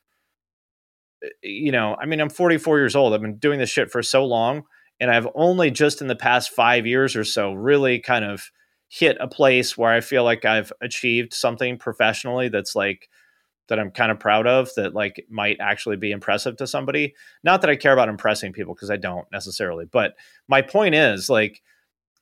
Uh, 1.25 1.29
you 1.41 1.71
know, 1.71 1.97
I 1.99 2.05
mean, 2.05 2.21
I'm 2.21 2.29
44 2.29 2.77
years 2.77 2.95
old. 2.95 3.15
I've 3.15 3.21
been 3.21 3.37
doing 3.37 3.57
this 3.57 3.71
shit 3.71 3.91
for 3.91 4.03
so 4.03 4.23
long 4.23 4.63
and 5.03 5.11
I've 5.11 5.27
only 5.35 5.69
just 5.69 5.99
in 5.99 6.07
the 6.07 6.15
past 6.15 6.51
five 6.51 6.87
years 6.87 7.17
or 7.17 7.25
so 7.25 7.51
really 7.51 7.99
kind 7.99 8.23
of 8.23 8.49
hit 8.87 9.17
a 9.19 9.27
place 9.27 9.77
where 9.77 9.91
I 9.91 9.99
feel 9.99 10.23
like 10.23 10.45
I've 10.45 10.71
achieved 10.79 11.33
something 11.33 11.77
professionally 11.77 12.47
that's 12.47 12.73
like 12.73 13.09
that 13.67 13.79
I'm 13.79 13.91
kind 13.91 14.13
of 14.13 14.19
proud 14.21 14.47
of 14.47 14.69
that 14.77 14.93
like 14.93 15.25
might 15.29 15.57
actually 15.59 15.97
be 15.97 16.11
impressive 16.11 16.55
to 16.55 16.67
somebody. 16.67 17.15
Not 17.43 17.59
that 17.59 17.69
I 17.69 17.75
care 17.75 17.91
about 17.91 18.07
impressing 18.07 18.53
people 18.53 18.75
because 18.75 18.89
I 18.89 18.95
don't 18.95 19.29
necessarily, 19.29 19.83
but 19.83 20.13
my 20.47 20.61
point 20.61 20.95
is 20.95 21.29
like 21.29 21.61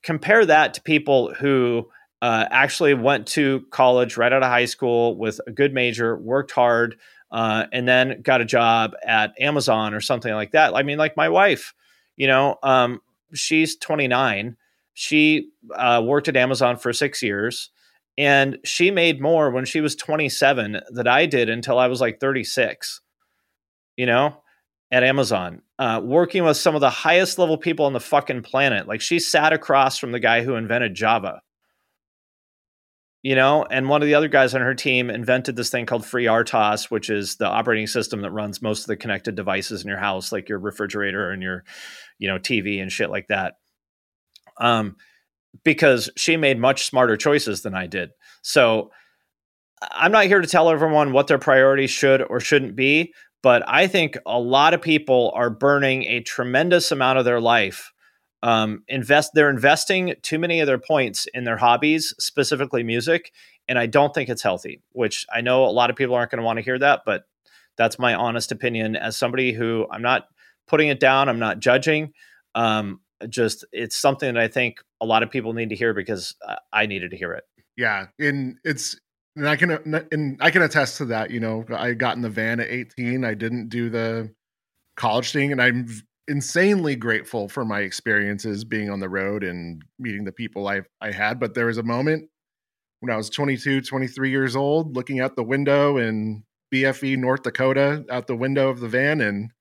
compare 0.02 0.44
that 0.44 0.74
to 0.74 0.82
people 0.82 1.36
who 1.36 1.88
uh, 2.24 2.46
actually 2.50 2.96
went 2.96 3.28
to 3.28 3.64
college 3.70 4.18
right 4.18 4.34
out 4.34 4.42
of 4.42 4.50
high 4.50 4.66
school 4.66 5.16
with 5.20 5.40
a 5.46 5.52
good 5.52 5.72
major, 5.72 6.18
worked 6.18 6.50
hard, 6.50 6.96
uh, 7.32 7.68
and 7.72 7.88
then 7.88 8.24
got 8.24 8.42
a 8.42 8.46
job 8.46 8.96
at 9.06 9.40
Amazon 9.40 9.94
or 9.94 10.02
something 10.02 10.34
like 10.34 10.54
that. 10.54 10.76
I 10.76 10.82
mean, 10.82 10.98
like 10.98 11.16
my 11.16 11.30
wife, 11.30 11.76
you 12.16 12.28
know, 12.28 12.58
um, 12.64 13.02
she's 13.34 13.78
29. 13.78 14.58
She 14.94 15.50
uh, 15.74 16.02
worked 16.06 16.28
at 16.28 16.38
Amazon 16.38 16.78
for 16.78 16.94
six 16.94 17.22
years, 17.24 17.70
and 18.18 18.58
she 18.64 18.92
made 18.92 19.22
more 19.22 19.52
when 19.52 19.66
she 19.66 19.82
was 19.82 19.96
27 19.96 20.82
that 20.94 21.08
I 21.08 21.26
did 21.26 21.50
until 21.50 21.80
I 21.80 21.88
was 21.88 22.02
like 22.02 22.20
36. 22.20 23.02
You 23.98 24.06
know, 24.06 24.42
at 24.92 25.04
Amazon, 25.04 25.62
uh, 25.80 26.02
working 26.04 26.44
with 26.44 26.58
some 26.58 26.76
of 26.76 26.82
the 26.82 26.90
highest 26.90 27.38
level 27.38 27.58
people 27.58 27.86
on 27.86 27.94
the 27.94 28.00
fucking 28.00 28.42
planet. 28.42 28.88
Like 28.88 29.02
she 29.02 29.20
sat 29.20 29.54
across 29.54 29.98
from 29.98 30.12
the 30.12 30.20
guy 30.20 30.44
who 30.44 30.56
invented 30.56 30.96
Java 30.96 31.42
you 33.24 33.36
know 33.36 33.64
and 33.70 33.88
one 33.88 34.02
of 34.02 34.08
the 34.08 34.16
other 34.16 34.28
guys 34.28 34.56
on 34.56 34.62
her 34.62 34.74
team 34.74 35.10
invented 35.10 35.56
this 35.56 35.70
thing 35.70 35.86
called 35.86 36.04
FreeRTOS 36.04 36.90
which 36.90 37.10
is 37.10 37.36
the 37.36 37.48
operating 37.48 37.88
system 37.88 38.22
that 38.22 38.32
runs 38.32 38.62
most 38.62 38.82
of 38.82 38.88
the 38.88 38.98
connected 38.98 39.36
devices 39.36 39.84
in 39.84 39.88
your 39.88 39.98
house 39.98 40.32
like 40.32 40.50
your 40.50 40.60
refrigerator 40.60 41.32
and 41.32 41.42
your 41.44 41.64
you 42.18 42.28
know 42.28 42.40
tv 42.40 42.82
and 42.82 42.92
shit 42.92 43.10
like 43.10 43.28
that. 43.28 43.56
Um 44.60 44.96
because 45.64 46.10
she 46.16 46.38
made 46.38 46.58
much 46.58 46.86
smarter 46.86 47.18
choices 47.18 47.62
than 47.62 47.76
i 47.76 47.88
did. 47.88 48.12
So 48.42 48.92
i'm 49.92 50.12
not 50.12 50.26
here 50.26 50.42
to 50.42 50.48
tell 50.48 50.70
everyone 50.70 51.12
what 51.12 51.28
their 51.28 51.40
priorities 51.40 51.92
should 51.92 52.22
or 52.22 52.40
shouldn't 52.40 52.76
be 52.76 53.14
but 53.42 53.64
i 53.68 53.88
think 53.88 54.16
a 54.28 54.40
lot 54.40 54.76
of 54.76 54.82
people 54.82 55.32
are 55.36 55.50
burning 55.50 56.04
a 56.04 56.22
tremendous 56.22 56.92
amount 56.92 57.18
of 57.18 57.26
their 57.26 57.42
life 57.42 57.92
um, 58.44 58.84
invest 58.88 59.32
they're 59.34 59.50
investing 59.50 60.16
too 60.22 60.40
many 60.40 60.60
of 60.60 60.68
their 60.68 60.80
points 60.80 61.28
in 61.34 61.44
their 61.44 61.58
hobbies 61.58 62.14
specifically 62.20 62.84
music 62.84 63.32
and 63.68 63.78
i 63.78 63.86
don't 63.86 64.14
think 64.14 64.30
it's 64.30 64.42
healthy 64.42 64.82
which 64.92 65.26
i 65.34 65.42
know 65.42 65.66
a 65.66 65.72
lot 65.72 65.90
of 65.90 65.96
people 65.96 66.16
aren't 66.16 66.32
going 66.32 66.40
to 66.40 66.46
want 66.46 66.58
to 66.58 66.64
hear 66.64 66.80
that 66.80 67.02
but 67.06 67.26
that's 67.78 67.98
my 67.98 68.14
honest 68.14 68.52
opinion. 68.52 68.96
As 68.96 69.18
somebody 69.18 69.54
who 69.54 69.88
i'm 69.92 70.02
not 70.02 70.28
putting 70.68 70.90
it 70.90 71.00
down 71.00 71.30
i'm 71.30 71.40
not 71.40 71.60
judging 71.60 72.14
um, 72.54 73.00
just 73.30 73.66
it's 73.72 73.96
something 73.96 74.34
that 74.34 74.42
i 74.42 74.48
think 74.48 74.78
a 75.00 75.06
lot 75.06 75.24
of 75.24 75.32
people 75.32 75.54
need 75.54 75.70
to 75.70 75.76
hear 75.76 75.94
because 75.94 76.36
i 76.74 76.86
needed 76.86 77.12
to 77.12 77.18
hear 77.18 77.34
it. 77.34 77.44
Yeah 77.78 78.08
and 78.20 78.58
it's 78.64 79.00
and 79.36 79.48
i 79.48 79.56
can 79.56 79.72
and 80.12 80.38
i 80.42 80.52
can 80.52 80.62
attest 80.62 80.98
to 80.98 81.06
that 81.06 81.32
you 81.32 81.40
know 81.40 81.66
i 81.74 81.94
got 81.94 82.16
in 82.16 82.22
the 82.22 82.30
van 82.30 82.60
at 82.60 82.68
18 82.68 83.24
i 83.24 83.34
didn't 83.34 83.70
do 83.70 83.90
the 83.90 84.34
college 84.98 85.32
thing 85.32 85.52
and 85.52 85.62
i'm 85.62 85.88
insanely 86.28 86.96
grateful 86.96 87.50
for 87.50 87.66
my 87.66 87.82
experiences 87.82 88.64
being 88.64 88.90
on 88.90 89.00
the 89.00 89.10
road 89.10 89.44
and 89.44 89.84
meeting 90.00 90.24
the 90.24 90.32
people 90.32 90.68
I 90.68 90.82
I 91.00 91.12
had. 91.12 91.40
But 91.40 91.54
there 91.54 91.68
was 91.68 91.78
a 91.78 91.84
moment 91.84 92.30
when 93.00 93.14
I 93.14 93.18
was 93.18 93.30
22, 93.30 93.82
23 93.82 94.30
years 94.30 94.56
old, 94.56 94.96
looking 94.96 95.20
out 95.20 95.36
the 95.36 95.44
window 95.44 95.98
in 95.98 96.44
BFE, 96.74 97.18
North 97.18 97.44
Dakota, 97.44 98.06
out 98.10 98.28
the 98.28 98.36
window 98.36 98.70
of 98.70 98.80
the 98.80 98.88
van, 98.88 99.22
and 99.22 99.52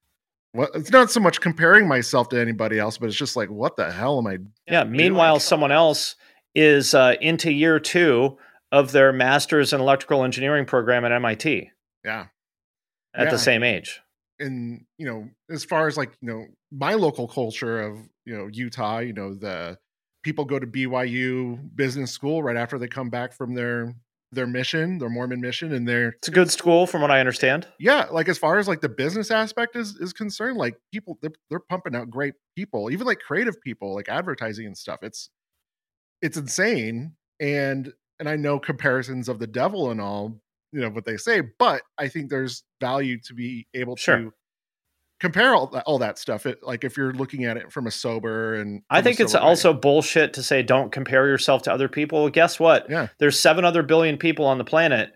what 0.53 0.71
it's 0.75 0.91
not 0.91 1.11
so 1.11 1.21
much 1.21 1.41
comparing 1.41 1.89
myself 1.89 2.29
to 2.31 2.41
anybody 2.41 2.79
else, 2.79 2.99
but 2.99 3.07
it's 3.07 3.17
just 3.17 3.37
like, 3.37 3.51
what 3.51 3.77
the 3.77 3.91
hell 3.91 4.19
am 4.19 4.27
I? 4.27 4.39
Yeah. 4.71 4.85
Meanwhile, 4.85 5.35
doing? 5.35 5.41
someone 5.41 5.73
else 5.73 6.17
is 6.55 6.95
uh, 6.95 7.15
into 7.21 7.53
year 7.53 7.81
two 7.81 8.37
of 8.73 8.93
their 8.93 9.13
master's 9.13 9.73
in 9.73 9.81
electrical 9.81 10.23
engineering 10.23 10.67
program 10.67 11.05
at 11.05 11.13
MIT. 11.13 11.71
Yeah. 12.05 12.27
At 13.15 13.25
yeah. 13.25 13.31
the 13.31 13.39
same 13.39 13.65
age 13.65 14.01
and 14.41 14.85
you 14.99 15.07
know 15.07 15.29
as 15.51 15.65
far 15.65 15.87
as 15.87 15.97
like 15.97 16.13
you 16.21 16.29
know 16.29 16.47
my 16.73 16.95
local 16.95 17.29
culture 17.29 17.81
of 17.81 17.99
you 18.25 18.37
know 18.37 18.49
utah 18.53 18.99
you 18.99 19.13
know 19.13 19.35
the 19.35 19.79
people 20.23 20.45
go 20.45 20.59
to 20.59 20.67
byu 20.67 21.59
business 21.75 22.11
school 22.11 22.43
right 22.43 22.57
after 22.57 22.79
they 22.79 22.89
come 22.89 23.11
back 23.11 23.33
from 23.33 23.55
their 23.55 23.95
their 24.33 24.47
mission, 24.47 24.99
their 24.99 25.09
Mormon 25.09 25.41
mission, 25.41 25.73
and 25.73 25.89
their 25.89 26.11
It's 26.11 26.29
a 26.29 26.33
good 26.33 26.51
school, 26.51 26.87
from 26.87 27.03
what 27.03 27.11
I 27.11 27.21
understand. 27.21 27.67
yeah, 27.79 28.07
like 28.11 28.29
as 28.29 28.39
far 28.39 28.59
as 28.59 28.69
like 28.69 28.81
the 28.81 28.89
business 28.89 29.31
aspect 29.31 29.77
is 29.77 29.97
is 29.97 30.13
concerned, 30.13 30.57
like 30.57 30.79
people 30.93 31.19
they're, 31.21 31.33
they're 31.49 31.61
pumping 31.61 31.97
out 31.97 32.11
great 32.11 32.35
people, 32.57 32.91
even 32.91 33.07
like 33.07 33.19
creative 33.21 33.61
people, 33.61 33.95
like 33.95 34.09
advertising 34.09 34.67
and 34.67 34.79
stuff. 34.79 35.01
It's 35.03 35.31
it's 36.23 36.37
insane, 36.37 37.15
and 37.41 37.93
and 38.19 38.29
I 38.29 38.37
know 38.37 38.59
comparisons 38.59 39.29
of 39.29 39.39
the 39.39 39.47
devil 39.47 39.91
and 39.91 40.01
all, 40.01 40.41
you 40.73 40.81
know 40.81 40.91
what 40.91 41.05
they 41.05 41.17
say, 41.17 41.43
but 41.59 41.83
I 41.99 42.09
think 42.09 42.31
there's 42.31 42.63
value 42.81 43.19
to 43.27 43.35
be 43.35 43.67
able 43.75 43.97
Sure. 43.97 44.17
to 44.19 44.33
compare 45.19 45.55
all 45.55 45.67
that, 45.69 45.83
all 45.85 45.99
that 45.99 46.19
stuff. 46.19 46.47
It, 46.47 46.63
like 46.63 46.83
if 46.85 46.97
you're 46.97 47.13
looking 47.13 47.45
at 47.45 47.57
it 47.57 47.71
from 47.73 47.87
a 47.87 47.91
sober 47.91 48.55
and 48.55 48.83
I 48.89 49.03
think 49.03 49.21
it's 49.21 49.35
way. 49.35 49.41
also 49.41 49.73
bullshit 49.75 50.33
to 50.35 50.43
say 50.43 50.63
don't 50.63 50.91
compare 50.93 51.27
yourself 51.27 51.63
to 51.63 51.73
other 51.73 51.89
people. 51.89 52.29
Guess 52.31 52.59
what? 52.59 52.89
Yeah. 52.89 53.09
There's 53.19 53.39
seven 53.39 53.65
other 53.65 53.83
billion 53.83 54.17
people 54.17 54.47
on 54.47 54.59
the 54.59 54.65
planet. 54.65 55.13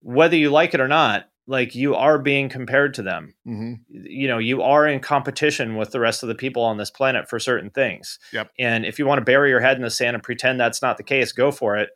Whether 0.00 0.36
you 0.36 0.50
like 0.50 0.74
it 0.74 0.80
or 0.80 0.86
not, 0.86 1.28
like 1.48 1.74
you 1.74 1.94
are 1.96 2.18
being 2.18 2.48
compared 2.50 2.94
to 2.94 3.02
them. 3.02 3.34
hmm 3.44 3.72
You 3.88 4.28
know, 4.28 4.38
you 4.38 4.62
are 4.62 4.86
in 4.86 5.00
competition 5.00 5.74
with 5.76 5.90
the 5.90 5.98
rest 5.98 6.22
of 6.22 6.28
the 6.28 6.34
people 6.36 6.62
on 6.62 6.76
this 6.76 6.90
planet 6.90 7.28
for 7.28 7.40
certain 7.40 7.70
things. 7.70 8.18
Yep. 8.32 8.50
And 8.60 8.84
if 8.86 8.98
you 9.00 9.06
want 9.06 9.18
to 9.18 9.24
bury 9.24 9.48
your 9.50 9.60
head 9.60 9.76
in 9.76 9.82
the 9.82 9.90
sand 9.90 10.14
and 10.14 10.22
pretend 10.22 10.60
that's 10.60 10.82
not 10.82 10.98
the 10.98 11.02
case, 11.02 11.32
go 11.32 11.50
for 11.50 11.76
it. 11.76 11.90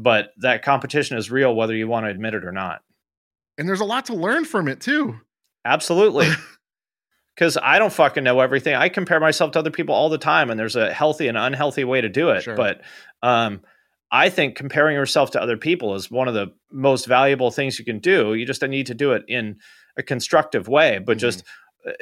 But 0.00 0.30
that 0.38 0.62
competition 0.62 1.18
is 1.18 1.28
real, 1.28 1.54
whether 1.56 1.74
you 1.74 1.88
want 1.88 2.06
to 2.06 2.10
admit 2.10 2.34
it 2.34 2.44
or 2.44 2.52
not. 2.52 2.82
and 3.58 3.68
there's 3.68 3.80
a 3.80 3.84
lot 3.84 4.06
to 4.06 4.14
learn 4.14 4.44
from 4.44 4.68
it 4.68 4.80
too. 4.80 5.18
Absolutely. 5.64 6.28
Because 7.34 7.56
I 7.62 7.78
don't 7.78 7.92
fucking 7.92 8.24
know 8.24 8.40
everything. 8.40 8.74
I 8.74 8.88
compare 8.88 9.20
myself 9.20 9.52
to 9.52 9.60
other 9.60 9.70
people 9.70 9.94
all 9.94 10.08
the 10.08 10.18
time, 10.18 10.50
and 10.50 10.58
there's 10.58 10.74
a 10.74 10.92
healthy 10.92 11.28
and 11.28 11.38
unhealthy 11.38 11.84
way 11.84 12.00
to 12.00 12.08
do 12.08 12.30
it. 12.30 12.42
Sure. 12.42 12.56
But 12.56 12.80
um, 13.22 13.60
I 14.10 14.28
think 14.28 14.56
comparing 14.56 14.96
yourself 14.96 15.30
to 15.32 15.40
other 15.40 15.56
people 15.56 15.94
is 15.94 16.10
one 16.10 16.26
of 16.26 16.34
the 16.34 16.48
most 16.72 17.06
valuable 17.06 17.52
things 17.52 17.78
you 17.78 17.84
can 17.84 18.00
do. 18.00 18.34
You 18.34 18.44
just 18.44 18.60
need 18.62 18.86
to 18.88 18.94
do 18.94 19.12
it 19.12 19.22
in 19.28 19.58
a 19.96 20.02
constructive 20.02 20.66
way. 20.66 20.98
But 20.98 21.18
just 21.18 21.44
uh, 21.86 21.92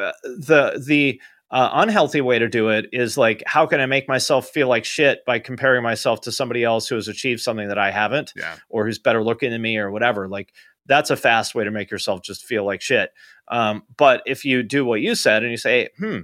uh, 0.00 0.12
the 0.22 0.80
the 0.86 1.20
uh, 1.50 1.70
unhealthy 1.74 2.20
way 2.20 2.38
to 2.38 2.48
do 2.48 2.70
it 2.70 2.86
is 2.92 3.16
like, 3.16 3.42
how 3.46 3.66
can 3.66 3.80
I 3.80 3.86
make 3.86 4.08
myself 4.08 4.48
feel 4.48 4.68
like 4.68 4.84
shit 4.84 5.24
by 5.24 5.38
comparing 5.38 5.82
myself 5.82 6.22
to 6.22 6.32
somebody 6.32 6.64
else 6.64 6.88
who 6.88 6.96
has 6.96 7.08
achieved 7.08 7.40
something 7.40 7.68
that 7.68 7.78
I 7.78 7.90
haven't? 7.90 8.32
Yeah. 8.36 8.56
or 8.68 8.86
who's 8.86 8.98
better 8.98 9.22
looking 9.22 9.50
than 9.50 9.62
me 9.62 9.76
or 9.76 9.90
whatever. 9.90 10.26
Like 10.28 10.52
that's 10.86 11.10
a 11.10 11.16
fast 11.16 11.54
way 11.54 11.64
to 11.64 11.70
make 11.70 11.90
yourself 11.90 12.22
just 12.22 12.44
feel 12.44 12.64
like 12.64 12.80
shit. 12.80 13.10
Um, 13.48 13.84
but 13.96 14.22
if 14.26 14.44
you 14.44 14.62
do 14.62 14.84
what 14.84 15.00
you 15.00 15.14
said 15.14 15.42
and 15.42 15.50
you 15.50 15.56
say, 15.56 15.88
hmm, 15.98 16.20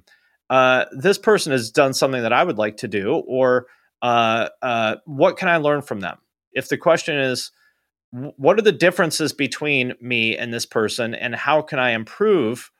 uh, 0.48 0.86
this 0.92 1.18
person 1.18 1.52
has 1.52 1.70
done 1.70 1.94
something 1.94 2.22
that 2.22 2.32
I 2.32 2.42
would 2.42 2.58
like 2.58 2.78
to 2.78 2.88
do, 2.88 3.14
or 3.26 3.66
uh, 4.02 4.48
uh, 4.62 4.96
what 5.04 5.36
can 5.36 5.48
I 5.48 5.58
learn 5.58 5.82
from 5.82 6.00
them? 6.00 6.18
If 6.52 6.68
the 6.68 6.76
question 6.76 7.16
is, 7.16 7.52
what 8.10 8.58
are 8.58 8.62
the 8.62 8.72
differences 8.72 9.32
between 9.32 9.94
me 10.00 10.36
and 10.36 10.52
this 10.52 10.66
person, 10.66 11.14
and 11.14 11.34
how 11.34 11.62
can 11.62 11.78
I 11.78 11.90
improve 11.90 12.72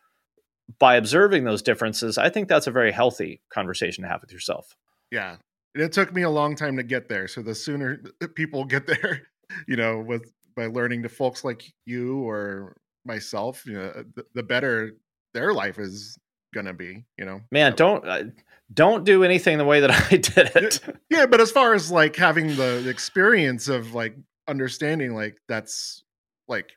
by 0.79 0.97
observing 0.97 1.45
those 1.45 1.63
differences? 1.63 2.19
I 2.19 2.29
think 2.29 2.49
that's 2.49 2.67
a 2.67 2.71
very 2.71 2.93
healthy 2.93 3.41
conversation 3.53 4.03
to 4.03 4.09
have 4.09 4.21
with 4.21 4.33
yourself. 4.33 4.77
Yeah. 5.11 5.37
And 5.75 5.85
it 5.85 5.93
took 5.93 6.13
me 6.13 6.23
a 6.23 6.31
long 6.31 6.57
time 6.57 6.77
to 6.77 6.83
get 6.83 7.09
there. 7.09 7.29
So 7.29 7.43
the 7.43 7.55
sooner 7.55 8.03
people 8.35 8.65
get 8.65 8.87
there, 8.87 9.29
you 9.69 9.77
know, 9.77 9.99
with 9.99 10.33
by 10.57 10.67
learning 10.67 11.03
to 11.05 11.09
folks 11.09 11.45
like 11.45 11.63
you 11.87 12.19
or 12.21 12.77
myself, 13.05 13.65
you 13.67 13.75
know, 13.75 14.05
the, 14.15 14.25
the 14.35 14.43
better 14.43 14.93
their 15.33 15.55
life 15.55 15.79
is 15.79 16.19
gonna 16.53 16.75
be, 16.75 17.05
you 17.17 17.25
know. 17.25 17.41
Man, 17.51 17.75
don't 17.77 18.07
uh, 18.07 18.25
don't 18.73 19.05
do 19.05 19.25
anything 19.25 19.59
the 19.59 19.65
way 19.65 19.81
that 19.81 19.91
I 20.13 20.17
did 20.17 20.51
it. 20.57 20.81
Yeah, 21.09 21.27
but 21.27 21.41
as 21.41 21.51
far 21.51 21.75
as 21.75 21.91
like 21.91 22.17
having 22.17 22.49
the, 22.49 22.81
the 22.85 22.91
experience 22.91 23.69
of 23.69 23.95
like 23.95 24.17
understanding 24.49 25.15
like 25.15 25.41
that's 25.49 26.03
like 26.49 26.73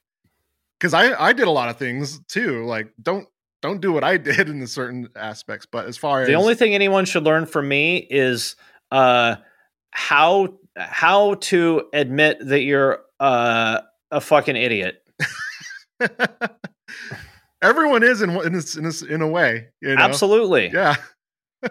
because 0.80 0.94
I 0.94 1.14
I 1.20 1.34
did 1.34 1.48
a 1.48 1.52
lot 1.52 1.70
of 1.70 1.78
things 1.78 2.20
too. 2.28 2.66
Like 2.66 2.94
don't 3.02 3.28
don't 3.64 3.82
do 3.82 3.91
what 3.91 4.03
I 4.03 4.18
did 4.32 4.49
in 4.49 4.68
certain 4.68 5.09
aspects. 5.16 5.66
But 5.66 5.88
as 5.88 5.97
far 5.97 6.22
as 6.22 6.28
the 6.28 6.36
only 6.36 6.53
thing 6.53 6.76
anyone 6.76 7.05
should 7.05 7.24
learn 7.24 7.47
from 7.47 7.68
me 7.68 7.97
is 7.97 8.55
uh, 8.91 9.38
how 9.89 10.59
how 10.78 11.36
to 11.36 11.88
admit 11.93 12.38
that 12.41 12.61
you're 12.61 12.99
uh, 13.20 13.80
a 14.11 14.22
fucking 14.22 14.55
idiot. 14.55 15.01
everyone 17.64 18.03
is 18.03 18.22
in 18.22 18.30
in 18.30 18.55
a, 18.55 18.61
in 18.78 18.86
a, 18.86 19.14
in 19.14 19.22
a 19.22 19.28
way, 19.28 19.70
you 19.82 19.95
know? 19.95 20.03
Absolutely. 20.03 20.70
Yeah. 20.72 20.95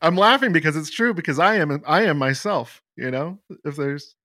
I'm 0.00 0.16
laughing 0.16 0.52
because 0.52 0.76
it's 0.76 0.90
true 0.90 1.12
because 1.14 1.38
I 1.38 1.56
am 1.56 1.82
I 1.86 2.02
am 2.04 2.18
myself, 2.18 2.82
you 2.96 3.10
know? 3.10 3.38
If 3.64 3.76
there's 3.76 4.16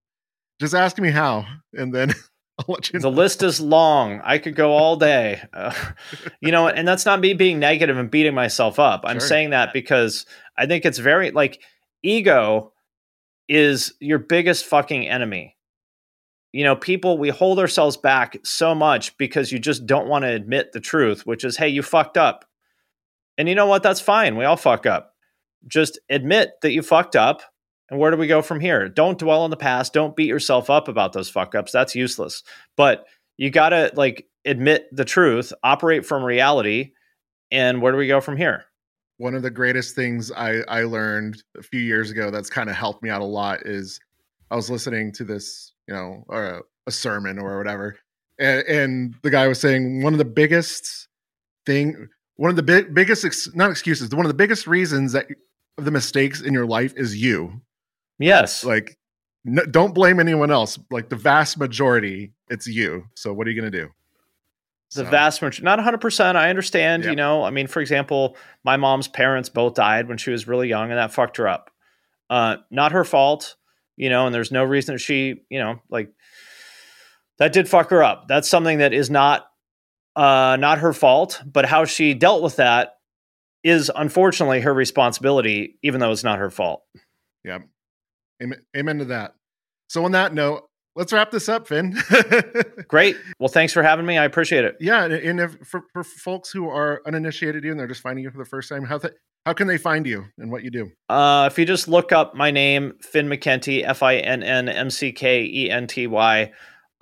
just 0.60 0.74
ask 0.74 1.00
me 1.00 1.12
how 1.12 1.46
and 1.74 1.94
then 1.94 2.10
I'll 2.10 2.16
let 2.16 2.18
you 2.18 2.33
The 2.68 3.00
know. 3.00 3.10
list 3.10 3.42
is 3.44 3.60
long. 3.60 4.22
I 4.24 4.38
could 4.38 4.56
go 4.56 4.74
all 4.74 4.96
day. 4.96 5.42
Uh, 5.54 5.74
you 6.42 6.52
know, 6.52 6.68
and 6.68 6.88
that's 6.88 7.06
not 7.06 7.20
me 7.20 7.34
being 7.34 7.60
negative 7.60 7.98
and 7.98 8.12
beating 8.12 8.36
myself 8.36 8.80
up. 8.80 9.02
I'm 9.06 9.20
Sure. 9.20 9.28
saying 9.28 9.50
that 9.52 9.74
because 9.74 10.26
I 10.58 10.66
think 10.68 10.86
it's 10.86 11.00
very 11.00 11.32
like 11.32 11.62
ego 12.04 12.72
is 13.50 13.94
your 14.00 14.20
biggest 14.20 14.66
fucking 14.66 15.08
enemy. 15.08 15.58
You 16.52 16.64
know, 16.64 16.76
people, 16.76 17.18
we 17.18 17.30
hold 17.30 17.58
ourselves 17.60 17.98
back 17.98 18.38
so 18.44 18.76
much 18.76 19.18
because 19.18 19.52
you 19.52 19.58
just 19.58 19.88
don't 19.88 20.08
want 20.08 20.24
to 20.24 20.30
admit 20.30 20.72
the 20.72 20.80
truth, 20.80 21.26
which 21.26 21.44
is, 21.44 21.58
hey, 21.58 21.70
you 21.70 21.82
fucked 21.82 22.18
up. 22.18 22.46
And 23.40 23.50
you 23.50 23.56
know 23.56 23.66
what? 23.66 23.82
That's 23.82 24.00
fine. 24.00 24.38
We 24.38 24.46
all 24.46 24.58
fuck 24.58 24.86
up. 24.86 25.16
Just 25.68 26.00
admit 26.10 26.52
that 26.62 26.72
you 26.72 26.84
fucked 26.84 27.16
up. 27.16 27.42
And 27.94 28.02
where 28.02 28.12
do 28.12 28.18
we 28.18 28.28
go 28.28 28.42
from 28.42 28.60
here? 28.60 28.90
Don't 28.90 29.20
dwell 29.20 29.44
on 29.44 29.52
the 29.52 29.56
past. 29.56 29.94
Don't 29.94 30.16
beat 30.16 30.28
yourself 30.28 30.70
up 30.70 30.88
about 30.88 31.14
those 31.14 31.30
fuck 31.30 31.54
ups. 31.54 31.72
That's 31.72 31.96
useless. 31.96 32.44
But 32.76 33.06
you 33.38 33.52
got 33.52 33.70
to 33.70 33.92
like 33.96 34.28
admit 34.46 34.88
the 34.92 35.06
truth, 35.06 35.54
operate 35.64 36.06
from 36.06 36.24
reality. 36.24 36.94
And 37.52 37.82
where 37.82 37.92
do 37.92 37.98
we 37.98 38.08
go 38.08 38.20
from 38.20 38.36
here? 38.36 38.66
one 39.18 39.36
of 39.36 39.42
the 39.42 39.50
greatest 39.50 39.96
things 39.96 40.32
I, 40.32 40.62
I 40.68 40.84
learned 40.84 41.44
a 41.58 41.64
few 41.64 41.80
years 41.80 42.12
ago 42.12 42.32
that's 42.32 42.50
kind 42.50 42.70
of 42.70 42.76
helped 42.76 43.04
me 43.04 43.10
out 43.10 43.22
a 43.22 43.26
lot 43.26 43.66
is 43.66 44.00
I 44.52 44.56
was 44.56 44.70
listening 44.70 45.12
to 45.14 45.24
this, 45.24 45.72
you 45.88 45.94
know, 45.94 46.26
or 46.28 46.44
a, 46.44 46.62
a 46.88 46.92
sermon 46.92 47.40
or 47.40 47.58
whatever, 47.58 47.98
and, 48.40 48.68
and 48.68 49.16
the 49.22 49.30
guy 49.30 49.48
was 49.48 49.62
saying 49.62 50.04
one 50.04 50.14
of 50.14 50.18
the 50.18 50.26
biggest 50.26 51.08
thing, 51.66 52.10
one 52.36 52.50
of 52.50 52.56
the 52.56 52.64
big 52.64 52.94
biggest 52.94 53.24
ex, 53.24 53.50
not 53.54 53.72
excuses, 53.72 54.14
one 54.14 54.26
of 54.26 54.30
the 54.30 54.38
biggest 54.38 54.68
reasons 54.68 55.14
that 55.14 55.28
the 55.78 55.92
mistakes 55.92 56.42
in 56.42 56.54
your 56.54 56.66
life 56.66 56.94
is 56.98 57.16
you. 57.16 57.62
Yes. 58.20 58.64
Like, 58.64 58.98
don't 59.72 59.94
blame 59.94 60.20
anyone 60.20 60.52
else. 60.52 60.80
Like 60.90 61.10
the 61.10 61.16
vast 61.16 61.58
majority, 61.58 62.32
it's 62.50 62.68
you. 62.68 63.06
So 63.16 63.34
what 63.34 63.48
are 63.48 63.52
you 63.52 63.60
gonna 63.60 63.72
do? 63.72 63.90
the 64.96 65.04
So, 65.04 65.10
vast 65.10 65.42
majority, 65.42 65.64
not 65.64 65.80
100%. 65.80 66.36
I 66.36 66.50
understand, 66.50 67.04
you 67.04 67.16
know, 67.16 67.44
I 67.44 67.50
mean, 67.50 67.68
for 67.68 67.82
example, 67.82 68.38
my 68.64 68.78
mom's 68.78 69.08
parents 69.08 69.50
both 69.50 69.74
died 69.74 70.08
when 70.08 70.18
she 70.18 70.30
was 70.30 70.48
really 70.48 70.70
young 70.70 70.92
and 70.92 71.00
that 71.00 71.12
fucked 71.12 71.38
her 71.38 71.48
up. 71.48 71.72
Uh, 72.30 72.58
not 72.70 72.92
her 72.92 73.04
fault, 73.04 73.56
you 73.96 74.10
know, 74.10 74.26
and 74.28 74.36
there's 74.36 74.52
no 74.52 74.64
reason 74.64 74.96
that 74.96 75.00
she, 75.00 75.42
you 75.50 75.60
know, 75.60 75.80
like 75.90 76.12
that 77.40 77.54
did 77.54 77.68
fuck 77.68 77.90
her 77.90 78.04
up. 78.04 78.28
That's 78.28 78.48
something 78.48 78.78
that 78.78 78.94
is 78.94 79.10
not, 79.10 79.48
uh, 80.16 80.58
not 80.60 80.78
her 80.78 80.94
fault, 80.94 81.42
but 81.44 81.66
how 81.66 81.86
she 81.86 82.14
dealt 82.14 82.44
with 82.44 82.58
that 82.58 82.98
is 83.64 83.92
unfortunately 83.96 84.62
her 84.62 84.74
responsibility, 84.74 85.80
even 85.82 86.00
though 86.00 86.12
it's 86.12 86.24
not 86.24 86.38
her 86.38 86.52
fault. 86.52 86.84
yeah. 87.44 87.60
Amen, 88.42 88.60
amen 88.76 89.00
to 89.00 89.06
that. 89.06 89.36
So 89.88 90.06
on 90.06 90.12
that 90.14 90.34
note, 90.34 90.64
let's 90.96 91.14
wrap 91.14 91.32
this 91.32 91.50
up, 91.50 91.68
Finn. 91.68 91.98
Great. 92.88 93.18
Well, 93.40 93.50
thanks 93.50 93.74
for 93.74 93.84
having 93.84 94.06
me. 94.06 94.18
I 94.18 94.26
appreciate 94.26 94.66
it. 94.66 94.76
Yeah, 94.80 95.06
and, 95.06 95.40
if, 95.40 95.58
for, 95.64 95.84
for 95.94 96.04
folks 96.04 96.52
who 96.52 96.68
are 96.68 97.02
uninitiated 97.06 97.64
you 97.64 97.72
and 97.72 97.80
they're 97.80 97.88
just 97.88 98.02
finding 98.02 98.24
you 98.24 98.32
for 98.32 98.38
the 98.38 98.46
first 98.46 98.70
time, 98.70 98.86
how 98.86 98.98
th- 98.98 99.14
how 99.46 99.52
can 99.52 99.68
they 99.68 99.78
find 99.78 100.08
you 100.08 100.26
and 100.38 100.50
what 100.50 100.64
you 100.64 100.72
do? 100.72 100.90
Uh, 101.10 101.50
if 101.52 101.60
you 101.60 101.66
just 101.66 101.90
look 101.90 102.14
up 102.14 102.34
my 102.34 102.50
name, 102.50 102.94
Finn 103.02 103.28
McKenty, 103.28 103.84
F 103.86 104.02
I 104.02 104.16
N 104.16 104.42
N 104.42 104.70
M 104.70 104.90
C 104.90 105.12
K 105.12 105.44
E 105.44 105.70
N 105.70 105.86
T 105.86 106.08
Y, 106.08 106.50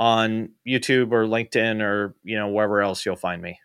on 0.01 0.49
YouTube 0.67 1.11
or 1.11 1.25
LinkedIn 1.27 1.79
or 1.79 2.15
you 2.23 2.35
know 2.35 2.49
wherever 2.49 2.81
else 2.81 3.05
you'll 3.05 3.15
find 3.15 3.39
me. 3.39 3.59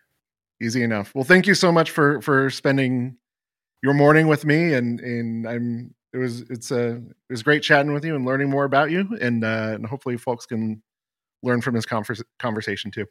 Easy 0.61 0.83
enough. 0.83 1.11
Well, 1.15 1.23
thank 1.23 1.47
you 1.47 1.55
so 1.55 1.71
much 1.71 1.89
for 1.89 2.21
for 2.21 2.51
spending 2.51 3.17
your 3.81 3.95
morning 3.95 4.27
with 4.27 4.45
me, 4.45 4.73
and 4.73 4.99
and 4.99 5.47
I'm 5.47 5.95
it 6.17 6.21
was 6.21 6.41
it's 6.49 6.71
a 6.71 6.95
it 6.95 7.03
was 7.29 7.43
great 7.43 7.61
chatting 7.61 7.93
with 7.93 8.03
you 8.03 8.15
and 8.15 8.25
learning 8.25 8.49
more 8.49 8.65
about 8.65 8.89
you, 8.89 9.17
and 9.21 9.43
uh, 9.43 9.71
and 9.75 9.85
hopefully 9.85 10.17
folks 10.17 10.45
can 10.45 10.81
learn 11.43 11.61
from 11.61 11.75
this 11.75 11.85
convers- 11.85 12.23
conversation 12.39 12.89
too. 12.89 13.05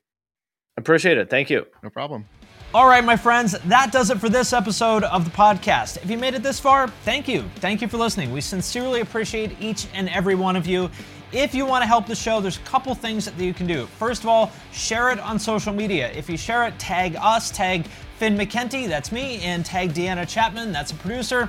Appreciate 0.77 1.17
it. 1.17 1.31
Thank 1.31 1.49
you. 1.49 1.67
No 1.83 1.91
problem. 1.91 2.27
All 2.75 2.89
right, 2.89 3.05
my 3.05 3.17
friends, 3.17 3.53
that 3.67 3.93
does 3.93 4.11
it 4.11 4.19
for 4.19 4.29
this 4.29 4.53
episode 4.53 5.05
of 5.05 5.25
the 5.25 5.31
podcast. 5.31 5.99
If 5.99 6.11
you 6.11 6.19
made 6.19 6.35
it 6.35 6.43
this 6.43 6.59
far, 6.59 6.89
thank 6.89 7.29
you. 7.29 7.45
Thank 7.57 7.81
you 7.81 7.89
for 7.89 7.97
listening. 7.97 8.33
We 8.33 8.41
sincerely 8.41 9.01
appreciate 9.01 9.53
each 9.61 9.87
and 9.95 10.09
every 10.09 10.35
one 10.35 10.57
of 10.57 10.67
you. 10.67 10.91
If 11.33 11.55
you 11.55 11.65
want 11.65 11.83
to 11.83 11.87
help 11.87 12.07
the 12.07 12.15
show, 12.15 12.41
there's 12.41 12.59
a 12.59 12.61
couple 12.63 12.95
things 12.95 13.25
that 13.25 13.39
you 13.39 13.55
can 13.55 13.67
do. 13.67 13.87
First 13.99 14.25
of 14.25 14.29
all, 14.29 14.53
share 14.73 15.11
it 15.11 15.21
on 15.21 15.39
social 15.39 15.73
media. 15.73 16.11
If 16.13 16.29
you 16.29 16.37
share 16.37 16.67
it, 16.67 16.79
tag 16.79 17.17
us, 17.17 17.51
tag 17.51 17.87
Finn 18.19 18.37
McKenty, 18.37 18.89
that's 18.89 19.13
me, 19.13 19.41
and 19.43 19.65
tag 19.65 19.93
Deanna 19.93 20.29
Chapman, 20.29 20.73
that's 20.73 20.91
a 20.91 20.95
producer. 20.97 21.49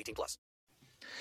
18 0.01 0.15
plus. 0.15 0.37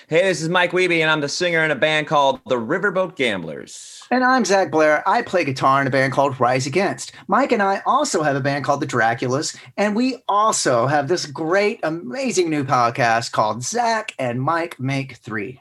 Hey, 0.09 0.23
this 0.23 0.40
is 0.40 0.48
Mike 0.48 0.73
Wiebe, 0.73 1.01
and 1.01 1.11
I'm 1.11 1.20
the 1.20 1.28
singer 1.28 1.62
in 1.65 1.70
a 1.70 1.77
band 1.77 2.07
called 2.07 2.40
the 2.48 2.57
Riverboat 2.57 3.16
Gamblers. 3.16 4.02
And 4.11 4.24
I'm 4.24 4.44
Zach 4.44 4.70
Blair. 4.70 5.07
I 5.07 5.23
play 5.23 5.44
guitar 5.44 5.81
in 5.81 5.86
a 5.86 5.90
band 5.90 6.12
called 6.12 6.40
Rise 6.40 6.66
Against. 6.66 7.12
Mike 7.28 7.52
and 7.52 7.62
I 7.62 7.82
also 7.85 8.23
have 8.23 8.36
a 8.36 8.40
band 8.40 8.65
called 8.65 8.81
the 8.81 8.86
Draculas, 8.86 9.57
and 9.77 9.94
we 9.94 10.23
also 10.28 10.86
have 10.86 11.09
this 11.09 11.27
great, 11.27 11.81
amazing 11.82 12.48
new 12.48 12.65
podcast 12.65 13.32
called 13.32 13.62
Zach 13.62 14.15
and 14.19 14.40
Mike 14.40 14.81
Make 14.81 15.16
Three. 15.16 15.61